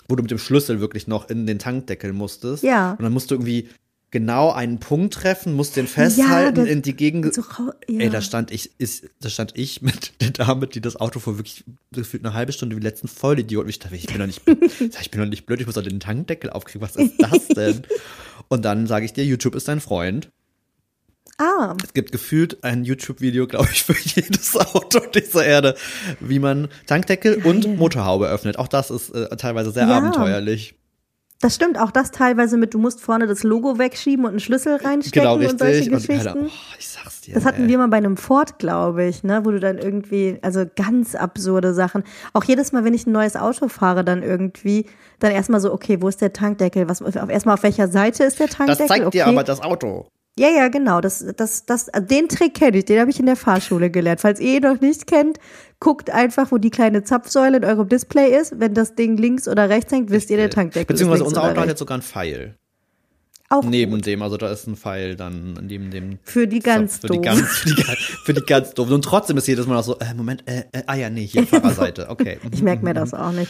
wo 0.07 0.15
du 0.15 0.21
mit 0.21 0.29
dem 0.29 0.37
Schlüssel 0.37 0.79
wirklich 0.79 1.07
noch 1.07 1.29
in 1.29 1.47
den 1.47 1.57
Tankdeckel 1.57 2.13
musstest. 2.13 2.61
Ja. 2.63 2.91
Und 2.91 3.01
dann 3.01 3.11
musst 3.11 3.31
du 3.31 3.35
irgendwie 3.35 3.69
genau 4.11 4.51
einen 4.51 4.79
Punkt 4.79 5.13
treffen, 5.13 5.53
musst 5.53 5.75
den 5.75 5.87
festhalten, 5.87 6.55
das- 6.61 6.67
in 6.67 6.81
die 6.81 6.95
Gegend. 6.95 7.33
So, 7.33 7.41
ja. 7.87 7.99
Ey, 7.99 8.09
da 8.09 8.21
stand 8.21 8.51
ich, 8.51 8.71
ist, 8.79 9.05
da 9.21 9.29
stand 9.29 9.51
ich 9.55 9.81
mit 9.81 10.13
der 10.21 10.31
Dame, 10.31 10.67
die 10.67 10.81
das 10.81 10.95
Auto 10.95 11.19
vor 11.19 11.37
wirklich 11.37 11.63
gefühlt 11.91 12.25
eine 12.25 12.33
halbe 12.33 12.51
Stunde 12.51 12.75
wie 12.75 12.81
letzten 12.81 13.07
Vollidioten. 13.07 13.65
Und 13.65 13.69
ich 13.69 13.79
dachte, 13.79 13.95
ich 13.95 14.07
bin 14.07 14.19
doch 14.19 14.25
nicht, 14.27 14.41
ich 15.01 15.11
bin 15.11 15.21
doch 15.21 15.27
nicht 15.27 15.45
blöd, 15.45 15.59
ich 15.61 15.65
muss 15.67 15.75
doch 15.75 15.83
den 15.83 15.99
Tankdeckel 15.99 16.49
aufkriegen. 16.49 16.81
Was 16.81 16.95
ist 16.95 17.13
das 17.19 17.47
denn? 17.49 17.81
Und 18.47 18.65
dann 18.65 18.87
sage 18.87 19.05
ich 19.05 19.13
dir, 19.13 19.23
YouTube 19.25 19.53
ist 19.53 19.67
dein 19.67 19.79
Freund. 19.79 20.31
ah, 21.37 21.75
Es 21.83 21.93
gibt 21.93 22.11
gefühlt 22.11 22.63
ein 22.63 22.83
YouTube-Video, 22.83 23.45
glaube 23.45 23.69
ich, 23.71 23.83
für 23.83 23.95
jedes 23.95 24.57
Auto 24.57 25.01
dieser 25.13 25.45
Erde, 25.45 25.75
wie 26.19 26.39
man 26.39 26.67
Tankdeckel 26.87 27.43
und 27.45 27.77
Motorhaube 27.77 28.27
öffnet. 28.27 28.57
Auch 28.57 28.67
das 28.67 28.89
ist 28.89 29.11
äh, 29.11 29.35
teilweise 29.37 29.71
sehr 29.71 29.87
Ja. 29.87 29.97
abenteuerlich. 29.97 30.73
Das 31.41 31.55
stimmt 31.55 31.79
auch 31.79 31.91
das 31.91 32.11
teilweise 32.11 32.57
mit, 32.57 32.73
du 32.73 32.79
musst 32.79 32.99
vorne 32.99 33.25
das 33.25 33.43
Logo 33.43 33.79
wegschieben 33.79 34.25
und 34.25 34.31
einen 34.31 34.39
Schlüssel 34.41 34.75
reinstecken 34.75 35.21
Genau, 35.21 35.35
und 35.35 35.57
solche 35.57 35.79
richtig. 35.79 35.93
Und, 35.93 36.07
Geschichten. 36.07 36.27
Alter, 36.27 36.39
oh, 36.45 36.75
ich 36.77 36.87
sag's 36.89 37.21
dir. 37.21 37.33
Das 37.33 37.45
hatten 37.45 37.63
ey. 37.63 37.67
wir 37.69 37.77
mal 37.77 37.87
bei 37.87 37.97
einem 37.97 38.17
Ford, 38.17 38.59
glaube 38.59 39.05
ich, 39.05 39.23
ne, 39.23 39.45
wo 39.45 39.51
du 39.51 39.59
dann 39.59 39.77
irgendwie, 39.77 40.37
also 40.41 40.65
ganz 40.75 41.15
absurde 41.15 41.73
Sachen. 41.73 42.03
Auch 42.33 42.43
jedes 42.43 42.73
Mal, 42.73 42.83
wenn 42.83 42.93
ich 42.93 43.07
ein 43.07 43.13
neues 43.13 43.37
Auto 43.37 43.69
fahre, 43.69 44.03
dann 44.03 44.21
irgendwie, 44.21 44.85
dann 45.19 45.31
erstmal 45.31 45.61
so, 45.61 45.71
okay, 45.71 46.01
wo 46.01 46.09
ist 46.09 46.19
der 46.19 46.33
Tankdeckel? 46.33 46.89
Was, 46.89 46.99
erstmal 46.99 47.53
auf 47.55 47.63
welcher 47.63 47.87
Seite 47.87 48.25
ist 48.25 48.39
der 48.39 48.47
Das 48.47 48.55
Tankdeckel? 48.57 48.87
zeigt 48.87 49.05
okay. 49.05 49.17
dir 49.19 49.27
aber 49.27 49.43
das 49.43 49.61
Auto. 49.61 50.07
Ja, 50.37 50.47
ja, 50.49 50.69
genau. 50.69 51.01
Das, 51.01 51.25
das, 51.35 51.65
das, 51.65 51.87
den 51.99 52.29
Trick 52.29 52.53
kenne 52.53 52.77
ich, 52.77 52.85
den 52.85 52.99
habe 52.99 53.09
ich 53.11 53.19
in 53.19 53.25
der 53.25 53.35
Fahrschule 53.35 53.89
gelernt. 53.89 54.21
Falls 54.21 54.39
ihr 54.39 54.57
ihn 54.57 54.63
noch 54.63 54.79
nicht 54.79 55.05
kennt, 55.07 55.37
guckt 55.79 56.09
einfach, 56.11 56.51
wo 56.51 56.57
die 56.57 56.69
kleine 56.69 57.03
Zapfsäule 57.03 57.57
in 57.57 57.65
eurem 57.65 57.89
Display 57.89 58.37
ist. 58.37 58.57
Wenn 58.59 58.73
das 58.73 58.95
Ding 58.95 59.17
links 59.17 59.47
oder 59.47 59.67
rechts 59.69 59.91
hängt, 59.91 60.11
wisst 60.11 60.29
ihr, 60.29 60.37
der 60.37 60.49
Tankdeckel 60.49 60.93
Beziehungsweise 60.93 61.25
unser 61.25 61.43
Auto 61.43 61.59
hat 61.59 61.67
jetzt 61.67 61.79
sogar 61.79 61.95
einen 61.95 62.03
Pfeil. 62.03 62.55
Auch 63.51 63.63
Neben 63.63 63.99
dem, 64.03 64.21
also 64.21 64.37
da 64.37 64.51
ist 64.51 64.67
ein 64.67 64.75
Pfeil 64.75 65.15
dann 65.15 65.53
neben 65.63 65.89
dem. 65.89 66.19
für 66.21 66.45
die 66.47 66.59
ganz 66.59 66.99
für 66.99 67.07
die 67.07 67.15
doof. 67.15 67.25
ganz, 67.25 67.41
für 67.41 67.69
die, 67.69 67.81
ganz- 67.81 67.99
für 68.23 68.33
die 68.35 68.41
ganz 68.41 68.73
doof. 68.75 68.91
Und 68.91 69.03
trotzdem 69.03 69.37
ist 69.37 69.47
jedes 69.47 69.65
Mal 69.65 69.73
noch 69.73 69.83
so, 69.83 69.97
äh, 69.97 70.13
Moment, 70.13 70.43
äh, 70.47 70.65
äh, 70.71 70.83
ah 70.85 70.93
ja, 70.93 71.09
nee, 71.09 71.25
hier 71.25 71.47
Fahrerseite, 71.47 72.09
okay. 72.09 72.37
Ich 72.53 72.61
merke 72.61 72.85
mir 72.85 72.93
das 72.93 73.13
auch 73.15 73.31
nicht. 73.31 73.49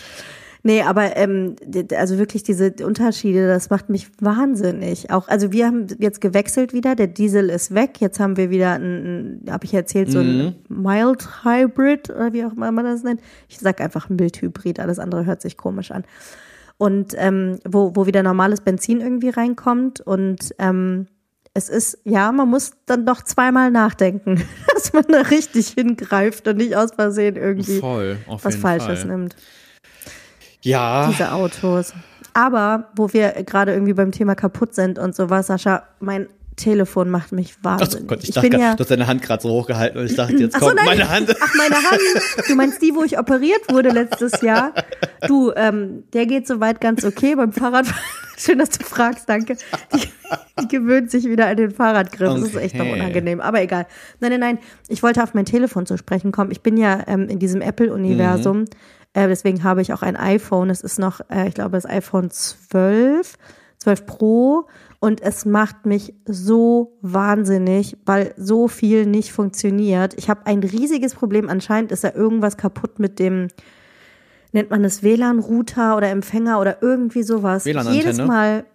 Nee, 0.62 0.82
aber 0.82 1.16
ähm, 1.16 1.56
also 1.96 2.18
wirklich 2.18 2.44
diese 2.44 2.74
Unterschiede, 2.84 3.48
das 3.48 3.70
macht 3.70 3.90
mich 3.90 4.10
wahnsinnig. 4.20 5.10
Auch, 5.10 5.30
also 5.30 5.54
wir 5.54 5.66
haben 5.66 5.88
jetzt 6.00 6.20
gewechselt 6.20 6.74
wieder, 6.74 6.96
der 6.96 7.08
Diesel 7.08 7.50
ist 7.50 7.74
weg. 7.74 8.02
Jetzt 8.02 8.20
haben 8.20 8.36
wir 8.36 8.50
wieder 8.50 8.74
ein, 8.74 9.42
habe 9.50 9.66
ich 9.66 9.74
erzählt, 9.74 10.12
so 10.12 10.20
ein 10.20 10.56
Mild 10.68 11.46
Hybrid 11.46 12.10
oder 12.10 12.34
wie 12.34 12.44
auch 12.44 12.52
immer 12.52 12.72
man 12.72 12.86
das 12.86 13.04
nennt. 13.04 13.22
Ich 13.48 13.58
sag 13.58 13.80
einfach 13.80 14.10
Mild 14.10 14.42
Hybrid, 14.42 14.82
alles 14.82 15.00
andere 15.00 15.26
hört 15.26 15.42
sich 15.42 15.56
komisch 15.56 15.92
an. 15.92 16.04
Und 16.78 17.14
ähm, 17.18 17.60
wo, 17.66 17.96
wo 17.96 18.06
wieder 18.06 18.24
normales 18.24 18.62
Benzin 18.62 19.00
irgendwie 19.00 19.30
reinkommt 19.30 20.02
und 20.02 20.56
ähm, 20.60 21.08
es 21.54 21.68
ist, 21.68 21.98
ja, 22.06 22.32
man 22.32 22.48
muss 22.48 22.72
dann 22.86 23.06
doch 23.06 23.24
zweimal 23.24 23.72
nachdenken, 23.72 24.42
dass 24.74 24.94
man 24.94 25.04
da 25.10 25.22
richtig 25.22 25.70
hingreift 25.70 26.48
und 26.48 26.58
nicht 26.58 26.76
aus 26.76 26.92
Versehen 26.94 27.38
irgendwie 27.38 27.80
Voll, 27.80 28.18
auf 28.28 28.46
was 28.46 28.56
Falsches 28.56 29.02
Fall. 29.02 29.08
nimmt 29.08 29.36
Ja, 30.62 31.08
diese 31.10 31.32
Autos. 31.32 31.94
Aber 32.34 32.90
wo 32.96 33.12
wir 33.14 33.32
gerade 33.44 33.74
irgendwie 33.74 33.94
beim 33.94 34.12
Thema 34.12 34.36
kaputt 34.36 34.76
sind 34.76 35.00
und 35.00 35.16
sowas, 35.16 35.48
Sascha, 35.48 35.84
mein 36.00 36.28
Telefon 36.56 37.10
macht 37.10 37.32
mich 37.32 37.56
Ach 37.60 37.80
wahnsinnig. 37.80 38.08
Gott, 38.08 38.20
ich, 38.24 38.30
ich 38.30 38.36
dachte 38.36 38.50
bin 38.50 38.60
grad, 38.60 38.70
ja. 38.70 38.76
du 38.76 38.82
hast 38.82 38.92
deine 38.92 39.08
Hand 39.08 39.22
gerade 39.22 39.42
so 39.42 39.50
hochgehalten 39.50 40.00
und 40.00 40.06
ich 40.08 40.16
dachte, 40.16 40.34
jetzt 40.36 40.56
Ach 40.56 40.60
so, 40.60 40.66
kommt 40.68 40.78
nein. 40.78 40.86
meine 40.86 41.10
Hand. 41.10 41.36
Ach, 41.40 41.56
meine 41.56 41.76
Hand. 41.76 42.02
Du 42.48 42.56
meinst 42.56 42.82
die, 42.82 42.94
wo 42.94 43.04
ich 43.04 43.18
operiert 43.18 43.62
wurde 43.72 43.90
letztes 43.90 44.42
Jahr? 44.42 44.74
Du, 45.28 45.52
ähm, 45.56 46.04
der 46.14 46.26
geht 46.26 46.48
soweit 46.48 46.82
ganz 46.82 47.06
okay 47.06 47.36
beim 47.36 47.54
Fahrrad. 47.54 47.86
Schön, 48.38 48.58
dass 48.58 48.70
du 48.70 48.84
fragst, 48.86 49.28
danke. 49.28 49.58
Die, 49.94 50.08
die 50.62 50.68
gewöhnt 50.68 51.12
sich 51.12 51.26
wieder 51.26 51.48
an 51.48 51.58
den 51.58 51.72
Fahrradgriff. 51.72 52.36
Das 52.36 52.44
ist 52.44 52.56
echt 52.56 52.76
noch 52.76 52.86
Okay. 52.86 52.94
unangenehm, 52.94 53.42
aber 53.42 53.62
egal. 53.62 53.86
Nein, 54.20 54.32
nein, 54.32 54.40
nein. 54.40 54.60
Ich 54.88 55.02
wollte 55.04 55.24
auf 55.24 55.34
mein 55.34 55.46
Telefon 55.46 55.86
zu 55.86 55.98
sprechen 55.98 56.32
kommen. 56.32 56.52
Ich 56.52 56.62
bin 56.62 56.78
ja 56.78 57.04
ähm, 57.08 57.28
in 57.28 57.40
diesem 57.40 57.62
Apple-Universum. 57.62 58.66
Äh, 59.14 59.28
deswegen 59.28 59.64
habe 59.64 59.82
ich 59.82 59.94
auch 59.94 60.02
ein 60.02 60.16
iPhone. 60.16 60.70
Es 60.70 60.82
ist 60.82 61.00
noch, 61.00 61.22
äh, 61.30 61.48
ich 61.48 61.56
glaube, 61.56 61.72
das 61.72 61.86
iPhone 61.86 62.30
12, 62.30 63.38
12 63.78 64.06
Pro. 64.06 64.68
Und 65.00 65.22
es 65.22 65.46
macht 65.46 65.86
mich 65.86 66.14
so 66.26 66.98
wahnsinnig, 67.02 67.98
weil 68.06 68.34
so 68.36 68.68
viel 68.68 69.06
nicht 69.06 69.32
funktioniert. 69.32 70.14
Ich 70.18 70.30
habe 70.30 70.46
ein 70.46 70.60
riesiges 70.60 71.16
Problem. 71.16 71.50
Anscheinend 71.50 71.92
ist 71.92 72.04
da 72.04 72.14
irgendwas 72.14 72.58
kaputt 72.58 73.00
mit 73.00 73.18
dem, 73.18 73.48
nennt 74.52 74.70
man 74.70 74.84
es 74.84 75.02
WLAN-Router 75.02 75.96
oder 75.96 76.10
Empfänger 76.10 76.60
oder 76.60 76.82
irgendwie 76.82 77.24
sowas. 77.24 77.66
WLAN-Antenne? 77.66 77.98
Jedes 77.98 78.18
Mal, 78.18 78.66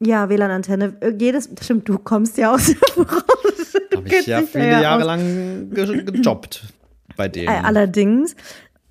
ja, 0.00 0.28
WLAN-Antenne. 0.28 0.96
Jedes, 1.18 1.48
stimmt, 1.62 1.88
du 1.88 1.98
kommst 1.98 2.36
ja 2.36 2.52
aus 2.52 2.66
der 2.66 2.74
Branche. 3.02 3.16
Habe 3.96 4.08
ich 4.08 4.26
ja 4.26 4.42
viele 4.42 4.82
Jahre 4.82 5.00
aus. 5.00 5.06
lang 5.06 5.70
ge 5.70 6.04
gejobbt 6.04 6.64
bei 7.16 7.28
denen. 7.28 7.48
Äh, 7.48 7.60
Allerdings, 7.62 8.36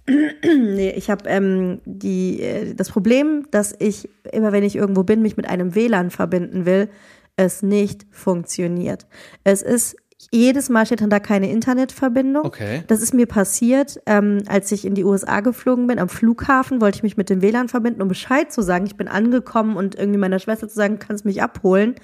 nee, 0.43 0.91
ich 0.91 1.09
habe 1.09 1.29
ähm, 1.29 1.81
die 1.85 2.41
äh, 2.41 2.73
das 2.73 2.89
Problem, 2.89 3.47
dass 3.51 3.75
ich 3.77 4.09
immer, 4.31 4.51
wenn 4.51 4.63
ich 4.63 4.75
irgendwo 4.75 5.03
bin, 5.03 5.21
mich 5.21 5.37
mit 5.37 5.47
einem 5.47 5.75
WLAN 5.75 6.09
verbinden 6.09 6.65
will, 6.65 6.89
es 7.35 7.61
nicht 7.61 8.05
funktioniert. 8.11 9.07
Es 9.43 9.61
ist 9.61 9.95
jedes 10.31 10.69
Mal 10.69 10.85
steht 10.85 11.01
dann 11.01 11.09
da 11.09 11.19
keine 11.19 11.49
Internetverbindung. 11.49 12.45
Okay. 12.45 12.83
Das 12.87 13.01
ist 13.01 13.13
mir 13.13 13.25
passiert, 13.25 13.99
ähm, 14.05 14.43
als 14.47 14.71
ich 14.71 14.85
in 14.85 14.93
die 14.95 15.03
USA 15.03 15.39
geflogen 15.39 15.87
bin. 15.87 15.97
Am 15.97 16.09
Flughafen 16.09 16.81
wollte 16.81 16.97
ich 16.97 17.03
mich 17.03 17.17
mit 17.17 17.29
dem 17.29 17.41
WLAN 17.41 17.69
verbinden, 17.69 18.01
um 18.01 18.07
Bescheid 18.07 18.51
zu 18.51 18.61
sagen. 18.61 18.85
Ich 18.85 18.97
bin 18.97 19.07
angekommen 19.07 19.77
und 19.77 19.95
irgendwie 19.95 20.19
meiner 20.19 20.39
Schwester 20.39 20.67
zu 20.67 20.75
sagen, 20.75 20.99
kannst 20.99 21.25
mich 21.25 21.41
abholen. 21.41 21.95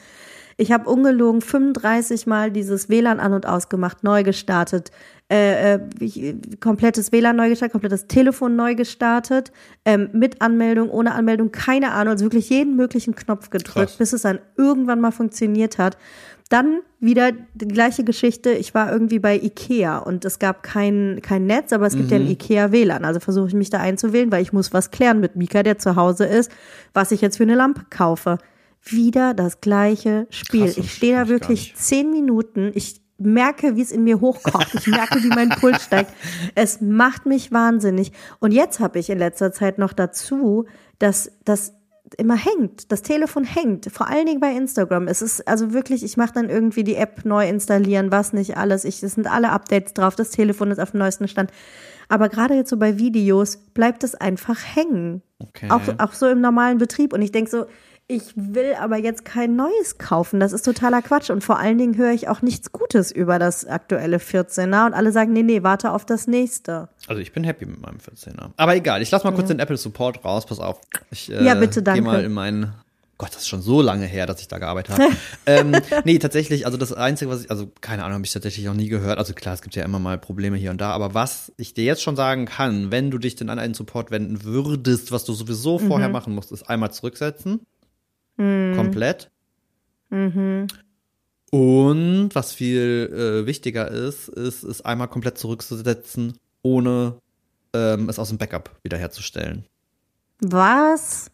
Ich 0.57 0.71
habe 0.71 0.89
ungelogen 0.89 1.41
35 1.41 2.27
Mal 2.27 2.49
dieses 2.49 2.87
WLAN 2.87 3.19
an 3.19 3.33
und 3.33 3.45
ausgemacht, 3.45 4.05
neu 4.05 4.23
gestartet, 4.23 4.89
äh, 5.29 5.73
äh, 5.73 5.79
komplettes 6.61 7.11
WLAN 7.11 7.35
neu 7.35 7.49
gestartet, 7.49 7.73
komplettes 7.73 8.07
Telefon 8.07 8.55
neu 8.55 8.75
gestartet, 8.75 9.51
ähm, 9.83 10.09
mit 10.13 10.41
Anmeldung, 10.41 10.89
ohne 10.89 11.13
Anmeldung, 11.13 11.51
keine 11.51 11.91
Ahnung, 11.91 12.13
also 12.13 12.25
wirklich 12.25 12.49
jeden 12.49 12.77
möglichen 12.77 13.15
Knopf 13.15 13.49
gedrückt, 13.49 13.87
Krass. 13.87 13.97
bis 13.97 14.13
es 14.13 14.21
dann 14.21 14.39
irgendwann 14.55 15.01
mal 15.01 15.11
funktioniert 15.11 15.77
hat. 15.77 15.97
Dann 16.49 16.81
wieder 16.99 17.31
die 17.55 17.67
gleiche 17.67 18.03
Geschichte. 18.03 18.51
Ich 18.51 18.75
war 18.75 18.91
irgendwie 18.91 19.17
bei 19.17 19.35
Ikea 19.35 19.97
und 19.97 20.25
es 20.25 20.37
gab 20.37 20.61
kein, 20.61 21.19
kein 21.23 21.47
Netz, 21.47 21.73
aber 21.73 21.87
es 21.87 21.95
gibt 21.95 22.11
ja 22.11 22.17
ein 22.17 22.27
Ikea 22.27 22.71
WLAN. 22.71 23.03
Also 23.03 23.19
versuche 23.19 23.47
ich 23.47 23.53
mich 23.55 23.71
da 23.71 23.79
einzuwählen, 23.79 24.31
weil 24.31 24.43
ich 24.43 24.53
muss 24.53 24.71
was 24.71 24.91
klären 24.91 25.19
mit 25.19 25.35
Mika, 25.35 25.63
der 25.63 25.79
zu 25.79 25.95
Hause 25.95 26.25
ist, 26.25 26.51
was 26.93 27.11
ich 27.11 27.21
jetzt 27.21 27.37
für 27.37 27.43
eine 27.43 27.55
Lampe 27.55 27.85
kaufe. 27.89 28.37
Wieder 28.83 29.33
das 29.33 29.59
gleiche 29.59 30.27
Spiel. 30.29 30.65
Krass, 30.65 30.77
ich 30.77 30.93
stehe 30.93 31.15
da 31.15 31.27
wirklich 31.27 31.75
zehn 31.75 32.11
Minuten. 32.11 32.71
Ich 32.75 33.01
merke, 33.17 33.75
wie 33.75 33.81
es 33.81 33.91
in 33.91 34.03
mir 34.03 34.21
hochkocht. 34.21 34.75
Ich 34.75 34.87
merke, 34.87 35.23
wie 35.23 35.29
mein 35.29 35.49
Puls 35.49 35.83
steigt. 35.83 36.11
Es 36.55 36.81
macht 36.81 37.25
mich 37.25 37.51
wahnsinnig. 37.51 38.11
Und 38.39 38.51
jetzt 38.51 38.79
habe 38.79 38.99
ich 38.99 39.09
in 39.09 39.17
letzter 39.17 39.51
Zeit 39.51 39.77
noch 39.77 39.93
dazu, 39.93 40.65
dass 40.99 41.31
das 41.43 41.73
immer 42.17 42.35
hängt. 42.35 42.91
Das 42.91 43.01
Telefon 43.01 43.43
hängt. 43.43 43.91
Vor 43.91 44.07
allen 44.07 44.25
Dingen 44.25 44.39
bei 44.39 44.51
Instagram. 44.51 45.07
Es 45.07 45.21
ist 45.21 45.47
also 45.47 45.73
wirklich, 45.73 46.03
ich 46.03 46.17
mache 46.17 46.33
dann 46.33 46.49
irgendwie 46.49 46.83
die 46.83 46.95
App 46.95 47.25
neu 47.25 47.47
installieren, 47.47 48.11
was 48.11 48.33
nicht 48.33 48.57
alles. 48.57 48.85
Ich, 48.85 49.01
es 49.01 49.15
sind 49.15 49.27
alle 49.27 49.51
Updates 49.51 49.93
drauf. 49.93 50.15
Das 50.15 50.29
Telefon 50.29 50.71
ist 50.71 50.79
auf 50.79 50.91
dem 50.91 50.99
neuesten 50.99 51.27
Stand. 51.27 51.51
Aber 52.07 52.29
gerade 52.29 52.53
jetzt 52.53 52.69
so 52.69 52.77
bei 52.77 52.99
Videos 52.99 53.57
bleibt 53.57 54.03
es 54.03 54.15
einfach 54.15 54.59
hängen. 54.75 55.23
Okay. 55.39 55.69
Auch, 55.69 55.81
auch 55.97 56.13
so 56.13 56.27
im 56.27 56.41
normalen 56.41 56.77
Betrieb. 56.77 57.13
Und 57.13 57.21
ich 57.21 57.31
denk 57.31 57.49
so, 57.49 57.65
ich 58.07 58.23
will 58.35 58.75
aber 58.79 58.97
jetzt 58.97 59.25
kein 59.25 59.55
neues 59.55 59.97
kaufen. 59.97 60.39
Das 60.39 60.53
ist 60.53 60.63
totaler 60.63 61.01
Quatsch. 61.01 61.29
Und 61.31 61.43
vor 61.43 61.57
allen 61.57 61.77
Dingen 61.77 61.97
höre 61.97 62.11
ich 62.11 62.27
auch 62.27 62.41
nichts 62.43 62.71
Gutes 62.71 63.11
über 63.11 63.39
das 63.39 63.65
aktuelle 63.65 64.17
14er. 64.17 64.85
Und 64.85 64.93
alle 64.93 65.11
sagen, 65.11 65.33
nee, 65.33 65.41
nee, 65.43 65.63
warte 65.63 65.91
auf 65.91 66.05
das 66.05 66.27
nächste. 66.27 66.89
Also 67.07 67.21
ich 67.21 67.31
bin 67.33 67.43
happy 67.43 67.65
mit 67.65 67.81
meinem 67.81 67.97
14er. 67.97 68.51
Aber 68.57 68.75
egal, 68.75 69.01
ich 69.01 69.09
lass 69.09 69.23
mal 69.23 69.33
kurz 69.33 69.47
den 69.47 69.59
Apple 69.59 69.77
Support 69.77 70.23
raus, 70.23 70.45
pass 70.45 70.59
auf. 70.59 70.81
Ich, 71.09 71.31
äh, 71.31 71.43
Ja, 71.43 71.55
bitte, 71.55 71.81
danke. 71.81 72.01
Geh 72.01 72.05
mal 72.07 72.23
in 72.23 72.31
meinen. 72.31 72.73
Gott, 73.17 73.29
das 73.29 73.43
ist 73.43 73.47
schon 73.47 73.61
so 73.61 73.81
lange 73.81 74.05
her, 74.05 74.25
dass 74.25 74.41
ich 74.41 74.49
da 74.49 74.57
gearbeitet 74.59 74.99
habe. 74.99 75.05
ähm, 75.45 75.71
nee, 76.03 76.19
tatsächlich, 76.19 76.65
also 76.65 76.77
das 76.77 76.91
Einzige, 76.91 77.31
was 77.31 77.45
ich, 77.45 77.49
also 77.49 77.71
keine 77.79 78.03
Ahnung, 78.03 78.15
habe 78.15 78.25
ich 78.25 78.33
tatsächlich 78.33 78.65
noch 78.65 78.73
nie 78.73 78.89
gehört. 78.89 79.19
Also 79.19 79.33
klar, 79.33 79.53
es 79.55 79.61
gibt 79.61 79.73
ja 79.75 79.85
immer 79.85 79.99
mal 79.99 80.17
Probleme 80.17 80.57
hier 80.57 80.69
und 80.69 80.81
da, 80.81 80.91
aber 80.91 81.13
was 81.13 81.53
ich 81.55 81.73
dir 81.73 81.85
jetzt 81.85 82.03
schon 82.03 82.17
sagen 82.17 82.45
kann, 82.45 82.91
wenn 82.91 83.11
du 83.11 83.17
dich 83.17 83.35
denn 83.37 83.49
an 83.49 83.57
einen 83.57 83.73
Support 83.73 84.11
wenden 84.11 84.43
würdest, 84.43 85.13
was 85.13 85.23
du 85.23 85.31
sowieso 85.31 85.79
Mhm. 85.79 85.87
vorher 85.87 86.09
machen 86.09 86.35
musst, 86.35 86.51
ist 86.51 86.69
einmal 86.69 86.91
zurücksetzen. 86.91 87.61
Mhm. 88.37 88.75
Komplett. 88.75 89.31
Und 91.51 92.29
was 92.33 92.53
viel 92.53 93.11
äh, 93.13 93.45
wichtiger 93.45 93.89
ist, 93.89 94.27
ist, 94.29 94.63
es 94.63 94.81
einmal 94.83 95.07
komplett 95.07 95.37
zurückzusetzen, 95.37 96.37
ohne 96.61 97.17
ähm, 97.73 98.09
es 98.09 98.19
aus 98.19 98.29
dem 98.29 98.37
Backup 98.37 98.71
wiederherzustellen. 98.83 99.65
Was? 100.39 101.31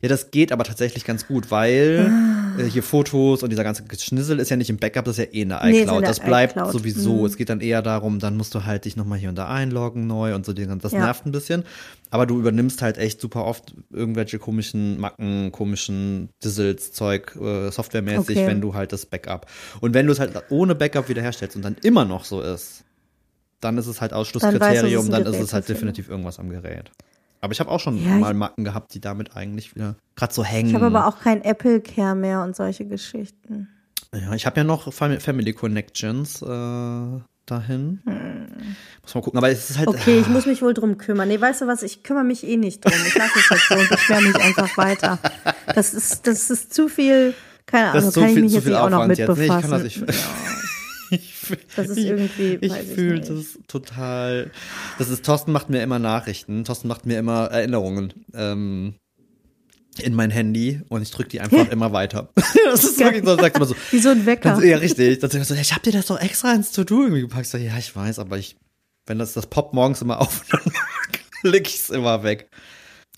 Ja, 0.00 0.08
das 0.08 0.30
geht 0.30 0.52
aber 0.52 0.64
tatsächlich 0.64 1.04
ganz 1.04 1.26
gut, 1.26 1.50
weil 1.50 2.10
Ah. 2.10 2.45
Äh, 2.58 2.64
hier 2.64 2.82
Fotos 2.82 3.42
und 3.42 3.50
dieser 3.50 3.64
ganze 3.64 3.84
Geschnissel 3.84 4.38
ist 4.38 4.50
ja 4.50 4.56
nicht 4.56 4.70
im 4.70 4.76
Backup, 4.78 5.04
das 5.04 5.18
ist 5.18 5.24
ja 5.26 5.32
eh 5.32 5.42
in 5.42 5.48
der 5.50 5.64
Nee, 5.64 5.82
iCloud. 5.82 6.02
der 6.02 6.08
das 6.08 6.20
bleibt 6.20 6.56
iCloud. 6.56 6.72
sowieso. 6.72 7.14
Mhm. 7.20 7.24
Es 7.26 7.36
geht 7.36 7.48
dann 7.48 7.60
eher 7.60 7.82
darum, 7.82 8.18
dann 8.18 8.36
musst 8.36 8.54
du 8.54 8.64
halt 8.64 8.84
dich 8.84 8.96
nochmal 8.96 9.18
hier 9.18 9.28
und 9.28 9.36
da 9.36 9.48
einloggen 9.48 10.06
neu 10.06 10.34
und 10.34 10.44
so. 10.46 10.52
Das 10.52 10.92
Ja. 10.92 10.98
nervt 11.00 11.26
ein 11.26 11.32
bisschen. 11.32 11.64
Aber 12.10 12.26
du 12.26 12.38
übernimmst 12.38 12.82
halt 12.82 12.98
echt 12.98 13.20
super 13.20 13.44
oft 13.44 13.74
irgendwelche 13.90 14.38
komischen 14.38 14.98
Macken, 15.00 15.50
komischen 15.52 16.28
Dizzles, 16.42 16.92
Zeug, 16.92 17.36
äh, 17.36 17.70
softwaremäßig, 17.70 18.36
Okay. 18.38 18.46
wenn 18.46 18.60
du 18.60 18.74
halt 18.74 18.92
das 18.92 19.06
Backup. 19.06 19.46
Und 19.80 19.92
wenn 19.94 20.06
du 20.06 20.12
es 20.12 20.20
halt 20.20 20.32
ohne 20.50 20.74
Backup 20.74 21.08
wiederherstellst 21.08 21.56
und 21.56 21.62
dann 21.62 21.76
immer 21.82 22.04
noch 22.04 22.24
so 22.24 22.40
ist, 22.40 22.84
dann 23.60 23.78
ist 23.78 23.86
es 23.86 24.00
halt 24.00 24.12
Dann 24.12 24.20
Ausschlusskriterium, 24.20 24.84
es 24.84 25.08
ist 25.08 25.14
ein 25.14 25.24
dann 25.24 25.34
ist 25.34 25.40
es 25.40 25.52
halt 25.52 25.68
definitiv 25.68 26.08
irgendwas 26.08 26.38
am 26.38 26.50
Gerät. 26.50 26.90
Aber 27.40 27.52
ich 27.52 27.60
habe 27.60 27.70
auch 27.70 27.80
schon 27.80 27.96
Ja, 28.04 28.14
ich- 28.14 28.20
mal 28.20 28.34
Macken 28.34 28.64
gehabt, 28.64 28.94
die 28.94 29.00
damit 29.00 29.36
eigentlich 29.36 29.74
wieder 29.74 29.96
gerade 30.16 30.32
so 30.34 30.42
hängen. 30.44 30.68
Ich 30.70 30.74
habe 30.74 30.86
aber 30.86 31.06
auch 31.06 31.20
kein 31.20 31.42
Apple 31.42 31.80
Care 31.80 32.14
mehr 32.14 32.42
und 32.42 32.56
solche 32.56 32.86
Geschichten. 32.86 33.68
Ja, 34.14 34.32
ich 34.32 34.46
habe 34.46 34.56
ja 34.58 34.64
noch 34.64 34.92
Fam- 34.92 35.20
Family 35.20 35.52
Connections 35.52 36.40
äh, 36.42 36.46
dahin. 37.44 38.00
Muss 39.02 39.14
mal 39.14 39.20
gucken, 39.20 39.38
aber 39.38 39.50
es 39.50 39.70
ist 39.70 39.78
halt. 39.78 39.88
Hm. 39.88 39.94
Okay, 39.94 40.18
ich 40.20 40.28
muss 40.28 40.46
mich 40.46 40.62
wohl 40.62 40.74
drum 40.74 40.96
kümmern. 40.96 41.28
Nee, 41.28 41.40
weißt 41.40 41.60
du 41.62 41.66
was, 41.66 41.82
ich 41.82 42.02
kümmere 42.02 42.24
mich 42.24 42.44
eh 42.46 42.56
nicht 42.56 42.84
drum. 42.84 42.94
Ich 43.06 43.14
lasse 43.14 43.38
es 43.38 43.48
jetzt 43.50 43.68
so 43.68 43.74
und 43.74 43.88
beschwere 43.88 44.22
mich 44.22 44.36
einfach 44.36 44.76
weiter. 44.78 45.18
Das 45.74 45.92
ist, 45.94 46.26
das 46.26 46.50
ist 46.50 46.72
zu 46.72 46.88
viel, 46.88 47.34
keine 47.66 47.90
Ahnung, 47.90 48.12
kann 48.12 48.24
ich 48.28 48.32
viel, 48.34 48.42
mich 48.42 48.52
zu 48.52 48.58
jetzt 48.60 48.72
auch 48.72 48.90
noch 48.90 49.06
mit 49.06 49.18
jetzt. 49.18 49.28
Nee, 49.36 49.42
ich 49.42 49.48
kann 49.48 49.56
befassen. 49.62 49.70
das 49.72 49.82
nicht. 49.82 49.96
Ich, 49.96 50.02
fühl- 50.16 50.65
Das 51.76 51.88
ist 51.88 51.96
ich- 51.98 52.06
irgendwie, 52.06 52.58
Ich 52.60 52.72
ich 52.72 52.94
fühle 52.94 53.20
das 53.20 53.58
total. 53.68 54.50
Das 54.98 55.08
ist, 55.08 55.24
Thorsten 55.24 55.52
macht 55.52 55.70
mir 55.70 55.82
immer 55.82 55.98
Nachrichten. 55.98 56.64
Thorsten 56.64 56.88
macht 56.88 57.06
mir 57.06 57.18
immer 57.18 57.46
Erinnerungen. 57.46 58.12
Ähm, 58.34 58.94
in 60.02 60.14
mein 60.14 60.30
Handy 60.30 60.82
und 60.88 61.00
ich 61.02 61.10
drücke 61.10 61.30
die 61.30 61.40
einfach 61.40 61.68
immer 61.70 61.92
weiter. 61.92 62.28
das 62.64 62.84
ist 62.84 62.98
wirklich 62.98 63.24
so, 63.24 63.36
sagt 63.36 63.56
immer 63.56 63.66
so. 63.66 63.74
Wie 63.90 63.98
so 63.98 64.10
ein 64.10 64.26
Wecker. 64.26 64.54
Dann, 64.56 64.66
ja, 64.66 64.76
richtig. 64.76 65.20
Dann 65.20 65.30
so, 65.30 65.54
ich 65.54 65.72
hab 65.72 65.82
dir 65.82 65.92
das 65.92 66.06
doch 66.06 66.20
extra 66.20 66.52
ins 66.52 66.72
To-Do 66.72 67.02
irgendwie 67.04 67.22
gepackt. 67.22 67.46
Ich 67.46 67.50
So, 67.50 67.58
ja, 67.58 67.76
ich 67.78 67.94
weiß, 67.96 68.18
aber 68.18 68.36
ich, 68.38 68.56
wenn 69.06 69.18
das, 69.18 69.32
das 69.32 69.46
poppt 69.46 69.72
morgens 69.74 70.02
immer 70.02 70.20
auf, 70.20 70.44
dann 70.50 70.60
leg 71.50 71.66
ich's 71.66 71.88
immer 71.90 72.22
weg. 72.22 72.50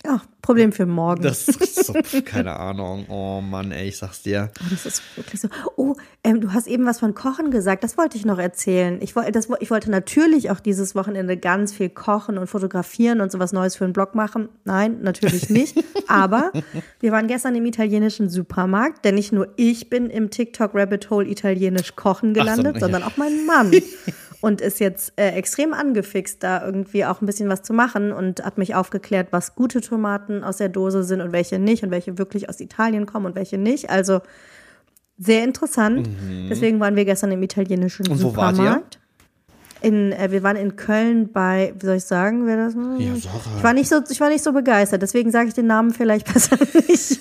Ja, 0.05 0.23
Problem 0.43 0.71
für 0.71 0.87
morgen. 0.87 1.23
Das 1.23 1.49
ist 1.49 1.87
so, 1.87 1.93
keine 2.25 2.57
Ahnung. 2.59 3.05
Oh 3.09 3.41
Mann, 3.41 3.73
ey, 3.73 3.89
ich 3.89 3.99
sag's 3.99 4.23
dir. 4.23 4.51
Oh, 4.61 4.67
das 4.71 4.87
ist 4.87 5.03
wirklich 5.17 5.41
so. 5.41 5.49
Oh, 5.77 5.97
ähm, 6.23 6.41
du 6.41 6.53
hast 6.53 6.69
eben 6.69 6.87
was 6.87 7.01
von 7.01 7.15
Kochen 7.15 7.51
gesagt. 7.51 7.83
Das 7.83 7.99
wollte 7.99 8.17
ich 8.17 8.25
noch 8.25 8.39
erzählen. 8.39 8.99
Ich, 9.03 9.17
wollte, 9.17 9.33
das, 9.33 9.49
ich 9.59 9.71
wollte 9.71 9.91
natürlich 9.91 10.51
auch 10.51 10.61
dieses 10.61 10.95
Wochenende 10.95 11.37
ganz 11.37 11.75
viel 11.75 11.89
kochen 11.89 12.39
und 12.39 12.47
fotografieren 12.47 13.21
und 13.21 13.33
sowas 13.33 13.53
Neues 13.53 13.75
für 13.75 13.85
einen 13.85 13.93
Blog 13.93 14.15
machen. 14.15 14.49
Nein, 14.65 14.99
natürlich 15.03 15.51
nicht. 15.51 15.85
Aber 16.07 16.53
wir 17.01 17.11
waren 17.11 17.27
gestern 17.27 17.57
im 17.57 17.67
italienischen 17.67 18.31
Supermarkt, 18.31 19.05
denn 19.05 19.17
nicht 19.17 19.33
nur 19.33 19.49
ich 19.57 19.91
bin 19.91 20.11
im 20.11 20.31
TikTok 20.31 20.71
Rabbit 20.75 21.11
Hole 21.11 21.29
italienisch 21.29 21.97
kochen 21.97 22.35
gelandet, 22.35 22.77
so, 22.77 22.81
ja. 22.81 22.81
sondern 22.81 23.03
auch 23.03 23.17
mein 23.17 23.45
Mann. 23.45 23.73
und 24.41 24.61
ist 24.61 24.81
jetzt 24.81 25.13
äh, 25.17 25.31
extrem 25.31 25.73
angefixt, 25.73 26.43
da 26.43 26.65
irgendwie 26.65 27.05
auch 27.05 27.21
ein 27.21 27.27
bisschen 27.27 27.49
was 27.49 27.63
zu 27.63 27.73
machen 27.73 28.13
und 28.13 28.45
hat 28.45 28.59
mich 28.59 28.75
aufgeklärt, 28.75 29.29
was 29.31 29.55
gute 29.55 29.81
Tomaten 29.81 30.45
aus 30.45 30.59
der 30.59 30.69
Dose 30.69 31.03
sind 31.05 31.21
und 31.21 31.33
welche 31.33 31.59
nicht 31.59 31.83
und 31.83 31.91
welche 31.91 32.19
wirklich 32.19 32.49
aus 32.49 32.61
Italien 32.61 33.07
kommen 33.07 33.27
und 33.27 33.35
welche 33.35 33.59
nicht. 33.59 33.91
Also 33.91 34.21
sehr 35.19 35.43
interessant. 35.43 36.09
Mhm. 36.09 36.49
Deswegen 36.49 36.79
waren 36.79 36.95
wir 36.95 37.05
gestern 37.05 37.33
im 37.33 37.43
italienischen 37.43 38.07
und 38.09 38.19
Supermarkt. 38.19 38.98
In, 39.81 40.13
äh, 40.13 40.31
wir 40.31 40.43
waren 40.43 40.57
in 40.57 40.77
Köln 40.77 41.31
bei, 41.33 41.73
wie 41.79 41.87
soll 41.87 41.97
ich 41.97 42.05
sagen, 42.05 42.47
wer 42.47 42.57
das 42.57 42.77
war? 42.77 42.99
Ja, 42.99 43.15
Sarah. 43.15 43.57
Ich 43.57 43.63
war 43.63 43.73
nicht 43.73 43.89
so, 43.89 44.01
ich 44.09 44.21
war 44.21 44.29
nicht 44.29 44.43
so 44.43 44.53
begeistert, 44.53 45.03
deswegen 45.03 45.31
sage 45.31 45.49
ich 45.49 45.55
den 45.55 45.67
Namen 45.67 45.93
vielleicht 45.93 46.33
besser 46.33 46.57
nicht. 46.89 47.21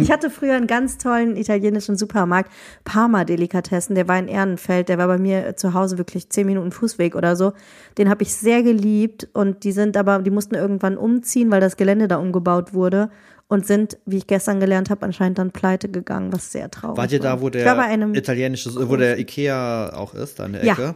ich 0.00 0.10
hatte 0.10 0.30
früher 0.30 0.54
einen 0.54 0.66
ganz 0.66 0.98
tollen 0.98 1.36
italienischen 1.36 1.96
Supermarkt, 1.96 2.50
Parma 2.84 3.24
Delikatessen, 3.24 3.94
der 3.94 4.08
war 4.08 4.18
in 4.18 4.28
Ehrenfeld, 4.28 4.88
der 4.88 4.98
war 4.98 5.06
bei 5.06 5.18
mir 5.18 5.56
zu 5.56 5.74
Hause 5.74 5.98
wirklich 5.98 6.28
zehn 6.30 6.46
Minuten 6.46 6.72
Fußweg 6.72 7.14
oder 7.14 7.36
so. 7.36 7.52
Den 7.98 8.08
habe 8.08 8.22
ich 8.22 8.34
sehr 8.34 8.62
geliebt 8.62 9.28
und 9.32 9.64
die 9.64 9.72
sind 9.72 9.96
aber, 9.96 10.18
die 10.20 10.30
mussten 10.30 10.54
irgendwann 10.54 10.96
umziehen, 10.96 11.50
weil 11.50 11.60
das 11.60 11.76
Gelände 11.76 12.08
da 12.08 12.16
umgebaut 12.16 12.74
wurde 12.74 13.10
und 13.52 13.66
sind, 13.66 13.98
wie 14.06 14.16
ich 14.16 14.26
gestern 14.26 14.60
gelernt 14.60 14.88
habe, 14.88 15.04
anscheinend 15.04 15.36
dann 15.36 15.50
pleite 15.50 15.90
gegangen, 15.90 16.32
was 16.32 16.52
sehr 16.52 16.70
traurig 16.70 16.96
war. 16.96 17.02
Wart 17.02 17.12
ihr 17.12 17.20
da, 17.20 17.42
wo 17.42 17.50
der 17.50 17.66
italienische, 18.14 18.88
wo 18.88 18.96
der 18.96 19.18
Ikea 19.18 19.92
auch 19.92 20.14
ist, 20.14 20.38
da 20.38 20.46
in 20.46 20.54
der 20.54 20.62
Ecke? 20.62 20.82
Ja, 20.82 20.94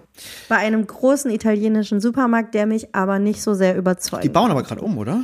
bei 0.48 0.56
einem 0.56 0.86
großen 0.86 1.30
italienischen 1.30 2.00
Supermarkt, 2.00 2.54
der 2.54 2.64
mich 2.64 2.94
aber 2.94 3.18
nicht 3.18 3.42
so 3.42 3.52
sehr 3.52 3.76
überzeugt. 3.76 4.24
Die 4.24 4.30
bauen 4.30 4.50
aber 4.50 4.62
gerade 4.62 4.80
um, 4.80 4.96
oder? 4.96 5.22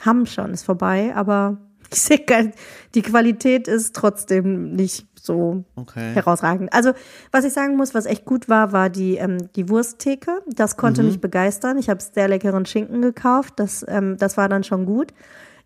Haben 0.00 0.26
schon, 0.26 0.52
ist 0.52 0.64
vorbei, 0.64 1.12
aber 1.14 1.58
ich 1.92 2.00
sehe 2.00 2.18
geil, 2.18 2.50
die 2.96 3.02
Qualität 3.02 3.68
ist 3.68 3.94
trotzdem 3.94 4.72
nicht 4.72 5.06
so 5.14 5.62
okay. 5.76 6.14
herausragend. 6.14 6.72
Also, 6.72 6.94
was 7.30 7.44
ich 7.44 7.52
sagen 7.52 7.76
muss, 7.76 7.94
was 7.94 8.06
echt 8.06 8.24
gut 8.24 8.48
war, 8.48 8.72
war 8.72 8.90
die, 8.90 9.18
ähm, 9.18 9.50
die 9.54 9.68
Wursttheke. 9.68 10.42
Das 10.48 10.76
konnte 10.76 11.02
mhm. 11.02 11.10
mich 11.10 11.20
begeistern. 11.20 11.78
Ich 11.78 11.88
habe 11.88 12.02
sehr 12.02 12.26
leckeren 12.26 12.66
Schinken 12.66 13.02
gekauft. 13.02 13.54
Das, 13.58 13.84
ähm, 13.86 14.16
das 14.18 14.36
war 14.36 14.48
dann 14.48 14.64
schon 14.64 14.84
gut. 14.84 15.12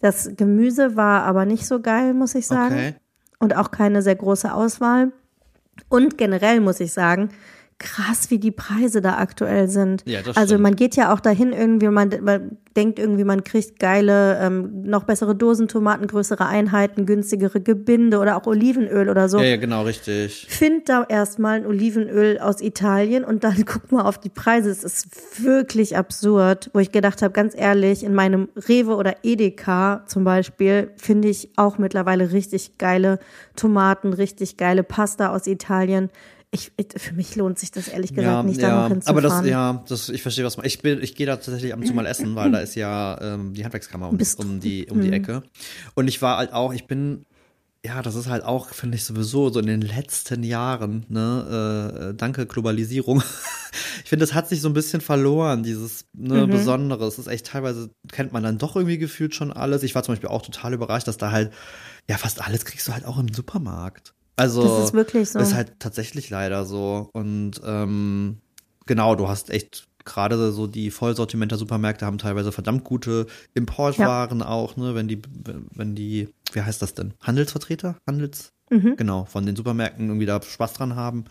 Das 0.00 0.30
Gemüse 0.36 0.96
war 0.96 1.22
aber 1.22 1.44
nicht 1.44 1.66
so 1.66 1.80
geil, 1.80 2.14
muss 2.14 2.34
ich 2.34 2.46
sagen. 2.46 2.74
Okay. 2.74 2.94
Und 3.38 3.56
auch 3.56 3.70
keine 3.70 4.02
sehr 4.02 4.16
große 4.16 4.52
Auswahl. 4.52 5.12
Und 5.88 6.16
generell 6.18 6.60
muss 6.60 6.80
ich 6.80 6.92
sagen, 6.92 7.30
krass, 7.78 8.30
wie 8.30 8.38
die 8.38 8.50
Preise 8.50 9.02
da 9.02 9.18
aktuell 9.18 9.68
sind. 9.68 10.02
Ja, 10.06 10.22
das 10.22 10.36
also 10.36 10.58
man 10.58 10.76
geht 10.76 10.96
ja 10.96 11.12
auch 11.12 11.20
dahin 11.20 11.52
irgendwie, 11.52 11.88
man, 11.88 12.10
man 12.22 12.56
denkt 12.74 12.98
irgendwie, 12.98 13.24
man 13.24 13.44
kriegt 13.44 13.78
geile, 13.78 14.38
ähm, 14.40 14.82
noch 14.82 15.04
bessere 15.04 15.34
Dosentomaten, 15.34 16.06
größere 16.06 16.46
Einheiten, 16.46 17.04
günstigere 17.04 17.60
Gebinde 17.60 18.18
oder 18.18 18.36
auch 18.36 18.46
Olivenöl 18.46 19.10
oder 19.10 19.28
so. 19.28 19.38
Ja, 19.38 19.44
ja 19.44 19.56
genau, 19.56 19.82
richtig. 19.82 20.46
Find 20.48 20.88
da 20.88 21.04
erstmal 21.06 21.58
ein 21.58 21.66
Olivenöl 21.66 22.38
aus 22.38 22.62
Italien 22.62 23.24
und 23.24 23.44
dann 23.44 23.64
guck 23.66 23.92
mal 23.92 24.04
auf 24.04 24.18
die 24.18 24.30
Preise. 24.30 24.70
Es 24.70 24.82
ist 24.82 25.44
wirklich 25.44 25.98
absurd, 25.98 26.70
wo 26.72 26.78
ich 26.78 26.92
gedacht 26.92 27.20
habe, 27.20 27.32
ganz 27.32 27.54
ehrlich, 27.54 28.04
in 28.04 28.14
meinem 28.14 28.48
Rewe 28.56 28.96
oder 28.96 29.16
Edeka 29.22 30.02
zum 30.06 30.24
Beispiel 30.24 30.90
finde 30.96 31.28
ich 31.28 31.50
auch 31.56 31.76
mittlerweile 31.76 32.32
richtig 32.32 32.78
geile 32.78 33.18
Tomaten, 33.54 34.14
richtig 34.14 34.56
geile 34.56 34.82
Pasta 34.82 35.34
aus 35.34 35.46
Italien 35.46 36.10
ich, 36.56 36.72
für 36.96 37.14
mich 37.14 37.36
lohnt 37.36 37.58
sich 37.58 37.70
das 37.70 37.88
ehrlich 37.88 38.14
gesagt 38.14 38.26
ja, 38.26 38.42
nicht, 38.42 38.62
da 38.62 38.68
ja, 38.68 38.82
noch 38.82 38.88
hinzufahren. 38.88 39.24
Aber 39.24 39.42
das, 39.42 39.46
ja, 39.46 39.84
das, 39.88 40.08
ich 40.08 40.22
verstehe, 40.22 40.44
was 40.44 40.56
man. 40.56 40.66
Ich, 40.66 40.80
bin, 40.80 41.02
ich 41.02 41.14
gehe 41.14 41.26
da 41.26 41.36
tatsächlich 41.36 41.72
ab 41.72 41.80
und 41.80 41.86
zu 41.86 41.94
mal 41.94 42.06
essen, 42.06 42.34
weil 42.34 42.50
da 42.50 42.58
ist 42.58 42.74
ja 42.74 43.18
ähm, 43.20 43.54
die 43.54 43.64
Handwerkskammer 43.64 44.08
um, 44.08 44.18
um, 44.38 44.60
die, 44.60 44.86
um 44.90 45.00
die 45.00 45.12
Ecke. 45.12 45.42
Und 45.94 46.08
ich 46.08 46.22
war 46.22 46.38
halt 46.38 46.52
auch, 46.52 46.72
ich 46.72 46.86
bin 46.86 47.26
ja, 47.86 48.02
das 48.02 48.16
ist 48.16 48.28
halt 48.28 48.42
auch, 48.42 48.70
finde 48.70 48.96
ich 48.96 49.04
sowieso, 49.04 49.48
so 49.50 49.60
in 49.60 49.66
den 49.66 49.80
letzten 49.80 50.42
Jahren, 50.42 51.06
ne, 51.08 52.10
äh, 52.10 52.14
danke 52.16 52.46
Globalisierung. 52.46 53.22
ich 54.02 54.08
finde, 54.10 54.24
das 54.24 54.34
hat 54.34 54.48
sich 54.48 54.60
so 54.60 54.68
ein 54.68 54.74
bisschen 54.74 55.00
verloren, 55.00 55.62
dieses 55.62 56.06
ne, 56.12 56.46
mhm. 56.46 56.50
Besondere. 56.50 57.06
Es 57.06 57.18
ist 57.18 57.28
echt 57.28 57.46
teilweise, 57.46 57.90
kennt 58.10 58.32
man 58.32 58.42
dann 58.42 58.58
doch 58.58 58.74
irgendwie 58.74 58.98
gefühlt 58.98 59.36
schon 59.36 59.52
alles. 59.52 59.84
Ich 59.84 59.94
war 59.94 60.02
zum 60.02 60.12
Beispiel 60.12 60.30
auch 60.30 60.42
total 60.42 60.74
überrascht, 60.74 61.06
dass 61.06 61.16
da 61.16 61.30
halt, 61.30 61.52
ja, 62.08 62.18
fast 62.18 62.44
alles 62.44 62.64
kriegst 62.64 62.88
du 62.88 62.92
halt 62.92 63.04
auch 63.04 63.18
im 63.18 63.32
Supermarkt. 63.32 64.15
Also, 64.36 64.62
das 64.62 64.84
ist 64.84 64.94
wirklich 64.94 65.30
so. 65.30 65.38
Ist 65.38 65.54
halt 65.54 65.80
tatsächlich 65.80 66.30
leider 66.30 66.64
so. 66.64 67.08
Und 67.12 67.60
ähm, 67.64 68.38
genau, 68.86 69.14
du 69.14 69.28
hast 69.28 69.50
echt 69.50 69.88
gerade 70.04 70.52
so 70.52 70.66
die 70.66 70.90
Vollsortimenter 70.90 71.56
Supermärkte 71.56 72.06
haben 72.06 72.18
teilweise 72.18 72.52
verdammt 72.52 72.84
gute 72.84 73.26
Importwaren 73.54 74.40
ja. 74.40 74.46
auch, 74.46 74.76
ne, 74.76 74.94
wenn 74.94 75.08
die, 75.08 75.20
wenn 75.74 75.94
die, 75.94 76.28
wie 76.52 76.62
heißt 76.62 76.80
das 76.80 76.94
denn? 76.94 77.12
Handelsvertreter? 77.20 77.96
Handels? 78.06 78.52
Mhm. 78.70 78.96
Genau, 78.96 79.24
von 79.24 79.44
den 79.44 79.56
Supermärkten 79.56 80.06
irgendwie 80.06 80.26
da 80.26 80.40
Spaß 80.40 80.74
dran 80.74 80.96
haben. 80.96 81.24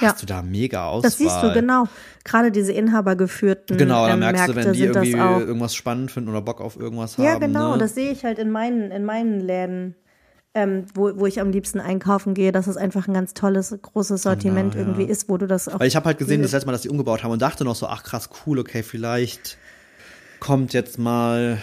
Ja. 0.00 0.08
Hast 0.08 0.22
du 0.22 0.26
da 0.26 0.42
mega 0.42 0.86
Auswahl. 0.86 1.10
Das 1.10 1.18
siehst 1.18 1.42
du, 1.42 1.52
genau. 1.52 1.88
Gerade 2.22 2.52
diese 2.52 2.72
inhabergeführten 2.72 3.76
Genau, 3.76 4.06
da 4.06 4.12
ähm, 4.12 4.20
merkst 4.20 4.54
Märkte 4.54 4.54
du, 4.54 4.66
wenn 4.66 4.72
die 4.74 4.80
irgendwie 4.80 5.10
irgendwas 5.46 5.74
spannend 5.74 6.10
finden 6.10 6.30
oder 6.30 6.42
Bock 6.42 6.60
auf 6.60 6.78
irgendwas 6.78 7.16
ja, 7.16 7.24
haben. 7.24 7.42
Ja, 7.42 7.46
genau, 7.46 7.72
ne? 7.72 7.78
das 7.78 7.94
sehe 7.94 8.12
ich 8.12 8.24
halt 8.24 8.38
in 8.38 8.50
meinen, 8.50 8.90
in 8.92 9.04
meinen 9.04 9.40
Läden 9.40 9.96
ähm, 10.58 10.86
wo, 10.94 11.12
wo 11.14 11.26
ich 11.26 11.40
am 11.40 11.52
liebsten 11.52 11.78
einkaufen 11.78 12.34
gehe, 12.34 12.50
dass 12.50 12.66
es 12.66 12.76
einfach 12.76 13.06
ein 13.06 13.14
ganz 13.14 13.32
tolles, 13.32 13.76
großes 13.80 14.22
Sortiment 14.22 14.72
genau, 14.72 14.88
irgendwie 14.88 15.04
ist, 15.04 15.28
wo 15.28 15.36
du 15.36 15.46
das 15.46 15.68
auch. 15.68 15.78
Weil 15.78 15.86
ich 15.86 15.94
habe 15.94 16.06
halt 16.06 16.18
gesehen, 16.18 16.42
das 16.42 16.50
letzte 16.50 16.66
Mal, 16.66 16.72
dass 16.72 16.82
die 16.82 16.88
umgebaut 16.88 17.22
haben 17.22 17.30
und 17.30 17.40
dachte 17.40 17.64
noch 17.64 17.76
so, 17.76 17.86
ach 17.86 18.02
krass, 18.02 18.28
cool, 18.44 18.58
okay, 18.58 18.82
vielleicht 18.82 19.56
kommt 20.40 20.72
jetzt 20.72 20.98
mal 20.98 21.58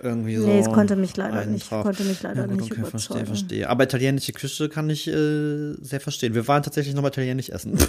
irgendwie 0.00 0.36
so. 0.36 0.46
Nee, 0.46 0.60
es 0.60 0.66
konnte 0.66 0.94
mich 0.94 1.16
leider 1.16 1.44
nicht, 1.46 1.68
konnte 1.70 2.04
mich 2.04 2.22
leider 2.22 2.42
ja, 2.42 2.46
gut, 2.46 2.56
nicht 2.60 2.70
okay, 2.70 2.80
überzeugen. 2.80 2.98
Verstehe, 3.00 3.26
verstehe. 3.26 3.68
Aber 3.68 3.84
italienische 3.84 4.32
Küche 4.32 4.68
kann 4.68 4.88
ich 4.90 5.08
äh, 5.08 5.72
sehr 5.80 6.00
verstehen. 6.00 6.34
Wir 6.34 6.46
waren 6.46 6.62
tatsächlich 6.62 6.94
noch 6.94 7.02
mal 7.02 7.08
italienisch 7.08 7.48
essen. 7.48 7.76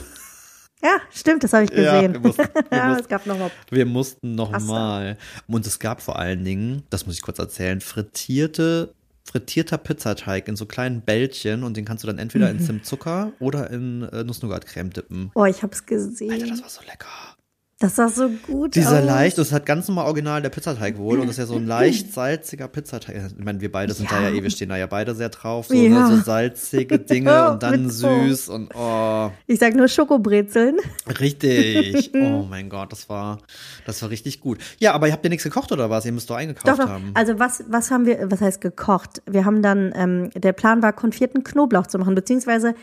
Ja, 0.84 1.00
stimmt, 1.12 1.44
das 1.44 1.54
habe 1.54 1.64
ich 1.64 1.72
gesehen. 1.72 1.86
Ja, 1.86 2.14
wir 2.14 2.20
mussten, 2.20 2.44
wir 2.70 2.84
mussten, 2.86 3.02
es 3.02 3.08
gab 3.08 3.26
noch 3.26 3.40
mal 3.40 3.50
wir 3.72 3.86
mussten 3.88 4.36
noch 4.36 4.60
mal. 4.60 5.18
Und 5.48 5.66
es 5.66 5.80
gab 5.80 6.04
vor 6.04 6.20
allen 6.20 6.46
Dingen, 6.46 6.84
das 6.92 7.08
muss 7.08 7.16
ich 7.16 7.24
kurz 7.24 7.40
erzählen, 7.40 7.82
frittierte 7.82 8.94
frittierter 9.28 9.78
Pizzateig 9.78 10.48
in 10.48 10.56
so 10.56 10.66
kleinen 10.66 11.02
Bällchen 11.02 11.64
und 11.64 11.78
den 11.78 11.86
kannst 11.86 12.04
du 12.04 12.08
dann 12.08 12.18
entweder 12.18 12.50
in 12.50 12.58
mhm. 12.58 12.62
Zimtzucker 12.62 13.34
oder 13.40 13.70
in 13.70 14.04
äh, 14.04 14.24
Nuss-Nougat-Creme 14.24 14.92
dippen. 14.92 15.32
Oh, 15.36 15.46
ich 15.46 15.64
hab's 15.64 15.86
gesehen. 15.86 16.32
Alter, 16.32 16.48
das 16.48 16.62
war 16.62 16.70
so 16.70 16.82
lecker. 16.82 17.37
Das 17.80 17.96
sah 17.96 18.10
so 18.10 18.30
gut 18.48 18.74
Dieser 18.74 19.02
aus. 19.02 19.06
leicht, 19.06 19.38
das 19.38 19.52
hat 19.52 19.68
ganz 19.68 19.88
normal 19.88 20.06
original 20.06 20.42
der 20.42 20.50
Pizzateig 20.50 20.98
wohl 20.98 21.20
und 21.20 21.28
das 21.28 21.36
ist 21.36 21.38
ja 21.38 21.46
so 21.46 21.58
ein 21.58 21.68
leicht 21.68 22.12
salziger 22.12 22.68
Pizzateig. 22.68 23.16
Ich 23.38 23.44
meine, 23.44 23.62
wir 23.62 23.72
beide 23.72 23.94
sind 23.94 24.10
ja. 24.10 24.18
da 24.18 24.30
ja 24.30 24.36
eh, 24.36 24.42
wir 24.42 24.50
stehen 24.50 24.70
da 24.70 24.78
ja 24.78 24.88
beide 24.88 25.14
sehr 25.14 25.30
drauf. 25.30 25.68
So, 25.68 25.76
ne, 25.76 25.90
ja. 25.90 26.08
so 26.08 26.18
salzige 26.18 26.98
Dinge 27.00 27.52
und 27.52 27.62
dann 27.62 27.88
süß 27.92 28.50
und 28.50 28.74
oh. 28.74 29.30
Ich 29.46 29.60
sag 29.60 29.76
nur 29.76 29.88
Schokobrezeln. 29.88 30.78
Richtig. 31.20 32.12
Oh 32.18 32.46
mein 32.50 32.70
Gott, 32.70 32.92
das 32.92 33.10
war, 33.10 33.40
das 33.86 34.02
war 34.02 34.10
richtig 34.10 34.42
gut. 34.42 34.58
Ja, 34.80 34.94
aber 34.94 35.08
ihr 35.08 35.14
habt 35.14 35.24
ja 35.24 35.30
nichts 35.30 35.44
gekocht 35.44 35.72
oder 35.72 35.90
was? 35.90 36.06
Ihr 36.06 36.12
müsst 36.12 36.30
doch 36.30 36.36
eingekauft 36.36 36.68
doch, 36.68 36.86
doch. 36.86 36.90
haben. 36.90 37.12
Also 37.14 37.38
was, 37.38 37.64
was 37.68 37.92
haben 37.92 38.06
wir, 38.06 38.32
was 38.32 38.42
heißt 38.42 38.60
gekocht? 38.60 39.22
Wir 39.26 39.46
haben 39.46 39.62
dann, 39.62 39.94
ähm, 39.96 40.30
der 40.34 40.54
Plan 40.54 40.82
war, 40.82 40.94
konfierten 40.94 41.44
Knoblauch 41.44 41.88
zu 41.88 42.00
machen, 42.00 42.16
beziehungsweise 42.16 42.74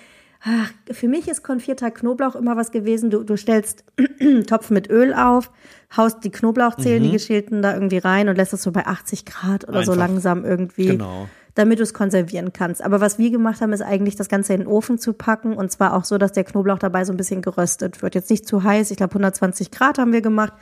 Ach, 0.47 0.71
für 0.91 1.09
mich 1.09 1.27
ist 1.29 1.43
konfierter 1.43 1.91
Knoblauch 1.91 2.35
immer 2.35 2.55
was 2.55 2.71
gewesen. 2.71 3.09
Du, 3.09 3.23
du 3.23 3.37
stellst 3.37 3.85
Topf 4.47 4.69
mit 4.69 4.91
Öl 4.91 5.15
auf, 5.15 5.51
haust 5.97 6.23
die 6.23 6.31
Knoblauchzehen, 6.31 7.03
mhm. 7.03 7.07
die 7.07 7.13
geschälten 7.13 7.63
da 7.63 7.73
irgendwie 7.73 7.97
rein 7.97 8.29
und 8.29 8.37
lässt 8.37 8.53
es 8.53 8.63
so 8.63 8.71
bei 8.71 8.87
80 8.87 9.25
Grad 9.25 9.65
oder 9.65 9.79
Einfach. 9.79 9.95
so 9.95 9.99
langsam 9.99 10.45
irgendwie. 10.45 10.89
Genau. 10.89 11.29
Damit 11.55 11.79
du 11.79 11.85
es 11.85 11.95
konservieren 11.95 12.53
kannst. 12.53 12.83
Aber 12.83 13.01
was 13.01 13.17
wir 13.17 13.31
gemacht 13.31 13.61
haben, 13.61 13.73
ist 13.73 13.81
eigentlich 13.81 14.17
das 14.17 14.29
Ganze 14.29 14.53
in 14.55 14.63
den 14.63 14.67
Ofen 14.67 14.99
zu 14.99 15.13
packen 15.13 15.55
und 15.55 15.71
zwar 15.71 15.95
auch 15.95 16.05
so, 16.05 16.19
dass 16.19 16.33
der 16.33 16.45
Knoblauch 16.45 16.81
dabei 16.81 17.05
so 17.05 17.13
ein 17.13 17.17
bisschen 17.17 17.43
geröstet 17.43 18.03
wird. 18.03 18.15
Jetzt 18.15 18.29
nicht 18.29 18.47
zu 18.47 18.65
heiß, 18.65 18.91
ich 18.91 18.97
glaube 18.97 19.13
120 19.13 19.71
Grad 19.71 19.99
haben 19.99 20.13
wir 20.13 20.21
gemacht. 20.21 20.53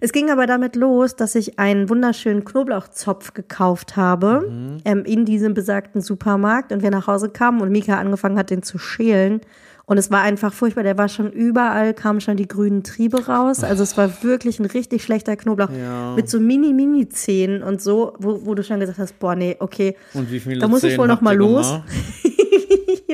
Es 0.00 0.12
ging 0.12 0.30
aber 0.30 0.46
damit 0.46 0.76
los, 0.76 1.16
dass 1.16 1.34
ich 1.34 1.58
einen 1.58 1.88
wunderschönen 1.88 2.44
Knoblauchzopf 2.44 3.34
gekauft 3.34 3.96
habe 3.96 4.48
mhm. 4.48 4.76
ähm, 4.84 5.04
in 5.04 5.24
diesem 5.24 5.54
besagten 5.54 6.00
Supermarkt 6.00 6.72
und 6.72 6.82
wir 6.82 6.90
nach 6.90 7.06
Hause 7.06 7.28
kamen 7.28 7.60
und 7.60 7.70
Mika 7.70 7.98
angefangen 7.98 8.38
hat, 8.38 8.50
den 8.50 8.62
zu 8.62 8.78
schälen. 8.78 9.40
Und 9.86 9.98
es 9.98 10.10
war 10.10 10.22
einfach 10.22 10.52
furchtbar. 10.52 10.82
Der 10.82 10.96
war 10.96 11.08
schon 11.08 11.30
überall, 11.30 11.92
kamen 11.92 12.22
schon 12.22 12.38
die 12.38 12.48
grünen 12.48 12.84
Triebe 12.84 13.26
raus. 13.26 13.62
Also 13.62 13.82
es 13.82 13.96
war 13.98 14.22
wirklich 14.22 14.58
ein 14.58 14.64
richtig 14.64 15.02
schlechter 15.02 15.36
Knoblauch 15.36 15.68
ja. 15.70 16.14
mit 16.16 16.30
so 16.30 16.40
Mini-Mini-Zähnen 16.40 17.62
und 17.62 17.82
so, 17.82 18.14
wo, 18.18 18.46
wo 18.46 18.54
du 18.54 18.62
schon 18.62 18.80
gesagt 18.80 18.98
hast, 18.98 19.18
boah, 19.18 19.34
nee, 19.34 19.56
okay. 19.58 19.96
Und 20.14 20.30
wie 20.30 20.40
viele 20.40 20.58
Da 20.58 20.68
muss 20.68 20.84
ich 20.84 20.96
wohl 20.96 21.06
noch 21.06 21.20
mal 21.20 21.36
los. 21.36 21.80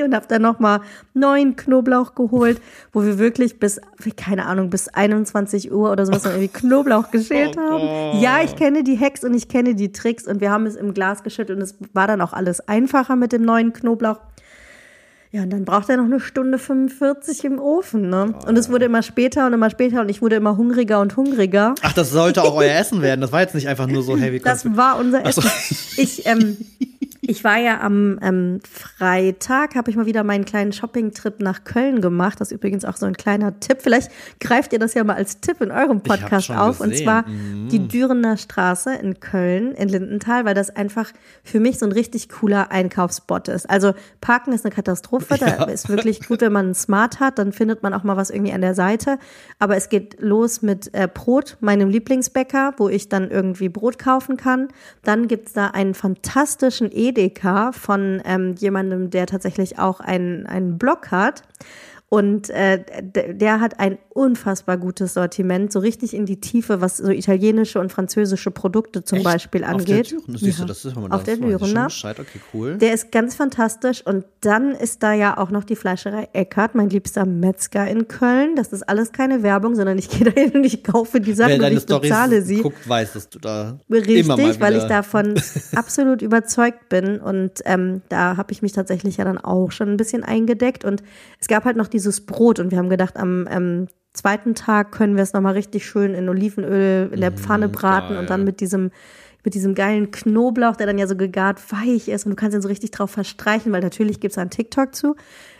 Und 0.03 0.15
habe 0.15 0.25
dann 0.27 0.41
nochmal 0.41 0.81
neuen 1.13 1.55
Knoblauch 1.55 2.15
geholt, 2.15 2.61
wo 2.93 3.03
wir 3.03 3.19
wirklich 3.19 3.59
bis, 3.59 3.79
keine 4.17 4.45
Ahnung, 4.45 4.69
bis 4.69 4.87
21 4.87 5.71
Uhr 5.71 5.91
oder 5.91 6.05
sowas 6.05 6.23
noch 6.23 6.31
irgendwie 6.31 6.47
Knoblauch 6.49 7.11
geschält 7.11 7.55
Oh 7.57 7.61
haben. 7.61 8.19
Ja, 8.21 8.41
ich 8.43 8.55
kenne 8.55 8.83
die 8.83 8.99
Hacks 8.99 9.23
und 9.23 9.33
ich 9.33 9.47
kenne 9.47 9.75
die 9.75 9.91
Tricks 9.91 10.27
und 10.27 10.41
wir 10.41 10.51
haben 10.51 10.65
es 10.65 10.75
im 10.75 10.93
Glas 10.93 11.23
geschüttet 11.23 11.55
und 11.55 11.61
es 11.61 11.75
war 11.93 12.07
dann 12.07 12.21
auch 12.21 12.33
alles 12.33 12.67
einfacher 12.67 13.15
mit 13.15 13.31
dem 13.31 13.43
neuen 13.43 13.73
Knoblauch. 13.73 14.19
Ja, 15.33 15.43
und 15.43 15.49
dann 15.49 15.63
braucht 15.63 15.89
er 15.89 15.95
noch 15.95 16.03
eine 16.05 16.19
Stunde 16.19 16.59
45 16.59 17.45
im 17.45 17.59
Ofen, 17.59 18.09
ne? 18.09 18.35
Und 18.45 18.57
es 18.57 18.69
wurde 18.69 18.83
immer 18.83 19.01
später 19.01 19.45
und 19.47 19.53
immer 19.53 19.69
später 19.69 20.01
und 20.01 20.09
ich 20.09 20.21
wurde 20.21 20.35
immer 20.35 20.57
hungriger 20.57 20.99
und 20.99 21.15
hungriger. 21.15 21.73
Ach, 21.83 21.93
das 21.93 22.11
sollte 22.11 22.43
auch 22.43 22.53
euer 22.53 22.73
Essen 22.73 23.01
werden. 23.01 23.21
Das 23.21 23.31
war 23.31 23.39
jetzt 23.39 23.55
nicht 23.55 23.69
einfach 23.69 23.87
nur 23.87 24.03
so, 24.03 24.17
hey, 24.17 24.33
wie 24.33 24.39
Das 24.39 24.75
war 24.75 24.99
unser 24.99 25.21
Ach 25.23 25.31
so. 25.31 25.41
Essen. 25.41 25.77
Ich, 25.95 26.25
ähm, 26.25 26.57
ich 27.21 27.43
war 27.43 27.57
ja 27.57 27.81
am 27.81 28.19
ähm, 28.23 28.59
Freitag, 28.69 29.75
habe 29.75 29.91
ich 29.91 29.95
mal 29.95 30.07
wieder 30.07 30.23
meinen 30.23 30.43
kleinen 30.43 30.73
Shopping-Trip 30.73 31.39
nach 31.39 31.63
Köln 31.63 32.01
gemacht. 32.01 32.41
Das 32.41 32.51
ist 32.51 32.57
übrigens 32.57 32.83
auch 32.83 32.97
so 32.97 33.05
ein 33.05 33.15
kleiner 33.15 33.59
Tipp. 33.59 33.77
Vielleicht 33.81 34.11
greift 34.39 34.73
ihr 34.73 34.79
das 34.79 34.95
ja 34.95 35.03
mal 35.03 35.15
als 35.15 35.39
Tipp 35.39 35.61
in 35.61 35.69
eurem 35.71 36.01
Podcast 36.01 36.49
auf. 36.49 36.79
Und 36.79 36.89
gesehen. 36.89 37.05
zwar 37.05 37.27
Mhm. 37.27 37.69
die 37.69 37.87
Dürener 37.87 38.37
Straße 38.37 38.93
in 38.95 39.19
Köln, 39.19 39.73
in 39.73 39.89
Lindenthal, 39.89 40.45
weil 40.45 40.55
das 40.55 40.75
einfach 40.75 41.11
für 41.43 41.59
mich 41.59 41.77
so 41.77 41.85
ein 41.85 41.91
richtig 41.91 42.29
cooler 42.29 42.71
Einkaufsspot 42.71 43.47
ist. 43.49 43.69
Also 43.69 43.93
Parken 44.19 44.51
ist 44.51 44.65
eine 44.65 44.73
Katastrophe. 44.73 45.37
Da 45.39 45.63
ist 45.65 45.89
wirklich 45.89 46.27
gut, 46.27 46.41
wenn 46.41 46.51
man 46.51 46.65
einen 46.65 46.75
Smart 46.75 47.19
hat, 47.19 47.37
dann 47.37 47.51
findet 47.53 47.83
man 47.83 47.93
auch 47.93 48.03
mal 48.03 48.17
was 48.17 48.31
irgendwie 48.31 48.53
an 48.53 48.61
der 48.61 48.73
Seite. 48.73 49.19
Aber 49.59 49.75
es 49.77 49.89
geht 49.89 50.19
los 50.19 50.61
mit 50.61 50.93
äh, 50.93 51.07
Brot, 51.11 51.57
meinem 51.59 51.89
Lieblingsbäcker, 51.89 52.73
wo 52.77 52.89
ich 52.89 53.09
dann 53.09 53.29
irgendwie 53.29 53.69
Brot 53.69 53.99
kaufen 53.99 54.37
kann. 54.37 54.69
Dann 55.03 55.27
gibt's 55.27 55.53
da 55.53 55.67
einen 55.67 55.93
fantastischen 55.93 56.91
Edeka 57.11 57.71
von 57.71 58.21
ähm, 58.25 58.55
jemandem, 58.57 59.09
der 59.09 59.27
tatsächlich 59.27 59.79
auch 59.79 59.99
einen, 59.99 60.45
einen 60.45 60.77
Blog 60.77 61.11
hat. 61.11 61.43
Und 62.09 62.49
äh, 62.49 62.83
der 63.01 63.61
hat 63.61 63.79
ein 63.79 63.97
unfassbar 64.13 64.77
gutes 64.77 65.13
Sortiment, 65.13 65.71
so 65.71 65.79
richtig 65.79 66.13
in 66.13 66.25
die 66.25 66.39
Tiefe, 66.41 66.81
was 66.81 66.97
so 66.97 67.09
italienische 67.11 67.79
und 67.79 67.91
französische 67.91 68.51
Produkte 68.51 69.03
zum 69.03 69.17
Echt? 69.19 69.25
Beispiel 69.25 69.63
Auf 69.63 69.69
angeht. 69.71 70.11
der 70.11 70.19
Düren? 70.19 70.37
Siehst 70.37 70.57
du, 70.59 70.61
Ja. 70.63 70.67
das 70.67 70.83
ist 70.85 70.97
immer 70.97 71.13
Auf 71.15 71.23
der 71.23 71.37
Dürener. 71.37 71.85
Bescheid. 71.85 72.19
Okay, 72.19 72.39
cool. 72.53 72.77
Der 72.77 72.93
ist 72.93 73.11
ganz 73.11 73.35
fantastisch. 73.35 74.05
Und 74.05 74.25
dann 74.41 74.71
ist 74.71 75.01
da 75.03 75.13
ja 75.13 75.37
auch 75.37 75.49
noch 75.49 75.63
die 75.63 75.75
Fleischerei 75.75 76.27
Eckert, 76.33 76.75
mein 76.75 76.89
liebster 76.89 77.25
Metzger 77.25 77.87
in 77.87 78.07
Köln. 78.09 78.55
Das 78.55 78.73
ist 78.73 78.83
alles 78.87 79.11
keine 79.13 79.43
Werbung, 79.43 79.75
sondern 79.75 79.97
ich 79.97 80.09
gehe 80.17 80.29
da 80.29 80.39
hin 80.39 80.51
und 80.51 80.63
ich 80.65 80.83
kaufe 80.83 81.21
die 81.21 81.33
Sachen 81.33 81.59
Wer 81.61 81.67
und 81.71 81.77
ich 81.77 81.85
bezahle 81.85 82.41
Stories 82.41 82.47
sie. 82.47 82.61
guckt, 82.61 82.87
weiß, 82.89 83.13
dass 83.13 83.29
du 83.29 83.39
da 83.39 83.79
Richtig, 83.89 84.25
immer 84.25 84.35
mal 84.35 84.49
wieder 84.49 84.59
weil 84.59 84.75
ich 84.75 84.83
davon 84.83 85.35
absolut 85.75 86.21
überzeugt 86.21 86.89
bin. 86.89 87.19
Und 87.19 87.61
ähm, 87.65 88.01
da 88.09 88.35
habe 88.35 88.51
ich 88.51 88.61
mich 88.61 88.73
tatsächlich 88.73 89.17
ja 89.17 89.23
dann 89.23 89.37
auch 89.37 89.71
schon 89.71 89.89
ein 89.89 89.97
bisschen 89.97 90.23
eingedeckt. 90.23 90.83
Und 90.83 91.01
es 91.39 91.47
gab 91.47 91.63
halt 91.65 91.77
noch 91.77 91.87
dieses 91.87 92.25
Brot 92.25 92.59
und 92.59 92.71
wir 92.71 92.77
haben 92.77 92.89
gedacht, 92.89 93.15
am 93.17 93.47
ähm, 93.49 93.87
zweiten 94.13 94.55
Tag 94.55 94.91
können 94.91 95.15
wir 95.15 95.23
es 95.23 95.33
nochmal 95.33 95.53
richtig 95.53 95.85
schön 95.85 96.13
in 96.13 96.29
Olivenöl 96.29 97.09
in 97.13 97.21
der 97.21 97.31
Pfanne 97.31 97.69
braten 97.69 98.09
geil. 98.09 98.19
und 98.19 98.29
dann 98.29 98.43
mit 98.43 98.59
diesem 98.59 98.91
mit 99.43 99.55
diesem 99.55 99.73
geilen 99.73 100.11
Knoblauch, 100.11 100.75
der 100.75 100.85
dann 100.85 100.99
ja 100.99 101.07
so 101.07 101.15
gegart 101.15 101.59
weich 101.71 102.09
ist 102.09 102.25
und 102.25 102.29
du 102.29 102.35
kannst 102.35 102.55
ihn 102.55 102.61
so 102.61 102.67
richtig 102.67 102.91
drauf 102.91 103.09
verstreichen, 103.09 103.71
weil 103.71 103.81
natürlich 103.81 104.19
gibt's 104.19 104.35
da 104.35 104.41
einen 104.41 104.51
TikTok 104.51 104.93
zu. 104.93 105.15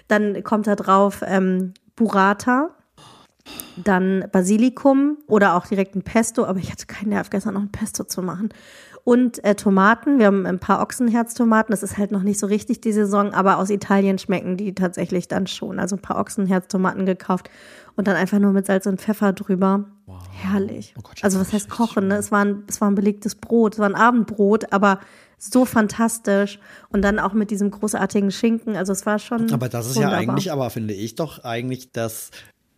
Dann 0.07 0.43
kommt 0.43 0.67
da 0.67 0.75
drauf 0.75 1.23
ähm, 1.25 1.73
Burrata, 1.95 2.69
dann 3.83 4.25
Basilikum 4.31 5.17
oder 5.27 5.55
auch 5.55 5.65
direkt 5.65 5.95
ein 5.95 6.03
Pesto, 6.03 6.45
aber 6.45 6.59
ich 6.59 6.71
hatte 6.71 6.85
keinen 6.85 7.09
Nerv, 7.09 7.29
gestern 7.29 7.55
noch 7.55 7.61
ein 7.61 7.71
Pesto 7.71 8.03
zu 8.03 8.21
machen. 8.21 8.49
Und 9.03 9.43
äh, 9.43 9.55
Tomaten, 9.55 10.19
wir 10.19 10.27
haben 10.27 10.45
ein 10.45 10.59
paar 10.59 10.81
Ochsenherztomaten, 10.81 11.71
das 11.71 11.81
ist 11.81 11.97
halt 11.97 12.11
noch 12.11 12.21
nicht 12.21 12.39
so 12.39 12.45
richtig 12.45 12.81
die 12.81 12.91
Saison, 12.91 13.33
aber 13.33 13.57
aus 13.57 13.71
Italien 13.71 14.19
schmecken 14.19 14.57
die 14.57 14.75
tatsächlich 14.75 15.27
dann 15.27 15.47
schon. 15.47 15.79
Also 15.79 15.95
ein 15.95 16.01
paar 16.01 16.19
Ochsenherztomaten 16.19 17.07
gekauft 17.07 17.49
und 17.95 18.07
dann 18.07 18.15
einfach 18.15 18.39
nur 18.39 18.51
mit 18.51 18.65
Salz 18.65 18.85
und 18.85 18.99
Pfeffer 19.01 19.33
drüber. 19.33 19.85
Herrlich. 20.31 20.93
Oh 20.97 21.01
Gott, 21.01 21.23
also 21.23 21.39
was 21.39 21.53
heißt 21.53 21.69
kochen, 21.69 22.07
ne? 22.07 22.15
Es 22.17 22.31
war, 22.31 22.43
ein, 22.43 22.63
es 22.67 22.81
war 22.81 22.89
ein 22.89 22.95
belegtes 22.95 23.35
Brot, 23.35 23.73
es 23.73 23.79
war 23.79 23.87
ein 23.87 23.95
Abendbrot, 23.95 24.73
aber 24.73 24.99
so 25.37 25.65
fantastisch. 25.65 26.59
Und 26.89 27.01
dann 27.03 27.19
auch 27.19 27.33
mit 27.33 27.51
diesem 27.51 27.71
großartigen 27.71 28.31
Schinken, 28.31 28.75
also 28.75 28.91
es 28.91 29.05
war 29.05 29.19
schon 29.19 29.51
Aber 29.53 29.69
das 29.69 29.87
ist 29.87 29.95
ja 29.95 30.03
wunderbar. 30.07 30.19
eigentlich, 30.19 30.51
aber 30.51 30.69
finde 30.69 30.93
ich 30.93 31.15
doch 31.15 31.43
eigentlich 31.43 31.91
das 31.91 32.31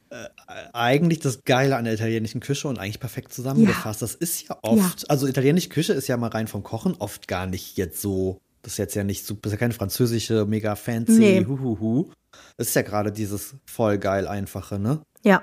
äh, 0.10 0.26
eigentlich 0.74 1.20
das 1.20 1.44
Geile 1.44 1.76
an 1.78 1.86
der 1.86 1.94
italienischen 1.96 2.40
Küche 2.42 2.68
und 2.68 2.80
eigentlich 2.80 3.00
perfekt 3.00 3.34
zusammengefasst. 3.34 4.02
Das 4.02 4.14
ist 4.16 4.48
ja 4.48 4.58
oft, 4.62 5.10
also 5.10 5.26
italienische 5.28 5.70
Küche 5.70 5.94
ist 5.94 6.08
ja 6.08 6.18
mal 6.18 6.30
rein 6.30 6.48
vom 6.48 6.64
Kochen 6.64 6.96
oft 7.00 7.28
gar 7.28 7.48
nicht 7.48 7.78
jetzt 7.78 8.02
so, 8.02 8.38
das 8.62 8.74
ist 8.74 8.78
jetzt 8.78 8.96
ja 8.96 9.04
nicht 9.04 9.26
so, 9.26 9.34
das 9.36 9.52
ist 9.52 9.54
ja 9.54 9.60
keine 9.60 9.74
französische, 9.74 10.46
mega 10.46 10.76
fancy, 10.76 11.20
Nee. 11.20 11.46
huhuhu. 11.46 12.12
Das 12.58 12.68
ist 12.68 12.76
ja 12.76 12.82
gerade 12.84 13.12
dieses 13.12 13.56
voll 13.66 13.98
geil 13.98 14.28
einfache, 14.28 14.80
ne? 14.80 15.00
Ja. 15.24 15.42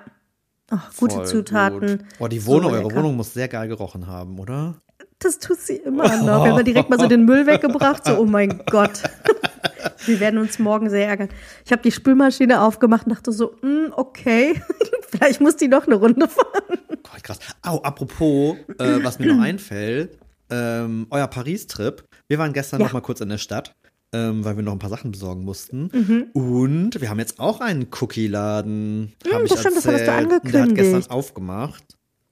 Ach, 0.71 0.95
gute 0.97 1.17
Voll 1.17 1.27
Zutaten. 1.27 1.99
Gut. 1.99 2.07
Oh, 2.21 2.29
die 2.29 2.47
Wohnung, 2.47 2.71
So 2.71 2.77
eure. 2.77 2.95
Wohnung 2.95 3.17
muss 3.17 3.35
sehr 3.35 3.49
geil 3.49 3.67
gerochen 3.69 4.07
haben, 4.07 4.39
oder? 4.39 4.77
Das 5.19 5.39
tut 5.39 5.59
sie 5.59 5.77
immer 5.77 6.05
noch. 6.23 6.45
Wir 6.45 6.53
haben 6.53 6.65
direkt 6.65 6.89
mal 6.89 6.99
so 6.99 7.07
den 7.09 7.25
Müll 7.25 7.47
weggebracht. 7.47 8.05
So, 8.07 8.19
oh 8.19 8.25
mein 8.25 8.63
Gott. 8.71 9.03
Wir 10.07 10.19
werden 10.21 10.39
uns 10.39 10.59
morgen 10.59 10.89
sehr 10.89 11.07
ärgern. 11.09 11.29
Ich 11.65 11.73
habe 11.73 11.83
die 11.83 11.93
Spülmaschine 11.93 12.63
aufgemacht 12.63 13.07
und 13.07 13.15
dachte 13.15 13.33
so, 13.33 13.55
mm, 13.61 13.93
okay, 13.93 14.61
vielleicht 15.11 15.41
muss 15.41 15.57
die 15.57 15.69
noch 15.69 15.87
eine 15.87 15.97
Runde 15.97 16.27
fahren. 16.29 16.79
Gott, 17.03 17.23
krass. 17.23 17.39
Au, 17.63 17.79
apropos, 17.83 18.57
äh, 18.79 19.03
was 19.03 19.19
mir 19.19 19.35
noch 19.35 19.43
einfällt, 19.43 20.19
ähm, 20.51 21.07
euer 21.11 21.27
Paris-Trip. 21.27 22.03
Wir 22.29 22.39
waren 22.39 22.53
gestern 22.53 22.81
Ja. 22.81 22.87
noch 22.87 22.93
mal 22.95 23.01
kurz 23.03 23.21
in 23.21 23.29
der 23.29 23.39
Stadt, 23.39 23.75
ähm, 24.13 24.45
weil 24.45 24.57
wir 24.57 24.63
noch 24.63 24.73
ein 24.73 24.79
paar 24.79 24.91
Sachen 24.91 25.11
besorgen 25.13 25.45
mussten. 25.45 25.89
Mhm. 25.93 26.27
Und 26.33 27.01
wir 27.01 27.09
haben 27.11 27.19
jetzt 27.19 27.39
auch 27.39 27.61
einen 27.61 27.87
Cookie-Laden. 28.01 29.13
Ich 29.25 29.31
das 29.51 29.61
stimmt, 29.61 29.77
das 29.77 29.87
hattest 29.87 29.87
du. 29.87 29.91
Und 29.91 30.07
Der 30.07 30.15
hat 30.17 30.25
angekündigt. 30.25 30.75
gestern 30.77 31.11
aufgemacht. 31.11 31.85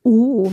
Oh, 0.02 0.52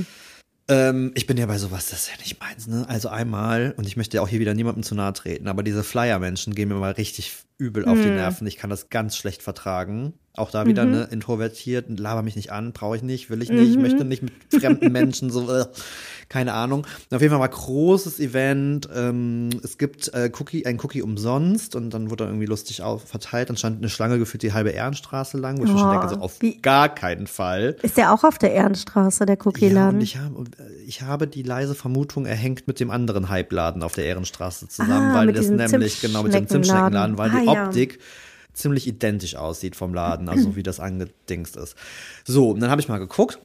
Ähm, 0.68 1.12
ich 1.14 1.28
bin 1.28 1.38
ja 1.38 1.46
bei 1.46 1.60
sowas, 1.60 1.90
das 1.92 2.04
ist 2.04 2.10
ja 2.12 2.18
nicht 2.18 2.40
meins, 2.40 2.66
ne? 2.68 2.86
Also 2.90 3.10
einmal, 3.10 3.76
und 3.78 3.86
ich 3.86 3.98
möchte 3.98 4.18
ja 4.18 4.24
auch 4.24 4.28
hier 4.28 4.40
wieder 4.40 4.56
niemandem 4.56 4.82
zu 4.84 4.96
nahe 4.96 5.14
treten, 5.14 5.48
aber 5.48 5.62
diese 5.62 5.84
Flyer-Menschen 5.84 6.56
gehen 6.56 6.70
mir 6.70 6.76
mal 6.76 6.92
richtig 6.94 7.34
übel 7.60 7.86
auf 7.86 7.98
die 8.00 8.06
Hm. 8.06 8.16
Nerven. 8.16 8.48
Ich 8.48 8.58
kann 8.58 8.72
das 8.72 8.90
ganz 8.90 9.16
schlecht 9.16 9.44
vertragen. 9.44 10.14
Auch 10.38 10.52
da 10.52 10.66
wieder, 10.66 10.86
Mhm. 10.86 10.92
ne, 10.92 11.08
introvertiert, 11.12 11.86
laber 12.00 12.22
mich 12.22 12.36
nicht 12.36 12.52
an, 12.52 12.74
brauche 12.74 12.98
ich 12.98 13.04
nicht, 13.04 13.30
will 13.30 13.42
ich 13.42 13.50
nicht, 13.52 13.80
möchte 13.80 14.04
nicht 14.04 14.22
mit 14.22 14.34
fremden 14.50 14.92
Menschen 14.92 15.30
so, 15.30 15.50
äh, 15.50 15.66
keine 16.28 16.54
Ahnung. 16.54 16.86
Auf 17.12 17.22
jeden 17.22 17.32
Fall 17.32 17.40
war 17.40 17.48
großes 17.48 18.20
Event. 18.20 18.90
Ähm, 18.94 19.50
es 19.64 19.78
gibt 19.78 20.14
äh, 20.14 20.30
Cookie, 20.38 20.66
ein 20.66 20.78
Cookie 20.82 21.02
umsonst 21.02 21.76
und 21.76 21.90
dann 21.92 22.10
wurde 22.10 22.26
er 22.26 22.28
irgendwie 22.30 22.48
lustig 22.48 22.82
auf, 22.82 23.04
verteilt. 23.08 23.50
Dann 23.50 23.58
stand 23.58 23.78
eine 23.78 23.90
Schlange 23.90 24.18
gefühlt 24.20 24.44
die 24.44 24.52
halbe 24.54 24.72
Ehrenstraße 24.72 25.38
lang, 25.38 25.58
wo 25.60 25.64
ich 25.64 25.72
mir 25.72 25.80
schon 25.80 25.88
Oh, 25.88 25.92
denke, 25.92 26.10
so 26.10 26.16
auf 26.18 26.42
wie- 26.42 26.58
gar 26.62 26.94
keinen 26.94 27.28
Fall. 27.28 27.78
ist 27.82 27.96
der 27.98 28.12
auch 28.14 28.24
auf 28.24 28.38
der 28.38 28.52
Ehrenstraße, 28.54 29.26
der 29.26 29.38
Ja, 29.38 29.46
Cookie-Laden? 29.46 29.96
und 29.98 30.02
ich 30.02 30.18
habe, 30.18 30.44
ich 30.86 31.02
habe 31.02 31.28
die 31.28 31.44
leise 31.44 31.76
Vermutung, 31.76 32.26
er 32.26 32.36
hängt 32.36 32.68
mit 32.68 32.80
dem 32.80 32.92
anderen 32.92 33.30
Hype-Laden 33.30 33.84
auf 33.84 33.94
der 33.94 34.06
Ehrenstraße 34.06 34.68
zusammen, 34.68 35.12
Ah, 35.12 35.16
weil 35.16 35.32
das 35.34 35.50
nämlich, 35.50 36.02
genau, 36.02 36.24
mit 36.24 36.34
dem 36.34 36.48
Zimtschneckenladen. 36.48 37.18
Weil 37.18 37.30
Ah, 37.32 37.40
die 37.40 37.46
ja. 37.46 37.70
Ziemlich 38.56 38.88
identisch 38.88 39.36
aussieht 39.36 39.76
vom 39.76 39.94
Laden, 39.94 40.30
also 40.30 40.56
wie 40.56 40.64
das 40.64 40.80
angedingst 40.80 41.56
ist. 41.58 41.76
So, 42.26 42.50
und 42.52 42.60
dann 42.62 42.72
habe 42.72 42.82
ich 42.82 42.88
mal 42.88 42.98
geguckt. 42.98 43.40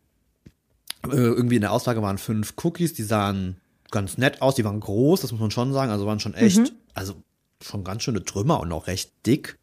Äh, 1.04 1.16
irgendwie 1.16 1.56
in 1.56 1.62
der 1.62 1.72
Auslage 1.72 2.00
waren 2.02 2.18
fünf 2.18 2.54
Cookies, 2.62 2.92
die 2.94 3.02
sahen 3.02 3.56
ganz 3.90 4.18
nett 4.18 4.40
aus, 4.40 4.54
die 4.54 4.64
waren 4.64 4.80
groß, 4.80 5.20
das 5.20 5.32
muss 5.32 5.40
man 5.40 5.50
schon 5.50 5.72
sagen, 5.72 5.90
also 5.90 6.06
waren 6.06 6.20
schon 6.20 6.34
echt, 6.34 6.58
Mhm. 6.58 6.70
also 6.94 7.14
schon 7.62 7.84
ganz 7.84 8.02
schöne 8.02 8.24
Trümmer 8.24 8.61
und 8.61 8.72
auch 8.72 8.86
recht 8.86 9.11
dick. 9.26 9.58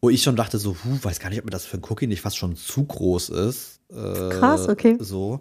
Wo 0.00 0.08
ich 0.10 0.22
schon 0.22 0.36
dachte 0.36 0.58
so, 0.58 0.76
huh, 0.84 0.98
weiß 1.02 1.18
gar 1.18 1.28
nicht, 1.28 1.40
ob 1.40 1.44
mir 1.44 1.50
das 1.50 1.66
für 1.66 1.76
ein 1.76 1.82
Cookie 1.88 2.06
nicht 2.06 2.20
fast 2.20 2.36
schon 2.36 2.54
zu 2.56 2.84
groß 2.84 3.30
ist. 3.30 3.80
Äh, 3.90 4.28
Krass, 4.30 4.68
okay. 4.68 4.96
So. 5.00 5.40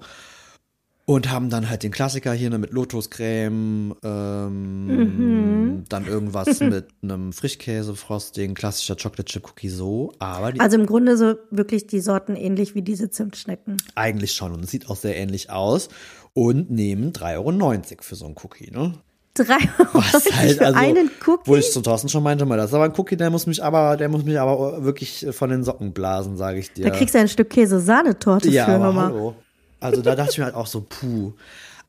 Und 1.10 1.32
haben 1.32 1.50
dann 1.50 1.70
halt 1.70 1.84
den 1.84 1.92
Klassiker 1.92 2.34
hier 2.34 2.50
ne, 2.50 2.58
mit 2.58 2.72
Lotuscreme, 2.72 3.96
ähm, 4.04 4.88
Mhm. 4.88 5.84
dann 5.88 6.06
irgendwas 6.06 6.60
mit 6.60 6.88
einem 7.02 7.32
Frischkäse-Frosting, 7.32 8.54
klassischer 8.56 8.96
Chocolate 8.98 9.24
Chip 9.24 9.46
Cookie 9.48 9.70
so. 9.70 10.12
Aber 10.20 10.52
die, 10.52 10.60
Also 10.60 10.76
im 10.78 10.86
Grunde 10.86 11.16
so 11.16 11.36
wirklich 11.50 11.88
die 11.88 12.02
Sorten 12.02 12.36
ähnlich 12.36 12.76
wie 12.76 12.82
diese 12.82 13.10
Zimtschnecken. 13.10 13.78
eigentlich 13.96 14.34
schon. 14.34 14.52
Und 14.52 14.66
es 14.66 14.72
sieht 14.72 14.90
auch 14.90 14.98
sehr 14.98 15.16
ähnlich 15.16 15.50
aus. 15.50 15.88
Und 16.34 16.70
nehmen 16.72 17.14
3,90 17.14 17.36
Euro 17.38 18.02
für 18.02 18.16
so 18.16 18.26
einen 18.26 18.36
Cookie, 18.44 18.70
ne? 18.72 18.94
Drei 19.34 19.58
Was 19.94 20.26
halt, 20.36 20.58
für 20.58 20.66
also, 20.66 20.78
einen 20.80 21.10
Cookie? 21.26 21.44
Wo 21.46 21.56
ich 21.56 21.72
zu 21.72 21.80
Thorsten 21.82 22.10
schon 22.10 22.22
meinte, 22.24 22.46
mal, 22.46 22.58
das 22.58 22.72
ist 22.72 22.74
aber 22.74 22.84
ein 22.86 22.94
Cookie, 22.98 23.16
der 23.16 23.30
muss 23.30 23.48
mich 23.48 23.64
aber, 23.64 23.96
der 23.96 24.10
muss 24.10 24.26
mich 24.26 24.38
aber 24.40 24.84
wirklich 24.84 25.26
von 25.32 25.50
den 25.52 25.64
Socken 25.64 25.94
blasen, 25.94 26.36
sage 26.36 26.60
ich 26.60 26.74
dir. 26.74 26.84
Da 26.84 26.90
kriegst 26.90 27.16
du 27.16 27.20
ein 27.20 27.28
Stück 27.30 27.50
Käse-Sahnetorte 27.52 28.50
ja, 28.50 28.66
für, 28.66 28.72
aber 28.74 28.92
mal. 28.92 29.06
hallo. 29.06 29.36
Also 29.80 30.02
da 30.02 30.16
dachte 30.16 30.32
ich 30.32 30.38
mir 30.38 30.46
halt 30.46 30.56
auch 30.56 30.68
so, 30.68 30.82
puh. 30.82 31.34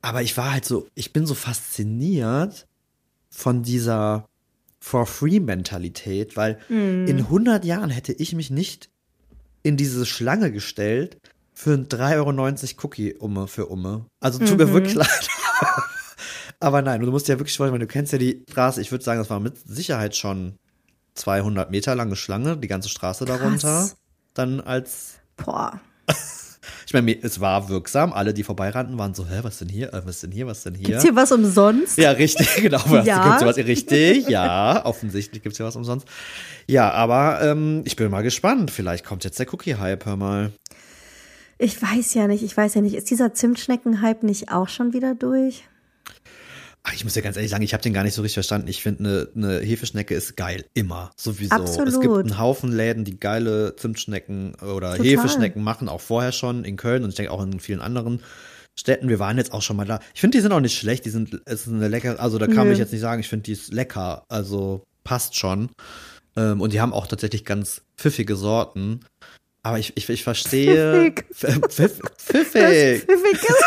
Aber 0.03 0.23
ich 0.23 0.37
war 0.37 0.53
halt 0.53 0.65
so, 0.65 0.87
ich 0.95 1.13
bin 1.13 1.27
so 1.27 1.35
fasziniert 1.35 2.67
von 3.31 3.63
dieser 3.63 4.27
For-Free-Mentalität, 4.81 6.37
weil 6.37 6.59
Hm. 6.69 7.07
in 7.07 7.19
100 7.19 7.65
Jahren 7.65 7.91
hätte 7.91 8.13
ich 8.13 8.35
mich 8.35 8.51
nicht 8.51 8.89
in 9.63 9.77
diese 9.77 10.07
Schlange 10.07 10.53
gestellt 10.53 11.19
für 11.53 11.73
ein 11.73 11.89
3,90 11.89 12.17
Euro 12.77 12.87
Cookie 12.87 13.15
Umme 13.15 13.49
für 13.49 13.67
Umme. 13.67 14.07
Also 14.21 14.39
tut 14.39 14.51
Mhm. 14.51 14.57
mir 14.57 14.73
wirklich 14.73 14.95
leid. 14.95 15.29
Aber 16.61 16.83
nein, 16.83 17.01
du 17.01 17.11
musst 17.11 17.29
ja 17.29 17.39
wirklich 17.39 17.59
wollen, 17.61 17.73
weil 17.73 17.79
du 17.81 17.87
kennst 17.87 18.13
ja 18.13 18.19
die 18.19 18.45
Straße. 18.51 18.81
Ich 18.81 18.91
würde 18.93 19.05
sagen, 19.05 19.19
das 19.21 19.31
war 19.31 19.41
mit 19.41 19.59
Sicherheit 19.59 20.17
schon 20.17 20.57
200 21.15 21.71
Meter 21.71 21.95
lange 21.95 22.17
Schlange, 22.17 22.57
die 22.57 22.69
ganze 22.69 22.89
Straße 22.89 23.25
darunter. 23.25 23.59
Krass. 23.81 23.97
Dann 24.35 24.61
als 24.61 25.15
Boah. 25.37 25.81
Ich 26.87 26.93
meine, 26.93 27.17
es 27.23 27.41
war 27.41 27.69
wirksam. 27.69 28.13
Alle, 28.13 28.35
die 28.35 28.43
vorbeirannten, 28.43 28.99
waren 28.99 29.15
so, 29.15 29.27
hä, 29.27 29.41
was 29.43 29.59
denn 29.59 29.69
hier? 29.69 29.93
Äh, 29.93 30.03
Was 30.05 30.21
denn 30.21 30.33
hier? 30.33 30.47
Was 30.47 30.63
denn 30.63 30.75
hier? 30.75 30.87
Gibt's 30.87 31.03
hier 31.03 31.17
was 31.17 31.33
umsonst? 31.33 31.99
Ja, 31.99 32.13
richtig, 32.13 32.55
genau. 32.63 32.83
Ja. 33.05 33.25
Gibt's 33.25 33.39
hier 33.39 33.49
was 33.49 33.57
richtig? 33.57 34.29
Ja, 34.29 34.85
offensichtlich 34.85 35.43
gibt's 35.43 35.59
hier 35.59 35.67
was 35.67 35.77
umsonst. 35.77 36.07
Ja, 36.67 36.91
aber 36.91 37.41
ähm, 37.43 37.83
ich 37.85 37.97
bin 37.97 38.11
mal 38.11 38.23
gespannt. 38.23 38.71
Vielleicht 38.71 39.05
kommt 39.05 39.25
jetzt 39.25 39.39
der 39.39 39.53
Cookie-Hype, 39.53 40.05
hör 40.07 40.17
mal. 40.17 40.53
Ich 41.59 41.81
weiß 41.83 42.15
ja 42.15 42.29
nicht, 42.29 42.43
ich 42.45 42.57
weiß 42.57 42.75
ja 42.75 42.81
nicht. 42.81 42.95
Ist 42.95 43.11
dieser 43.11 43.35
Zimtschnecken-Hype 43.35 44.23
nicht 44.23 44.51
auch 44.53 44.69
schon 44.69 44.93
wieder 44.93 45.15
durch? 45.15 45.65
Ich 46.95 47.05
muss 47.05 47.15
ja 47.15 47.23
ganz 47.23 47.37
ehrlich 47.37 47.51
sagen, 47.51 47.63
ich 47.63 47.73
habe 47.75 47.83
den 47.83 47.93
gar 47.93 48.03
nicht 48.05 48.15
so 48.15 48.23
richtig 48.23 48.35
verstanden. 48.35 48.69
Ich 48.69 48.83
finde, 48.83 49.31
eine, 49.35 49.49
eine 49.51 49.61
Hefeschnecke 49.61 50.15
ist 50.15 50.37
geil, 50.37 50.65
immer, 50.75 51.11
sowieso. 51.17 51.55
Absolut. 51.55 51.89
Es 51.89 52.01
gibt 52.01 52.15
einen 52.15 52.39
Haufen 52.39 52.73
Läden, 52.73 53.05
die 53.05 53.19
geile 53.19 53.77
Zimtschnecken 53.77 54.55
oder 54.57 54.97
Total. 54.97 55.07
Hefeschnecken 55.07 55.63
machen, 55.63 55.89
auch 55.89 56.01
vorher 56.01 56.33
schon 56.33 56.65
in 56.65 56.77
Köln 56.77 57.05
und 57.05 57.11
ich 57.11 57.17
denke 57.17 57.33
auch 57.33 57.43
in 57.43 57.61
vielen 57.61 57.81
anderen 57.81 58.21
Städten. 58.79 59.09
Wir 59.09 59.19
waren 59.19 59.37
jetzt 59.39 59.53
auch 59.53 59.63
schon 59.63 59.77
mal 59.77 59.87
da. 59.87 60.01
Ich 60.15 60.21
finde, 60.21 60.39
die 60.39 60.43
sind 60.43 60.53
auch 60.53 60.61
nicht 60.61 60.79
schlecht. 60.79 61.05
Die 61.05 61.11
sind, 61.11 61.41
es 61.45 61.67
ist 61.67 61.73
eine 61.73 61.89
lecker, 61.89 62.21
also 62.21 62.39
da 62.39 62.47
kann 62.47 62.67
Nö. 62.69 62.73
ich 62.73 62.79
jetzt 62.79 62.93
nicht 62.93 63.01
sagen, 63.01 63.21
ich 63.21 63.29
finde, 63.29 63.45
die 63.45 63.53
ist 63.53 63.73
lecker. 63.73 64.25
Also 64.29 64.83
passt 65.05 65.37
schon. 65.37 65.71
Ähm, 66.37 66.61
und 66.61 66.73
die 66.73 66.81
haben 66.81 66.93
auch 66.93 67.07
tatsächlich 67.07 67.45
ganz 67.45 67.83
pfiffige 67.97 68.37
Sorten. 68.37 69.01
Aber 69.65 69.79
ich, 69.79 69.97
ich, 69.97 70.09
ich 70.09 70.23
verstehe. 70.23 71.13
Pfiffig. 71.33 71.71
Pfiff, 71.71 72.01
pfiffig. 72.19 73.03
Pfiffig 73.05 73.33
ist- 73.43 73.65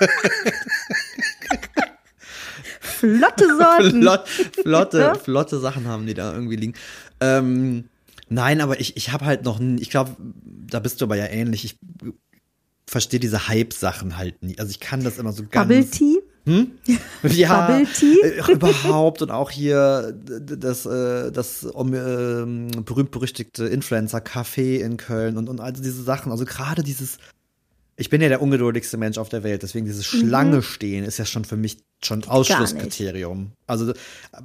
Flotte 3.00 3.56
Sorten. 3.56 4.02
Flott, 4.02 4.28
flotte, 4.28 5.14
flotte 5.22 5.58
Sachen 5.58 5.88
haben 5.88 6.06
die 6.06 6.14
da 6.14 6.34
irgendwie 6.34 6.56
liegen. 6.56 6.74
Ähm, 7.20 7.84
nein, 8.28 8.60
aber 8.60 8.78
ich, 8.78 8.96
ich 8.96 9.12
habe 9.12 9.24
halt 9.24 9.44
noch, 9.44 9.58
ich 9.60 9.88
glaube, 9.88 10.16
da 10.18 10.80
bist 10.80 11.00
du 11.00 11.06
aber 11.06 11.16
ja 11.16 11.26
ähnlich. 11.26 11.64
Ich 11.64 11.78
verstehe 12.86 13.20
diese 13.20 13.48
Hype-Sachen 13.48 14.18
halt 14.18 14.42
nie. 14.42 14.58
Also 14.58 14.70
ich 14.70 14.80
kann 14.80 15.02
das 15.02 15.18
immer 15.18 15.32
so 15.32 15.44
ganz. 15.48 15.68
Bubble 15.68 15.90
Tea. 15.90 16.18
Ja, 17.22 17.66
Bubble 17.66 17.86
Tea? 17.86 18.20
äh, 18.22 18.52
überhaupt 18.52 19.22
und 19.22 19.30
auch 19.30 19.50
hier 19.50 20.12
das, 20.14 20.86
äh, 20.86 21.30
das 21.30 21.66
ähm, 21.74 22.68
berühmt-berüchtigte 22.84 23.66
Influencer-Café 23.66 24.78
in 24.80 24.96
Köln 24.96 25.36
und, 25.36 25.48
und 25.48 25.60
also 25.60 25.82
diese 25.82 26.02
Sachen. 26.02 26.32
Also 26.32 26.44
gerade 26.44 26.82
dieses, 26.82 27.18
ich 28.00 28.08
bin 28.08 28.22
ja 28.22 28.30
der 28.30 28.40
ungeduldigste 28.40 28.96
Mensch 28.96 29.18
auf 29.18 29.28
der 29.28 29.42
Welt, 29.42 29.62
deswegen 29.62 29.84
dieses 29.84 30.06
Schlange 30.06 30.62
stehen 30.62 31.04
ist 31.04 31.18
ja 31.18 31.26
schon 31.26 31.44
für 31.44 31.58
mich 31.58 31.84
schon 32.02 32.24
Ausschlusskriterium. 32.24 33.52
Also 33.66 33.92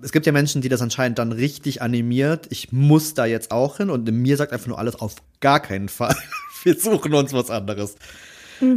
es 0.02 0.12
gibt 0.12 0.26
ja 0.26 0.34
Menschen, 0.34 0.62
die 0.62 0.68
das 0.68 0.82
anscheinend 0.82 1.20
dann 1.20 1.32
richtig 1.32 1.82
animiert. 1.82 2.48
Ich 2.50 2.74
muss 2.74 3.14
da 3.14 3.26
jetzt 3.26 3.52
auch 3.52 3.78
hin 3.78 3.90
und 3.90 4.10
in 4.10 4.22
mir 4.22 4.36
sagt 4.36 4.52
einfach 4.52 4.68
nur 4.68 4.78
alles 4.78 4.96
auf 4.96 5.16
gar 5.40 5.62
keinen 5.62 5.88
Fall. 5.88 6.18
Wir 6.64 6.78
suchen 6.78 7.14
uns 7.14 7.32
was 7.32 7.50
anderes. 7.50 7.96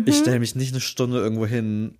Ich 0.04 0.16
stelle 0.16 0.38
mich 0.38 0.54
nicht 0.54 0.72
eine 0.72 0.80
Stunde 0.80 1.18
irgendwo 1.18 1.46
hin 1.46 1.98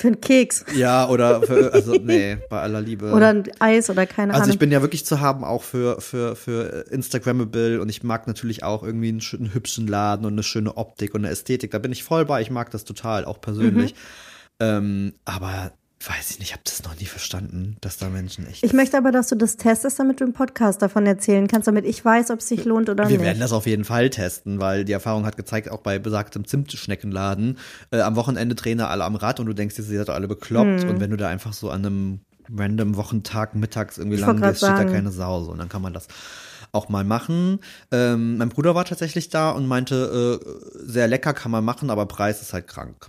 Für 0.00 0.06
einen 0.06 0.20
Keks. 0.22 0.64
ja, 0.74 1.06
oder 1.10 1.42
für, 1.42 1.74
also 1.74 1.92
nee, 1.92 2.38
bei 2.48 2.62
aller 2.62 2.80
Liebe. 2.80 3.12
Oder 3.12 3.28
ein 3.28 3.44
Eis 3.58 3.90
oder 3.90 4.06
keine 4.06 4.32
also 4.32 4.44
Ahnung. 4.44 4.54
ich 4.54 4.58
bin 4.58 4.72
ja 4.72 4.80
wirklich 4.80 5.04
zu 5.04 5.20
haben 5.20 5.44
auch 5.44 5.62
für, 5.62 6.00
für, 6.00 6.36
für 6.36 6.86
Instagrammable 6.90 7.82
und 7.82 7.90
ich 7.90 8.02
mag 8.02 8.26
natürlich 8.26 8.62
auch 8.62 8.82
irgendwie 8.82 9.10
einen, 9.10 9.20
schönen, 9.20 9.52
hübschen 9.52 9.86
Laden 9.86 10.24
und 10.24 10.32
eine 10.32 10.42
schöne 10.42 10.78
Optik 10.78 11.14
und 11.14 11.20
eine 11.20 11.30
Ästhetik. 11.30 11.72
Da 11.72 11.78
bin 11.78 11.92
ich 11.92 12.02
voll 12.02 12.24
bei, 12.24 12.40
ich 12.40 12.50
mag 12.50 12.70
das 12.70 12.84
total, 12.84 13.26
auch 13.26 13.42
persönlich. 13.42 13.92
Mhm. 13.92 13.96
Ähm, 14.60 15.14
aber 15.26 15.72
weiß 16.08 16.30
ich 16.30 16.38
nicht, 16.38 16.48
ich 16.48 16.52
habe 16.52 16.62
das 16.64 16.82
noch 16.82 16.98
nie 16.98 17.04
verstanden, 17.04 17.76
dass 17.82 17.98
da 17.98 18.08
Menschen 18.08 18.46
echt. 18.46 18.64
ich 18.64 18.72
möchte 18.72 18.96
aber, 18.96 19.12
dass 19.12 19.28
du 19.28 19.34
das 19.34 19.58
testest, 19.58 19.98
damit 19.98 20.20
du 20.20 20.24
im 20.24 20.32
Podcast 20.32 20.80
davon 20.80 21.04
erzählen 21.06 21.46
kannst, 21.46 21.68
damit 21.68 21.84
ich 21.84 22.02
weiß, 22.02 22.30
ob 22.30 22.38
es 22.38 22.48
sich 22.48 22.64
lohnt 22.64 22.88
oder 22.88 23.04
wir 23.04 23.18
nicht. 23.18 23.24
werden 23.24 23.40
das 23.40 23.52
auf 23.52 23.66
jeden 23.66 23.84
Fall 23.84 24.08
testen, 24.08 24.60
weil 24.60 24.86
die 24.86 24.92
Erfahrung 24.92 25.26
hat 25.26 25.36
gezeigt, 25.36 25.70
auch 25.70 25.80
bei 25.80 25.98
besagtem 25.98 26.46
Zimtschneckenladen, 26.46 27.58
äh, 27.90 28.00
am 28.00 28.16
Wochenende 28.16 28.54
drehen 28.54 28.78
da 28.78 28.88
alle 28.88 29.04
am 29.04 29.14
Rad 29.14 29.40
und 29.40 29.46
du 29.46 29.52
denkst, 29.52 29.76
ihr 29.78 29.84
seid 29.84 30.08
doch 30.08 30.14
alle 30.14 30.26
bekloppt. 30.26 30.82
Hm. 30.82 30.88
Und 30.88 31.00
wenn 31.00 31.10
du 31.10 31.18
da 31.18 31.28
einfach 31.28 31.52
so 31.52 31.68
an 31.68 31.84
einem 31.84 32.20
random 32.50 32.96
Wochentag 32.96 33.54
mittags 33.54 33.98
irgendwie 33.98 34.16
Ich 34.16 34.22
lang 34.22 34.40
gehst, 34.40 34.58
steht 34.58 34.70
da 34.70 34.84
keine 34.84 35.10
Sau. 35.10 35.44
So. 35.44 35.52
Und 35.52 35.58
dann 35.58 35.68
kann 35.68 35.82
man 35.82 35.92
das 35.92 36.08
auch 36.72 36.88
mal 36.88 37.04
machen. 37.04 37.60
Ähm, 37.92 38.38
mein 38.38 38.48
Bruder 38.48 38.74
war 38.74 38.86
tatsächlich 38.86 39.28
da 39.28 39.50
und 39.50 39.66
meinte, 39.66 40.40
äh, 40.40 40.86
sehr 40.86 41.08
lecker 41.08 41.34
kann 41.34 41.50
man 41.50 41.64
machen, 41.64 41.90
aber 41.90 42.06
Preis 42.06 42.40
ist 42.40 42.54
halt 42.54 42.68
krank. 42.68 43.08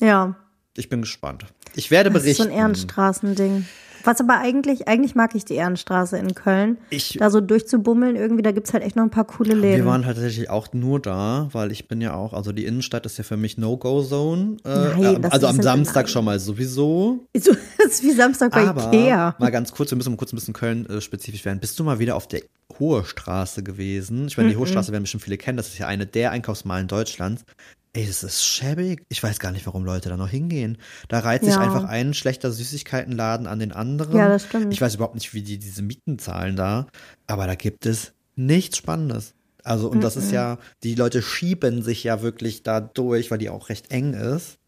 ja, 0.00 0.36
Ich 0.76 0.88
bin 0.88 1.02
gespannt. 1.02 1.46
Ich 1.74 1.90
werde 1.90 2.10
das 2.10 2.24
ist 2.24 2.36
so 2.36 2.44
berichten. 2.44 2.52
ein 2.52 2.58
Ehrenstraßending. 2.58 3.66
Was 4.04 4.18
aber 4.18 4.38
eigentlich, 4.38 4.88
eigentlich 4.88 5.14
mag 5.14 5.34
ich 5.34 5.44
die 5.44 5.56
Ehrenstraße 5.56 6.16
in 6.16 6.34
Köln. 6.34 6.78
Ich- 6.88 7.18
da 7.20 7.28
so 7.28 7.42
durchzubummeln, 7.42 8.16
irgendwie, 8.16 8.40
da 8.42 8.50
gibt's 8.50 8.72
halt 8.72 8.82
echt 8.82 8.96
noch 8.96 9.02
ein 9.02 9.10
paar 9.10 9.26
coole 9.26 9.52
Läden. 9.52 9.76
Wir 9.76 9.84
waren 9.84 10.06
halt 10.06 10.16
tatsächlich 10.16 10.48
auch 10.48 10.72
nur 10.72 11.00
da, 11.00 11.50
weil 11.52 11.70
ich 11.70 11.86
bin 11.86 12.00
ja 12.00 12.14
auch, 12.14 12.32
also 12.32 12.52
die 12.52 12.64
Innenstadt 12.64 13.04
ist 13.04 13.18
ja 13.18 13.24
für 13.24 13.36
mich 13.36 13.58
No-Go-Zone. 13.58 14.56
Äh, 14.64 14.68
Nein, 14.98 15.20
das 15.22 15.32
also 15.32 15.48
am 15.48 15.60
Samstag 15.60 16.08
schon 16.08 16.24
mal 16.24 16.40
sowieso. 16.40 17.26
So, 17.36 17.52
das 17.78 17.86
ist 17.94 18.02
wie 18.02 18.12
Samstag 18.12 18.52
bei 18.52 18.66
Aber 18.66 18.86
Ikea. 18.90 19.36
mal 19.38 19.50
ganz 19.50 19.70
kurz, 19.72 19.90
wir 19.90 19.96
müssen 19.96 20.12
mal 20.12 20.16
kurz 20.16 20.32
ein 20.32 20.36
bisschen 20.36 20.54
Köln 20.54 20.86
äh, 20.86 21.02
spezifisch 21.02 21.44
werden. 21.44 21.60
Bist 21.60 21.78
du 21.78 21.84
mal 21.84 21.98
wieder 21.98 22.16
auf 22.16 22.26
der 22.26 22.40
Hohe 22.78 23.04
Straße 23.04 23.62
gewesen? 23.62 24.28
Ich 24.28 24.38
meine, 24.38 24.48
die 24.48 24.56
Hohe 24.56 24.66
Straße 24.66 24.92
werden 24.92 25.02
bestimmt 25.02 25.24
viele 25.24 25.36
kennen. 25.36 25.58
Das 25.58 25.68
ist 25.68 25.78
ja 25.78 25.86
eine 25.88 26.06
der 26.06 26.30
Einkaufsmalen 26.30 26.88
Deutschlands. 26.88 27.44
Ey, 27.92 28.06
das 28.06 28.22
ist 28.22 28.44
schäbig. 28.44 29.04
Ich 29.08 29.20
weiß 29.20 29.40
gar 29.40 29.50
nicht, 29.50 29.66
warum 29.66 29.84
Leute 29.84 30.08
da 30.08 30.16
noch 30.16 30.28
hingehen. 30.28 30.78
Da 31.08 31.18
reiht 31.20 31.42
sich 31.42 31.54
Ja. 31.54 31.60
einfach 31.60 31.84
ein 31.84 32.14
schlechter 32.14 32.52
Süßigkeitenladen 32.52 33.48
an 33.48 33.58
den 33.58 33.72
anderen. 33.72 34.16
Ja, 34.16 34.28
das 34.28 34.44
stimmt. 34.44 34.72
Ich 34.72 34.80
weiß 34.80 34.94
überhaupt 34.94 35.16
nicht, 35.16 35.34
wie 35.34 35.42
die 35.42 35.58
diese 35.58 35.82
Mieten 35.82 36.18
zahlen 36.20 36.54
da. 36.54 36.86
Aber 37.26 37.48
da 37.48 37.56
gibt 37.56 37.86
es 37.86 38.12
nichts 38.36 38.76
Spannendes. 38.76 39.34
Also, 39.64 39.90
und 39.90 40.02
das 40.02 40.16
ist 40.16 40.30
ja, 40.30 40.58
die 40.84 40.94
Leute 40.94 41.20
schieben 41.20 41.82
sich 41.82 42.04
ja 42.04 42.22
wirklich 42.22 42.62
da 42.62 42.80
durch, 42.80 43.30
weil 43.30 43.38
die 43.38 43.50
auch 43.50 43.68
recht 43.68 43.90
eng 43.90 44.14
ist. 44.14 44.58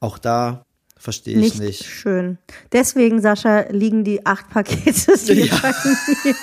Auch 0.00 0.18
da 0.18 0.64
verstehe 1.00 1.34
ich 1.34 1.40
Nicht, 1.40 1.60
nicht. 1.60 1.84
schön. 1.84 2.38
Deswegen, 2.72 3.20
Sascha, 3.20 3.62
liegen 3.70 4.04
die 4.04 4.24
acht 4.26 4.48
Pakete 4.50 4.90
Ja. 5.34 5.56
bei 5.62 5.72
mir. 6.24 6.34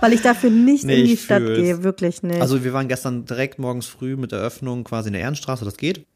Weil 0.00 0.12
ich 0.12 0.20
dafür 0.20 0.50
nicht 0.50 0.84
Nee, 0.84 1.00
in 1.00 1.06
die 1.06 1.16
Stadt 1.16 1.42
fühl's. 1.42 1.58
gehe, 1.58 1.82
wirklich 1.82 2.22
nicht. 2.22 2.40
Also 2.40 2.62
wir 2.62 2.72
waren 2.74 2.86
gestern 2.88 3.24
direkt 3.24 3.58
morgens 3.58 3.86
früh 3.86 4.16
mit 4.16 4.30
der 4.32 4.40
Öffnung 4.40 4.84
quasi 4.84 5.08
in 5.08 5.14
der 5.14 5.22
Ehrenstraße, 5.22 5.64
das 5.64 5.76
geht. 5.78 6.06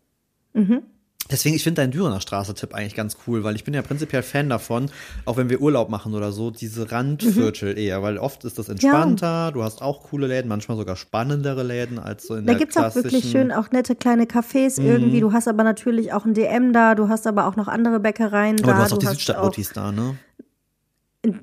Mhm. 0.52 0.82
Deswegen, 1.30 1.56
ich 1.56 1.62
finde 1.64 1.80
deinen 1.80 1.90
Dürener 1.90 2.20
Straße-Tipp 2.20 2.74
eigentlich 2.74 2.94
ganz 2.94 3.16
cool, 3.26 3.44
weil 3.44 3.56
ich 3.56 3.64
bin 3.64 3.72
ja 3.72 3.80
prinzipiell 3.80 4.22
Fan 4.22 4.50
davon, 4.50 4.90
auch 5.24 5.38
wenn 5.38 5.48
wir 5.48 5.60
Urlaub 5.62 5.88
machen 5.88 6.12
oder 6.14 6.32
so, 6.32 6.50
diese 6.50 6.92
Randviertel 6.92 7.72
Mhm. 7.72 7.78
eher, 7.78 8.02
weil 8.02 8.18
oft 8.18 8.44
ist 8.44 8.58
das 8.58 8.68
entspannter, 8.68 9.50
du 9.52 9.62
hast 9.62 9.80
auch 9.80 10.02
coole 10.02 10.26
Läden, 10.26 10.48
manchmal 10.48 10.76
sogar 10.76 10.96
spannendere 10.96 11.62
Läden 11.62 11.98
als 11.98 12.26
so 12.26 12.34
in 12.34 12.44
da 12.44 12.52
der 12.52 12.58
gibt's 12.58 12.76
auch 12.76 12.82
klassischen. 12.82 13.04
wirklich 13.04 13.30
schön 13.30 13.52
auch 13.52 13.70
nette 13.70 13.94
kleine 13.96 14.24
Cafés 14.24 14.78
Mhm. 14.80 14.86
irgendwie. 14.86 15.20
Du 15.20 15.32
hast 15.32 15.48
aber 15.48 15.64
natürlich 15.64 16.12
auch 16.12 16.26
ein 16.26 16.34
DM 16.34 16.74
da, 16.74 16.94
du 16.94 17.08
hast 17.08 17.26
aber 17.26 17.46
auch 17.46 17.56
noch 17.56 17.68
andere 17.68 18.00
Bäckereien 18.00 18.58
Aber 18.62 18.72
da. 18.72 18.76
du 18.76 18.82
hast 18.82 18.92
auch 18.92 18.98
die 18.98 19.06
auch- 19.06 19.10
Südstadtmutis 19.12 19.70
da, 19.72 19.92
ne? 19.92 20.16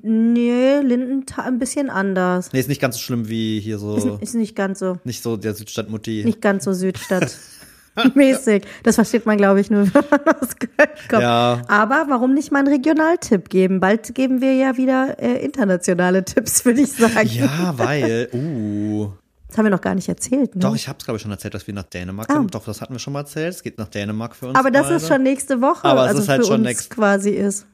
Nee, 0.02 0.78
Lindenthal 0.78 1.46
ein 1.46 1.58
bisschen 1.58 1.90
anders. 1.90 2.52
Nee, 2.52 2.60
ist 2.60 2.68
nicht 2.68 2.80
ganz 2.80 2.94
so 2.94 3.00
schlimm 3.02 3.28
wie 3.28 3.58
hier 3.58 3.78
so, 3.78 3.96
Ist, 3.96 4.22
ist 4.22 4.34
nicht 4.36 4.54
ganz 4.54 4.78
so, 4.78 4.98
nicht 5.02 5.24
so 5.24 5.36
der 5.36 5.54
Südstadtmutti. 5.54 6.22
nicht 6.24 6.40
ganz 6.40 6.62
so 6.64 6.72
Südstadt. 6.72 7.36
Mäßig. 8.14 8.64
Das 8.82 8.94
versteht 8.96 9.26
man, 9.26 9.36
glaube 9.36 9.60
ich, 9.60 9.70
nur, 9.70 9.82
wenn 9.94 10.04
man 10.10 10.20
aus 10.40 10.56
Köln 10.58 10.88
kommt. 11.08 11.22
Ja. 11.22 11.62
Aber 11.68 12.06
warum 12.08 12.34
nicht 12.34 12.50
mal 12.52 12.60
einen 12.60 12.68
Regionaltipp 12.68 13.48
geben? 13.48 13.80
Bald 13.80 14.14
geben 14.14 14.40
wir 14.40 14.54
ja 14.54 14.76
wieder 14.76 15.16
äh, 15.18 15.44
internationale 15.44 16.24
Tipps, 16.24 16.64
würde 16.64 16.80
ich 16.82 16.92
sagen. 16.92 17.28
Ja, 17.28 17.74
weil, 17.76 18.28
uh. 18.34 19.10
Das 19.48 19.58
haben 19.58 19.66
wir 19.66 19.70
noch 19.70 19.82
gar 19.82 19.94
nicht 19.94 20.08
erzählt, 20.08 20.54
ne? 20.54 20.62
Doch, 20.62 20.74
ich 20.74 20.88
habe 20.88 20.98
es 20.98 21.04
glaube 21.04 21.16
ich 21.16 21.22
schon 21.22 21.30
erzählt, 21.30 21.52
dass 21.52 21.66
wir 21.66 21.74
nach 21.74 21.82
Dänemark 21.82 22.30
Ah. 22.30 22.36
sind. 22.38 22.54
Doch, 22.54 22.64
das 22.64 22.80
hatten 22.80 22.94
wir 22.94 22.98
schon 22.98 23.12
mal 23.12 23.20
erzählt. 23.20 23.54
Es 23.54 23.62
geht 23.62 23.76
nach 23.76 23.88
Dänemark 23.88 24.34
für 24.34 24.46
uns. 24.48 24.58
Aber 24.58 24.70
das 24.70 24.84
beide. 24.84 24.96
ist 24.96 25.08
schon 25.08 25.22
nächste 25.22 25.60
Woche, 25.60 25.84
Aber 25.84 26.04
es 26.04 26.08
also 26.08 26.22
ist 26.22 26.28
halt 26.30 26.40
für 26.42 26.46
schon 26.48 26.66
uns 26.66 26.88
quasi 26.88 27.30
ist. 27.30 27.66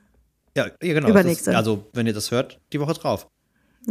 Ja, 0.56 0.66
ja 0.82 0.94
genau. 0.94 1.08
Übernächste. 1.08 1.50
Das 1.52 1.58
also, 1.58 1.86
wenn 1.92 2.08
ihr 2.08 2.14
das 2.14 2.32
hört, 2.32 2.58
die 2.72 2.80
Woche 2.80 2.94
drauf. 2.94 3.28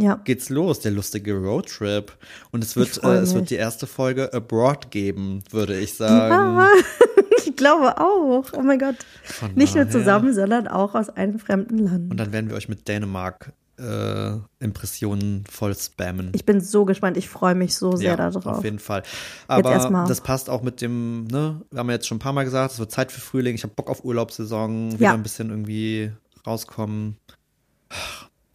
Ja. 0.00 0.20
Geht's 0.24 0.48
los, 0.48 0.78
der 0.80 0.92
lustige 0.92 1.34
Roadtrip. 1.36 2.16
Und 2.52 2.62
es 2.62 2.76
wird, 2.76 3.02
äh, 3.02 3.16
es 3.16 3.34
wird 3.34 3.50
die 3.50 3.56
erste 3.56 3.86
Folge 3.88 4.32
Abroad 4.32 4.90
geben, 4.92 5.42
würde 5.50 5.76
ich 5.78 5.94
sagen. 5.94 6.32
Ah, 6.34 6.68
ich 7.44 7.56
glaube 7.56 7.98
auch. 7.98 8.44
Oh 8.56 8.62
mein 8.62 8.78
Gott. 8.78 8.94
Von 9.24 9.54
Nicht 9.54 9.74
nur 9.74 9.84
daher. 9.86 9.98
zusammen, 9.98 10.32
sondern 10.34 10.68
auch 10.68 10.94
aus 10.94 11.10
einem 11.10 11.40
fremden 11.40 11.78
Land. 11.78 12.10
Und 12.12 12.16
dann 12.16 12.32
werden 12.32 12.48
wir 12.48 12.56
euch 12.56 12.68
mit 12.68 12.86
Dänemark 12.86 13.52
äh, 13.76 14.32
Impressionen 14.60 15.44
voll 15.50 15.76
spammen. 15.76 16.30
Ich 16.34 16.44
bin 16.44 16.60
so 16.60 16.84
gespannt. 16.84 17.16
Ich 17.16 17.28
freue 17.28 17.54
mich 17.56 17.76
so 17.76 17.96
sehr 17.96 18.16
darauf. 18.16 18.46
Auf 18.46 18.64
jeden 18.64 18.78
Fall. 18.78 19.02
Aber 19.48 20.04
das 20.06 20.20
passt 20.20 20.48
auch 20.48 20.62
mit 20.62 20.80
dem, 20.80 21.24
ne, 21.24 21.60
wir 21.70 21.78
haben 21.80 21.88
ja 21.88 21.94
jetzt 21.94 22.06
schon 22.06 22.16
ein 22.16 22.20
paar 22.20 22.32
Mal 22.32 22.44
gesagt, 22.44 22.72
es 22.74 22.78
wird 22.78 22.92
Zeit 22.92 23.10
für 23.10 23.20
Frühling. 23.20 23.54
Ich 23.56 23.62
habe 23.64 23.74
Bock 23.74 23.90
auf 23.90 24.04
Urlaubssaison, 24.04 24.92
wieder 24.92 25.02
Ja. 25.04 25.14
ein 25.14 25.22
bisschen 25.24 25.50
irgendwie 25.50 26.12
rauskommen. 26.46 27.16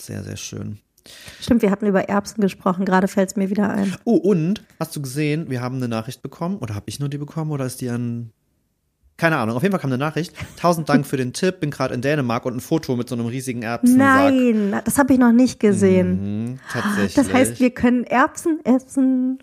Sehr, 0.01 0.23
sehr 0.23 0.37
schön. 0.37 0.79
Stimmt, 1.41 1.61
wir 1.61 1.71
hatten 1.71 1.85
über 1.85 2.07
Erbsen 2.09 2.41
gesprochen. 2.41 2.85
Gerade 2.85 3.07
fällt 3.07 3.29
es 3.29 3.35
mir 3.35 3.49
wieder 3.49 3.69
ein. 3.69 3.95
Oh, 4.05 4.15
und 4.15 4.63
hast 4.79 4.95
du 4.95 5.01
gesehen, 5.01 5.49
wir 5.49 5.61
haben 5.61 5.77
eine 5.77 5.87
Nachricht 5.87 6.21
bekommen 6.21 6.57
oder 6.57 6.75
habe 6.75 6.85
ich 6.87 6.99
nur 6.99 7.09
die 7.09 7.17
bekommen 7.17 7.51
oder 7.51 7.65
ist 7.65 7.81
die 7.81 7.89
an 7.89 8.31
Keine 9.17 9.37
Ahnung, 9.37 9.55
auf 9.55 9.63
jeden 9.63 9.71
Fall 9.71 9.81
kam 9.81 9.91
eine 9.91 9.97
Nachricht. 9.97 10.33
Tausend 10.57 10.89
Dank 10.89 11.05
für 11.05 11.17
den 11.17 11.33
Tipp, 11.33 11.59
bin 11.59 11.71
gerade 11.71 11.93
in 11.93 12.01
Dänemark 12.01 12.45
und 12.45 12.55
ein 12.55 12.61
Foto 12.61 12.95
mit 12.95 13.09
so 13.09 13.15
einem 13.15 13.25
riesigen 13.25 13.61
Erbsensack. 13.63 13.99
Nein, 13.99 14.81
das 14.85 14.97
habe 14.97 15.13
ich 15.13 15.19
noch 15.19 15.33
nicht 15.33 15.59
gesehen. 15.59 16.51
Mhm, 16.51 16.59
tatsächlich. 16.71 17.13
Das 17.15 17.31
heißt, 17.31 17.59
wir 17.59 17.71
können 17.71 18.05
Erbsen 18.05 18.59
essen. 18.63 19.39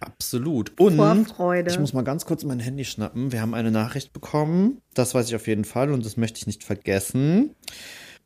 Absolut. 0.00 0.78
Und 0.80 0.96
Vorfreude. 0.96 1.70
ich 1.70 1.78
muss 1.78 1.92
mal 1.92 2.02
ganz 2.04 2.24
kurz 2.24 2.42
mein 2.44 2.58
Handy 2.58 2.84
schnappen. 2.86 3.32
Wir 3.32 3.42
haben 3.42 3.52
eine 3.52 3.70
Nachricht 3.70 4.14
bekommen. 4.14 4.80
Das 4.94 5.14
weiß 5.14 5.28
ich 5.28 5.36
auf 5.36 5.46
jeden 5.46 5.64
Fall 5.64 5.90
und 5.92 6.04
das 6.06 6.16
möchte 6.16 6.38
ich 6.38 6.46
nicht 6.46 6.64
vergessen. 6.64 7.54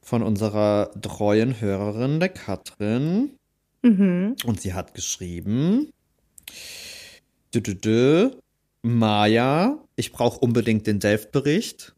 Von 0.04 0.22
unserer 0.22 0.90
treuen 1.00 1.60
Hörerin, 1.60 2.20
der 2.20 2.28
Katrin. 2.28 3.38
Mhm. 3.82 4.36
Und 4.44 4.60
sie 4.60 4.74
hat 4.74 4.94
geschrieben: 4.94 5.90
dü, 7.54 7.62
dü, 7.62 7.74
dü, 7.74 8.30
Maja, 8.82 9.78
ich 9.96 10.12
brauche 10.12 10.38
unbedingt 10.40 10.86
den 10.86 11.00
Delft-Bericht. 11.00 11.94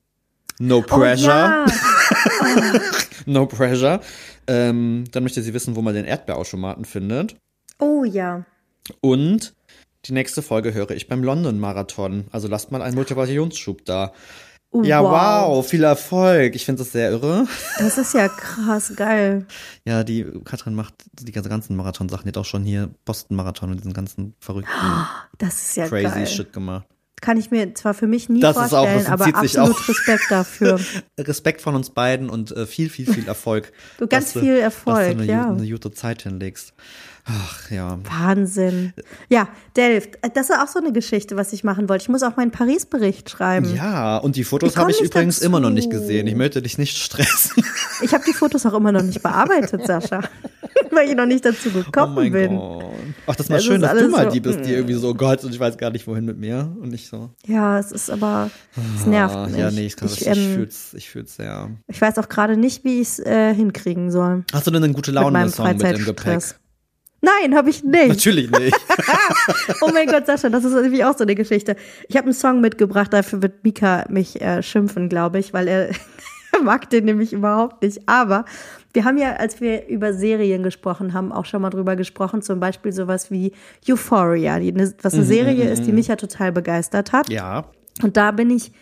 No 0.61 0.83
pressure. 0.83 1.67
Oh, 1.67 1.71
ja. 1.71 2.81
No 3.27 3.47
pressure. 3.47 4.01
Ähm, 4.47 5.05
dann 5.11 5.25
möchte 5.25 5.43
sie 5.43 5.53
wissen, 5.53 5.75
wo 5.75 5.83
man 5.83 5.95
den 5.95 6.05
Erdbeerautomaten 6.05 6.85
findet. 6.85 7.35
oh 7.81 8.05
ja. 8.05 8.47
Und 9.01 9.53
die 10.05 10.13
nächste 10.13 10.43
Folge 10.43 10.73
höre 10.73 10.93
ich 10.93 11.09
beim 11.09 11.25
London-Marathon. 11.25 12.27
Also 12.31 12.47
lasst 12.47 12.71
mal 12.71 12.83
einen 12.83 12.95
Motivationsschub 12.95 13.85
da. 13.85 14.13
Ja, 14.85 15.03
wow. 15.03 15.67
viel 15.67 15.85
Erfolg. 15.85 16.55
Ich 16.55 16.65
finde 16.65 16.83
das 16.83 16.93
sehr 16.93 17.11
irre. 17.11 17.47
Das 17.79 17.99
ist 17.99 18.15
ja 18.15 18.29
krass 18.29 18.93
geil. 18.97 19.47
Ja, 19.85 20.05
die 20.05 20.25
Katrin 20.45 20.75
macht 20.75 20.95
die 21.21 21.33
ganze 21.33 21.49
ganzen 21.49 21.77
Marathon-Sachen. 21.77 22.25
Die 22.25 22.29
hat 22.29 22.39
auch 22.39 22.45
schon 22.45 22.65
hier 22.65 22.91
Boston-Marathon 23.05 23.71
und 23.71 23.79
diesen 23.79 23.93
ganzen 23.93 24.35
verrückten, 24.41 24.71
Das 25.39 25.55
ist 25.69 25.77
ja 25.77 25.89
crazy 25.89 26.05
geil. 26.15 26.27
Shit 26.27 26.53
gemacht. 26.53 26.87
Kann 27.23 27.39
ich 27.39 27.51
mir 27.51 27.75
zwar 27.75 27.95
für 27.95 28.07
mich 28.07 28.29
nie 28.29 28.41
Das 28.41 28.57
ist 28.59 28.75
auch- 28.75 28.87
vorstellen, 28.87 29.07
aber 29.07 29.27
absolut 29.39 29.71
auch. 29.75 29.89
Respekt 29.89 30.25
dafür. 30.29 30.79
Respekt 31.19 31.63
von 31.63 31.75
uns 31.75 31.89
beiden 31.91 32.29
und 32.29 32.53
äh, 32.53 32.67
viel, 32.67 32.91
viel, 32.91 33.11
viel 33.11 33.27
Erfolg. 33.29 33.73
Du, 33.99 34.07
ganz 34.07 34.35
Dass 34.35 34.43
viel 34.43 34.57
Dass 34.57 34.65
Erfolg, 34.65 35.17
du 35.17 35.23
eine, 35.23 35.25
ja. 35.25 35.49
eine 35.51 35.67
gute 35.69 35.91
Zeit 35.93 36.23
hinlegst. 36.23 36.75
Ach 37.29 37.71
ja. 37.73 37.99
Wahnsinn. 38.05 38.93
Ja, 39.29 39.49
Delft. 39.77 40.19
Das 40.35 40.49
ist 40.49 40.57
auch 40.57 40.69
so 40.69 40.79
eine 40.79 40.93
Geschichte, 40.93 41.37
was 41.37 41.53
ich 41.53 41.65
machen 41.65 41.89
wollte. 41.89 42.03
Ich 42.03 42.09
muss 42.09 42.23
auch 42.23 42.37
meinen 42.37 42.53
Paris-Bericht 42.53 43.29
schreiben. 43.29 43.75
Ja, 43.75 44.19
und 44.19 44.37
die 44.37 44.45
Fotos 44.45 44.73
Ich 44.73 44.77
habe 44.77 44.93
ich 44.93 45.01
übrigens 45.01 45.37
dazu. 45.37 45.47
immer 45.47 45.59
noch 45.59 45.71
nicht 45.71 45.91
gesehen. 45.91 46.29
Ich 46.29 46.37
möchte 46.37 46.63
dich 46.63 46.79
nicht 46.79 46.97
stressen. 46.97 47.65
Ich 48.03 48.15
habe 48.15 48.25
die 48.27 48.33
Fotos 48.33 48.65
auch 48.67 48.75
immer 48.75 48.93
noch 48.93 49.03
nicht 49.03 49.23
bearbeitet, 49.23 49.87
Sascha. 49.87 50.21
Weil 50.93 51.09
ich 51.09 51.17
noch 51.17 51.27
nicht 51.27 51.45
dazu 51.45 51.71
Oh 51.75 51.83
gekommen 51.83 52.15
mein 52.15 52.33
bin. 52.33 52.57
Gott. 52.57 52.85
Ach, 53.27 53.35
das 53.35 53.47
ist 53.47 53.51
mal 53.51 53.57
Das 53.57 53.65
schön, 53.65 53.83
ist 53.83 53.93
dass 53.93 53.99
du 53.99 54.09
mal 54.09 54.29
die 54.29 54.41
bist, 54.41 54.61
die 54.61 54.71
mm. 54.71 54.75
irgendwie 54.75 54.95
so, 54.95 55.09
oh 55.09 55.15
Gott, 55.15 55.43
und 55.43 55.53
ich 55.53 55.59
weiß 55.59 55.79
gar 55.79 55.91
nicht, 55.91 56.07
wohin 56.07 56.25
mit 56.27 56.39
mir. 56.39 56.77
Und 56.81 56.93
ich 56.93 57.09
so. 57.09 57.31
Ja, 57.47 57.79
es 57.79 57.91
ist 57.91 58.11
aber, 58.11 58.51
es 58.97 59.07
nervt 59.07 59.35
ah, 59.35 59.47
mich. 59.47 59.57
Ja, 59.57 59.71
nee, 59.71 59.87
ich, 59.87 59.97
kann 59.97 60.09
das, 60.09 60.21
ich, 60.21 60.27
ich, 60.27 60.37
ähm, 60.37 60.55
fühl's, 60.55 60.95
ich 60.95 61.09
fühl's 61.11 61.37
sehr. 61.37 61.71
ich 61.89 62.01
weiß 62.01 62.19
auch 62.19 62.29
gerade 62.29 62.57
nicht, 62.57 62.85
wie 62.85 63.01
ich 63.01 63.09
es 63.09 63.19
äh, 63.19 63.55
hinkriegen 63.55 64.11
soll. 64.11 64.45
Hast 64.53 64.67
du 64.67 64.71
denn 64.71 64.85
einen 64.85 64.93
gute 64.93 65.11
mit 65.11 65.23
meinem 65.23 65.35
Laune-Song 65.35 65.77
mit 65.77 65.99
im 65.99 66.05
Gepäck? 66.05 66.43
Nein, 67.21 67.57
habe 67.57 67.71
ich 67.71 67.83
nicht. 67.83 68.09
Natürlich 68.09 68.51
nicht. 68.51 68.77
Oh 69.81 69.91
mein 69.93 70.07
Gott, 70.07 70.27
Sascha, 70.27 70.49
das 70.49 70.65
ist 70.65 70.73
irgendwie 70.75 71.05
auch 71.05 71.17
so 71.17 71.25
eine 71.25 71.35
Geschichte. 71.35 71.77
Ich 72.09 72.17
habe 72.17 72.27
einen 72.27 72.35
Song 72.35 72.61
mitgebracht, 72.61 73.13
dafür 73.13 73.43
wird 73.43 73.63
Mika 73.65 74.05
mich 74.09 74.41
äh, 74.41 74.63
schimpfen, 74.63 75.09
glaube 75.09 75.39
ich, 75.39 75.53
weil 75.53 75.69
er 75.69 75.91
mag 76.63 76.89
den 76.91 77.05
nämlich 77.05 77.33
überhaupt 77.33 77.83
nicht. 77.83 78.01
Aber 78.09 78.45
wir 78.93 79.05
haben 79.05 79.19
ja, 79.19 79.35
als 79.35 79.61
wir 79.61 79.87
über 79.89 80.13
Serien 80.15 80.63
gesprochen 80.63 81.13
haben, 81.15 81.33
auch 81.33 81.45
schon 81.45 81.63
mal 81.63 81.71
drüber 81.71 81.97
gesprochen, 81.97 82.43
zum 82.43 82.61
Beispiel 82.61 82.93
sowas 82.93 83.31
wie 83.31 83.53
Euphoria, 83.89 84.59
die, 84.59 84.73
ne- 84.73 84.95
was 85.03 85.15
eine 85.15 85.25
Serie 85.25 85.71
ist, 85.71 85.85
die 85.87 85.93
mich 85.93 86.09
ja 86.09 86.17
total 86.17 86.53
begeistert 86.53 87.13
hat. 87.13 87.29
ja. 87.31 87.65
Und 88.03 88.19
da 88.19 88.31
bin 88.31 88.51
ich 88.51 88.73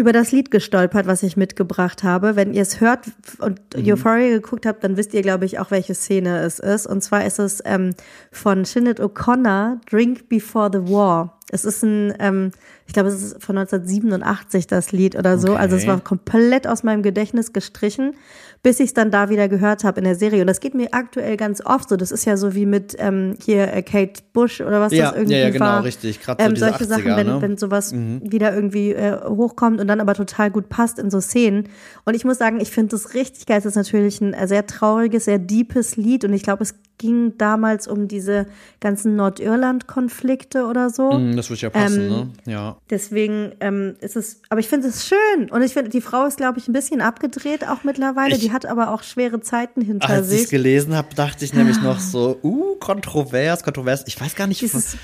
über 0.00 0.12
das 0.12 0.32
Lied 0.32 0.50
gestolpert, 0.50 1.06
was 1.06 1.22
ich 1.22 1.36
mitgebracht 1.36 2.02
habe. 2.02 2.34
Wenn 2.34 2.52
ihr 2.52 2.62
es 2.62 2.80
hört 2.80 3.06
und 3.38 3.60
Euphoria 3.76 4.30
geguckt 4.30 4.66
habt, 4.66 4.82
dann 4.82 4.96
wisst 4.96 5.14
ihr, 5.14 5.22
glaube 5.22 5.44
ich, 5.44 5.58
auch, 5.58 5.70
welche 5.70 5.94
Szene 5.94 6.38
es 6.40 6.58
ist. 6.58 6.86
Und 6.86 7.02
zwar 7.02 7.24
ist 7.26 7.38
es 7.38 7.62
ähm, 7.64 7.94
von 8.32 8.64
Sinead 8.64 9.00
O'Connor, 9.00 9.76
Drink 9.88 10.28
Before 10.28 10.70
the 10.72 10.90
War. 10.90 11.38
Es 11.52 11.64
ist 11.64 11.82
ein, 11.82 12.14
ähm, 12.18 12.52
ich 12.86 12.94
glaube, 12.94 13.08
es 13.10 13.22
ist 13.22 13.42
von 13.44 13.58
1987 13.58 14.66
das 14.66 14.92
Lied 14.92 15.16
oder 15.16 15.36
so. 15.38 15.54
Also 15.54 15.76
es 15.76 15.82
Okay. 15.82 15.90
war 15.92 16.00
komplett 16.00 16.66
aus 16.66 16.82
meinem 16.82 17.02
Gedächtnis 17.02 17.52
gestrichen, 17.52 18.14
bis 18.62 18.78
ich 18.78 18.86
es 18.86 18.94
dann 18.94 19.10
da 19.10 19.30
wieder 19.30 19.48
gehört 19.48 19.84
habe 19.84 19.98
in 20.00 20.04
der 20.04 20.14
Serie. 20.16 20.42
Und 20.42 20.46
das 20.46 20.60
geht 20.60 20.74
mir 20.74 20.88
aktuell 20.92 21.36
ganz 21.36 21.64
oft 21.64 21.88
so. 21.88 21.96
Das 21.96 22.10
ist 22.12 22.26
ja 22.26 22.36
so 22.36 22.54
wie 22.54 22.66
mit 22.66 22.94
ähm, 22.98 23.34
hier 23.42 23.72
äh, 23.72 23.82
Kate 23.82 24.20
Bush 24.32 24.60
oder 24.60 24.80
was 24.80 24.92
Ja, 24.92 25.06
das 25.06 25.14
irgendwie 25.16 25.34
ja, 25.34 25.40
ja, 25.44 25.50
genau, 25.50 25.64
war. 25.64 25.84
richtig. 25.84 26.20
Gerade 26.22 26.42
so 26.44 26.50
Ähm, 26.50 26.56
solche 26.56 26.84
80er, 26.84 26.86
Sachen, 26.86 27.16
wenn, 27.16 27.26
ne? 27.26 27.38
wenn 27.40 27.56
sowas 27.56 27.92
wieder 27.94 28.54
irgendwie 28.54 28.92
äh, 28.92 29.18
hochkommt 29.24 29.80
und 29.80 29.88
dann 29.88 30.00
aber 30.00 30.14
total 30.14 30.50
gut 30.50 30.68
passt 30.68 30.98
in 30.98 31.10
so 31.10 31.20
Szenen. 31.20 31.68
Und 32.04 32.14
ich 32.14 32.24
muss 32.24 32.38
sagen, 32.38 32.60
ich 32.60 32.70
finde 32.70 32.90
das 32.90 33.14
richtig 33.14 33.46
geil. 33.46 33.58
Es 33.58 33.66
ist 33.66 33.76
natürlich 33.76 34.20
ein 34.20 34.34
äh, 34.34 34.46
sehr 34.46 34.66
trauriges, 34.66 35.24
sehr 35.24 35.38
deepes 35.38 35.96
Lied 35.96 36.24
und 36.24 36.32
ich 36.34 36.42
glaube, 36.42 36.62
es 36.62 36.74
ging 37.00 37.36
damals 37.38 37.88
um 37.88 38.06
diese 38.08 38.46
ganzen 38.80 39.16
Nordirland-Konflikte 39.16 40.66
oder 40.66 40.90
so. 40.90 41.12
Mm, 41.18 41.34
Das 41.36 41.48
würde 41.50 41.62
ja 41.62 41.70
passen, 41.70 42.00
Ähm, 42.02 42.08
ne? 42.10 42.28
Ja. 42.46 42.76
Deswegen 42.90 43.52
ähm, 43.60 43.94
ist 44.00 44.16
es, 44.16 44.42
aber 44.50 44.60
ich 44.60 44.68
finde 44.68 44.88
es 44.88 45.08
schön. 45.08 45.50
Und 45.50 45.62
ich 45.62 45.72
finde, 45.72 45.90
die 45.90 46.00
Frau 46.00 46.26
ist, 46.26 46.36
glaube 46.36 46.58
ich, 46.58 46.68
ein 46.68 46.72
bisschen 46.72 47.00
abgedreht 47.00 47.66
auch 47.66 47.84
mittlerweile. 47.84 48.34
Ich- 48.34 48.40
die 48.40 48.52
hat 48.52 48.66
aber 48.66 48.92
auch 48.92 49.02
schwere 49.02 49.40
Zeiten 49.40 49.80
hinter 49.80 50.08
Als 50.10 50.28
ich 50.28 50.34
es 50.34 50.40
sich. 50.42 50.50
gelesen 50.50 50.94
habe, 50.94 51.08
dachte 51.14 51.44
ich 51.44 51.54
nämlich 51.54 51.80
noch 51.82 51.98
so, 51.98 52.38
uh, 52.42 52.76
kontrovers, 52.76 53.62
kontrovers. 53.62 54.04
Ich 54.06 54.20
weiß 54.20 54.34
gar 54.36 54.46
nicht, 54.46 54.60
Dieses- 54.60 54.96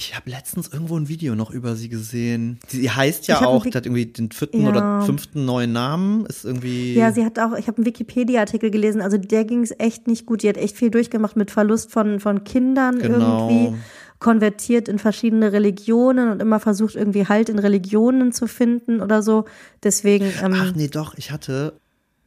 ich 0.00 0.14
habe 0.14 0.30
letztens 0.30 0.68
irgendwo 0.72 0.96
ein 0.96 1.08
Video 1.08 1.34
noch 1.34 1.50
über 1.50 1.74
sie 1.74 1.88
gesehen. 1.88 2.60
Sie 2.68 2.88
heißt 2.88 3.26
ja 3.26 3.44
auch, 3.44 3.64
die 3.66 3.76
hat 3.76 3.84
irgendwie 3.84 4.06
den 4.06 4.30
vierten 4.30 4.62
Ja. 4.62 4.68
oder 4.70 5.02
fünften 5.02 5.44
neuen 5.44 5.72
Namen, 5.72 6.24
ist 6.26 6.44
irgendwie. 6.44 6.94
Ja, 6.94 7.10
sie 7.12 7.24
hat 7.24 7.38
auch, 7.40 7.54
ich 7.58 7.66
habe 7.66 7.78
einen 7.78 7.86
Wikipedia-Artikel 7.86 8.70
gelesen, 8.70 9.00
also 9.02 9.18
der 9.18 9.44
ging 9.44 9.60
es 9.62 9.74
echt 9.78 10.06
nicht 10.06 10.24
gut. 10.24 10.44
Die 10.44 10.48
hat 10.48 10.56
echt 10.56 10.76
viel 10.76 10.90
durchgemacht 10.92 11.36
mit 11.36 11.50
Verlust 11.50 11.90
von, 11.90 12.20
von 12.20 12.44
Kindern 12.44 13.00
Genau. 13.00 13.48
irgendwie, 13.50 13.76
konvertiert 14.20 14.88
in 14.88 14.98
verschiedene 14.98 15.52
Religionen 15.52 16.30
und 16.30 16.40
immer 16.42 16.60
versucht 16.60 16.94
irgendwie 16.96 17.26
Halt 17.26 17.48
in 17.48 17.58
Religionen 17.58 18.32
zu 18.32 18.46
finden 18.46 19.00
oder 19.00 19.22
so. 19.22 19.44
Deswegen, 19.82 20.26
ähm, 20.44 20.54
Ach 20.56 20.72
nee, 20.74 20.88
doch, 20.88 21.14
ich 21.16 21.30
hatte, 21.30 21.74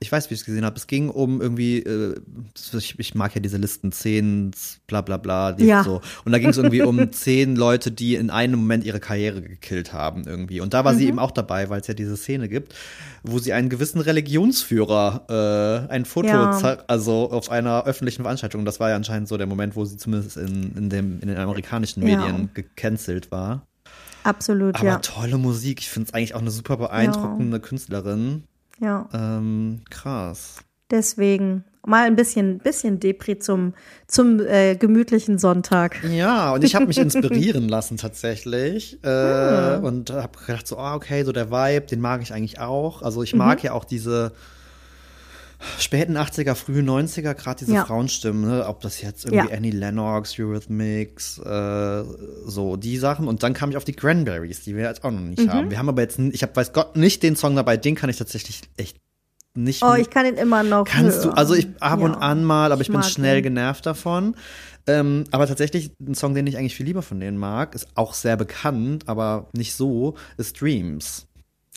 ich 0.04 0.12
weiß, 0.12 0.30
wie 0.30 0.34
ich 0.34 0.40
es 0.40 0.46
gesehen 0.48 0.66
habe. 0.66 0.76
Es 0.78 0.88
ging 0.88 1.10
um 1.10 1.42
irgendwie, 1.42 1.78
äh, 1.78 2.16
ich, 2.76 2.98
ich 2.98 3.14
mag 3.14 3.36
ja 3.36 3.40
diese 3.40 3.58
Listen, 3.58 3.92
zehn, 3.92 4.50
bla 4.88 5.02
bla 5.02 5.18
bla, 5.18 5.52
die 5.52 5.66
Ja. 5.66 5.84
so. 5.84 6.02
Und 6.26 6.32
da 6.32 6.40
ging 6.40 6.50
es 6.50 6.58
irgendwie 6.58 6.82
um 6.82 7.12
zehn 7.14 7.56
Leute, 7.56 7.92
die 7.92 8.16
in 8.16 8.32
einem 8.32 8.60
Moment 8.60 8.84
ihre 8.84 9.00
Karriere 9.00 9.44
gekillt 9.44 9.94
haben 9.94 10.24
irgendwie. 10.26 10.60
Und 10.60 10.74
da 10.74 10.84
war 10.84 10.96
sie 10.96 11.04
Mhm. 11.04 11.10
eben 11.10 11.20
auch 11.20 11.30
dabei, 11.30 11.70
weil 11.70 11.82
es 11.82 11.88
ja 11.88 11.94
diese 11.94 12.18
Szene 12.18 12.50
gibt, 12.50 12.74
wo 13.22 13.38
sie 13.38 13.54
einen 13.54 13.70
gewissen 13.70 14.02
Religionsführer 14.02 15.88
äh, 15.88 15.92
ein 15.94 16.06
Foto 16.06 16.28
Ja. 16.30 16.52
also 16.88 17.30
auf 17.32 17.52
einer 17.52 17.86
öffentlichen 17.86 18.24
Veranstaltung. 18.24 18.66
Das 18.66 18.80
war 18.80 18.90
ja 18.90 18.96
anscheinend 18.96 19.28
so 19.28 19.38
der 19.38 19.48
Moment, 19.48 19.76
wo 19.76 19.86
sie 19.86 19.98
zumindest 19.98 20.36
in, 20.38 20.76
in, 20.76 20.90
dem, 20.90 21.20
in 21.22 21.28
den 21.28 21.38
amerikanischen 21.38 22.06
Ja. 22.08 22.18
Medien 22.22 22.50
gecancelt 22.56 23.32
war. 23.32 23.68
absolut, 24.24 24.76
Aber 24.76 24.86
ja. 24.86 24.98
tolle 25.00 25.38
Musik. 25.38 25.80
Ich 25.80 25.90
finde 25.90 26.08
es 26.10 26.14
eigentlich 26.14 26.34
auch 26.36 26.42
eine 26.42 26.52
super 26.52 26.78
beeindruckende 26.78 27.60
Künstlerin. 27.60 28.44
Ja, 28.82 29.08
Ähm, 29.14 29.82
krass. 29.90 30.58
deswegen 30.90 31.64
mal 31.86 32.06
ein 32.06 32.16
bisschen, 32.16 32.58
bisschen 32.60 33.00
Depri 33.00 33.40
zum, 33.40 33.74
zum 34.08 34.40
äh, 34.40 34.76
gemütlichen 34.76 35.38
Sonntag. 35.40 36.04
Ja, 36.04 36.52
und 36.54 36.64
ich 36.64 36.76
habe 36.76 36.86
mich 36.88 36.98
inspirieren 36.98 37.70
lassen 37.70 37.98
tatsächlich. 37.98 39.00
Äh, 39.04 39.08
Ah. 39.10 39.78
Und 39.78 40.10
habe 40.12 40.38
gedacht, 40.46 40.68
so, 40.68 40.78
ah, 40.78 40.96
okay, 40.96 41.24
so 41.24 41.32
der 41.32 41.50
Vibe, 41.52 41.86
den 41.88 42.02
mag 42.02 42.22
ich 42.22 42.34
eigentlich 42.34 42.60
auch. 42.60 43.02
Also 43.02 43.24
ich 43.24 43.34
mag 43.36 43.60
Mhm. 43.60 43.66
ja 43.66 43.72
auch 43.74 43.86
diese 43.86 44.34
späten 45.80 46.18
80er, 46.18 46.56
frühen 46.56 46.86
90er, 46.90 47.34
gerade 47.34 47.60
diese 47.60 47.74
Ja. 47.74 47.86
Frauenstimmen, 47.86 48.42
ne? 48.50 48.66
ob 48.68 48.82
das 48.82 49.02
jetzt 49.02 49.26
irgendwie 49.26 49.50
Ja. 49.52 49.58
Annie 49.58 49.72
Lennox, 49.72 50.38
Eurythmics, 50.40 51.38
äh, 51.40 52.04
so 52.46 52.76
die 52.78 52.98
Sachen. 52.98 53.28
Und 53.28 53.44
dann 53.44 53.54
kam 53.54 53.70
ich 53.72 53.78
auf 53.78 53.84
die 53.86 53.94
Cranberries, 53.94 54.64
die 54.64 54.76
wir 54.76 54.84
jetzt 54.84 55.04
auch 55.04 55.12
noch 55.12 55.20
nicht 55.20 55.44
Mhm. 55.46 55.52
haben. 55.54 55.72
Wir 55.72 55.78
haben 55.78 55.90
aber 55.90 56.02
jetzt, 56.02 56.20
ich 56.20 56.44
habe 56.44 56.56
weiß 56.56 56.74
Gott 56.74 56.96
nicht 56.96 57.24
den 57.24 57.36
Song 57.36 57.56
dabei, 57.56 57.78
den 57.78 57.96
kann 57.96 58.10
ich 58.10 58.18
tatsächlich 58.18 58.62
echt 58.78 58.98
nicht 59.54 59.84
Oh, 59.84 59.96
ich 59.96 60.10
kann 60.10 60.26
ihn 60.26 60.36
immer 60.36 60.64
noch 60.64 60.86
Kannst 60.86 61.20
du, 61.26 61.28
hören. 61.28 61.38
also 61.38 61.54
ich 61.56 61.68
ab 61.82 62.00
und 62.02 62.14
Ja, 62.14 62.18
an 62.20 62.44
mal, 62.46 62.72
aber 62.72 62.82
ich, 62.82 62.88
ich 62.88 62.94
bin 62.94 63.04
schnell 63.04 63.38
ihn. 63.40 63.44
genervt 63.44 63.86
davon. 63.86 64.36
Ähm, 64.88 65.26
aber 65.32 65.46
tatsächlich, 65.46 65.92
ein 66.00 66.16
Song, 66.16 66.34
den 66.34 66.48
ich 66.48 66.58
eigentlich 66.58 66.76
viel 66.76 66.86
lieber 66.86 67.02
von 67.02 67.20
denen 67.20 67.38
mag, 67.38 67.76
ist 67.76 67.88
auch 67.96 68.14
sehr 68.14 68.38
bekannt, 68.38 69.08
aber 69.10 69.50
nicht 69.54 69.74
so, 69.76 70.16
ist 70.38 70.60
Dreams. 70.62 71.28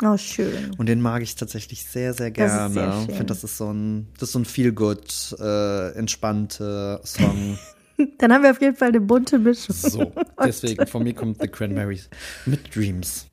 Oh, 0.03 0.16
schön. 0.16 0.74
Und 0.76 0.86
den 0.86 1.01
mag 1.01 1.22
ich 1.22 1.36
tatsächlich 1.36 1.84
sehr, 1.84 2.14
sehr 2.14 2.30
gerne. 2.30 2.72
sehr 2.72 2.99
Ich 3.09 3.14
finde, 3.14 3.26
das 3.26 3.45
ist 3.45 3.57
so 3.57 3.72
ein, 3.72 4.09
das 4.14 4.30
ist 4.30 4.32
so 4.32 4.40
ein 4.40 4.45
feel-good, 4.45 5.36
äh, 5.38 5.92
entspannte 5.92 7.01
Song. 7.05 7.59
Dann 8.18 8.32
haben 8.32 8.42
wir 8.42 8.51
auf 8.51 8.61
jeden 8.61 8.74
Fall 8.74 8.88
eine 8.88 9.01
bunte 9.01 9.38
Mischung. 9.38 9.76
So, 9.76 10.12
deswegen 10.42 10.84
von 10.88 11.05
mir 11.05 11.14
kommt 11.14 11.40
The 11.40 11.47
Cranberries 11.49 12.09
mit 12.45 12.74
Dreams. 12.74 13.26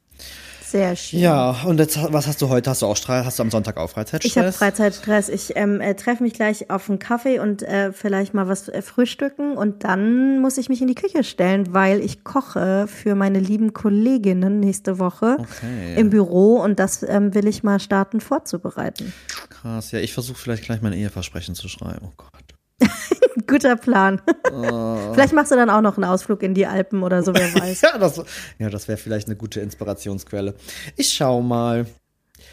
Sehr 0.71 0.95
schön. 0.95 1.19
Ja, 1.19 1.51
und 1.65 1.79
jetzt, 1.79 1.99
was 2.13 2.27
hast 2.27 2.41
du 2.41 2.47
heute? 2.47 2.69
Hast 2.69 2.81
du 2.81 2.85
auch 2.85 2.95
Streit? 2.95 3.25
Hast 3.25 3.39
du 3.39 3.43
am 3.43 3.51
Sonntag 3.51 3.75
auch 3.75 3.89
Freizeitstress? 3.89 4.31
Ich 4.31 4.37
habe 4.37 4.53
Freizeitstress. 4.53 5.27
Ich 5.27 5.57
ähm, 5.57 5.81
äh, 5.81 5.95
treffe 5.95 6.23
mich 6.23 6.31
gleich 6.33 6.69
auf 6.69 6.89
einen 6.89 6.97
Kaffee 6.97 7.39
und 7.39 7.61
äh, 7.61 7.91
vielleicht 7.91 8.33
mal 8.33 8.47
was 8.47 8.69
äh, 8.69 8.81
frühstücken 8.81 9.57
und 9.57 9.83
dann 9.83 10.39
muss 10.39 10.57
ich 10.57 10.69
mich 10.69 10.81
in 10.81 10.87
die 10.87 10.95
Küche 10.95 11.25
stellen, 11.25 11.73
weil 11.73 11.99
ich 11.99 12.23
koche 12.23 12.87
für 12.87 13.15
meine 13.15 13.39
lieben 13.39 13.73
Kolleginnen 13.73 14.61
nächste 14.61 14.97
Woche 14.97 15.35
Okay. 15.39 15.95
im 15.99 16.09
Büro 16.09 16.61
und 16.61 16.79
das 16.79 17.03
ähm, 17.03 17.33
will 17.35 17.47
ich 17.47 17.63
mal 17.63 17.81
starten 17.81 18.21
vorzubereiten. 18.21 19.11
Krass, 19.49 19.91
ja, 19.91 19.99
ich 19.99 20.13
versuche 20.13 20.37
vielleicht 20.39 20.63
gleich 20.63 20.81
mein 20.81 20.93
Eheversprechen 20.93 21.53
zu 21.53 21.67
schreiben. 21.67 22.07
Oh 22.07 22.13
Gott. 22.15 22.89
Guter 23.47 23.75
Plan. 23.75 24.21
Oh. 24.51 25.13
vielleicht 25.13 25.33
machst 25.33 25.51
du 25.51 25.55
dann 25.55 25.69
auch 25.69 25.81
noch 25.81 25.97
einen 25.97 26.05
Ausflug 26.05 26.43
in 26.43 26.53
die 26.53 26.65
Alpen 26.65 27.03
oder 27.03 27.23
so, 27.23 27.33
wer 27.33 27.53
weiß. 27.61 27.81
Ja, 27.81 27.97
das, 27.97 28.21
ja, 28.59 28.69
das 28.69 28.87
wäre 28.87 28.97
vielleicht 28.97 29.27
eine 29.27 29.35
gute 29.35 29.61
Inspirationsquelle. 29.61 30.55
Ich 30.97 31.09
schau 31.13 31.41
mal. 31.41 31.85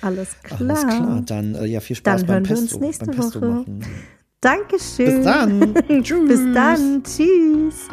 Alles 0.03 0.37
klar. 0.43 0.61
Alles 0.61 0.81
klar, 0.87 1.23
dann 1.27 1.55
äh, 1.57 1.65
ja, 1.67 1.81
viel 1.81 1.97
Spaß 1.97 2.21
Dann 2.21 2.27
beim 2.27 2.49
hören 2.49 2.57
wir 2.57 2.63
Pesto. 2.63 2.77
uns 2.77 2.85
nächste 2.85 3.07
beim 3.07 3.17
Pesto 3.17 3.41
Woche. 3.41 3.47
machen. 3.49 3.85
Dankeschön. 4.41 5.17
Bis 5.17 5.25
dann. 5.25 5.75
Tschüss. 6.05 6.29
Bis 6.29 6.55
dann. 6.55 7.03
Tschüss. 7.03 7.89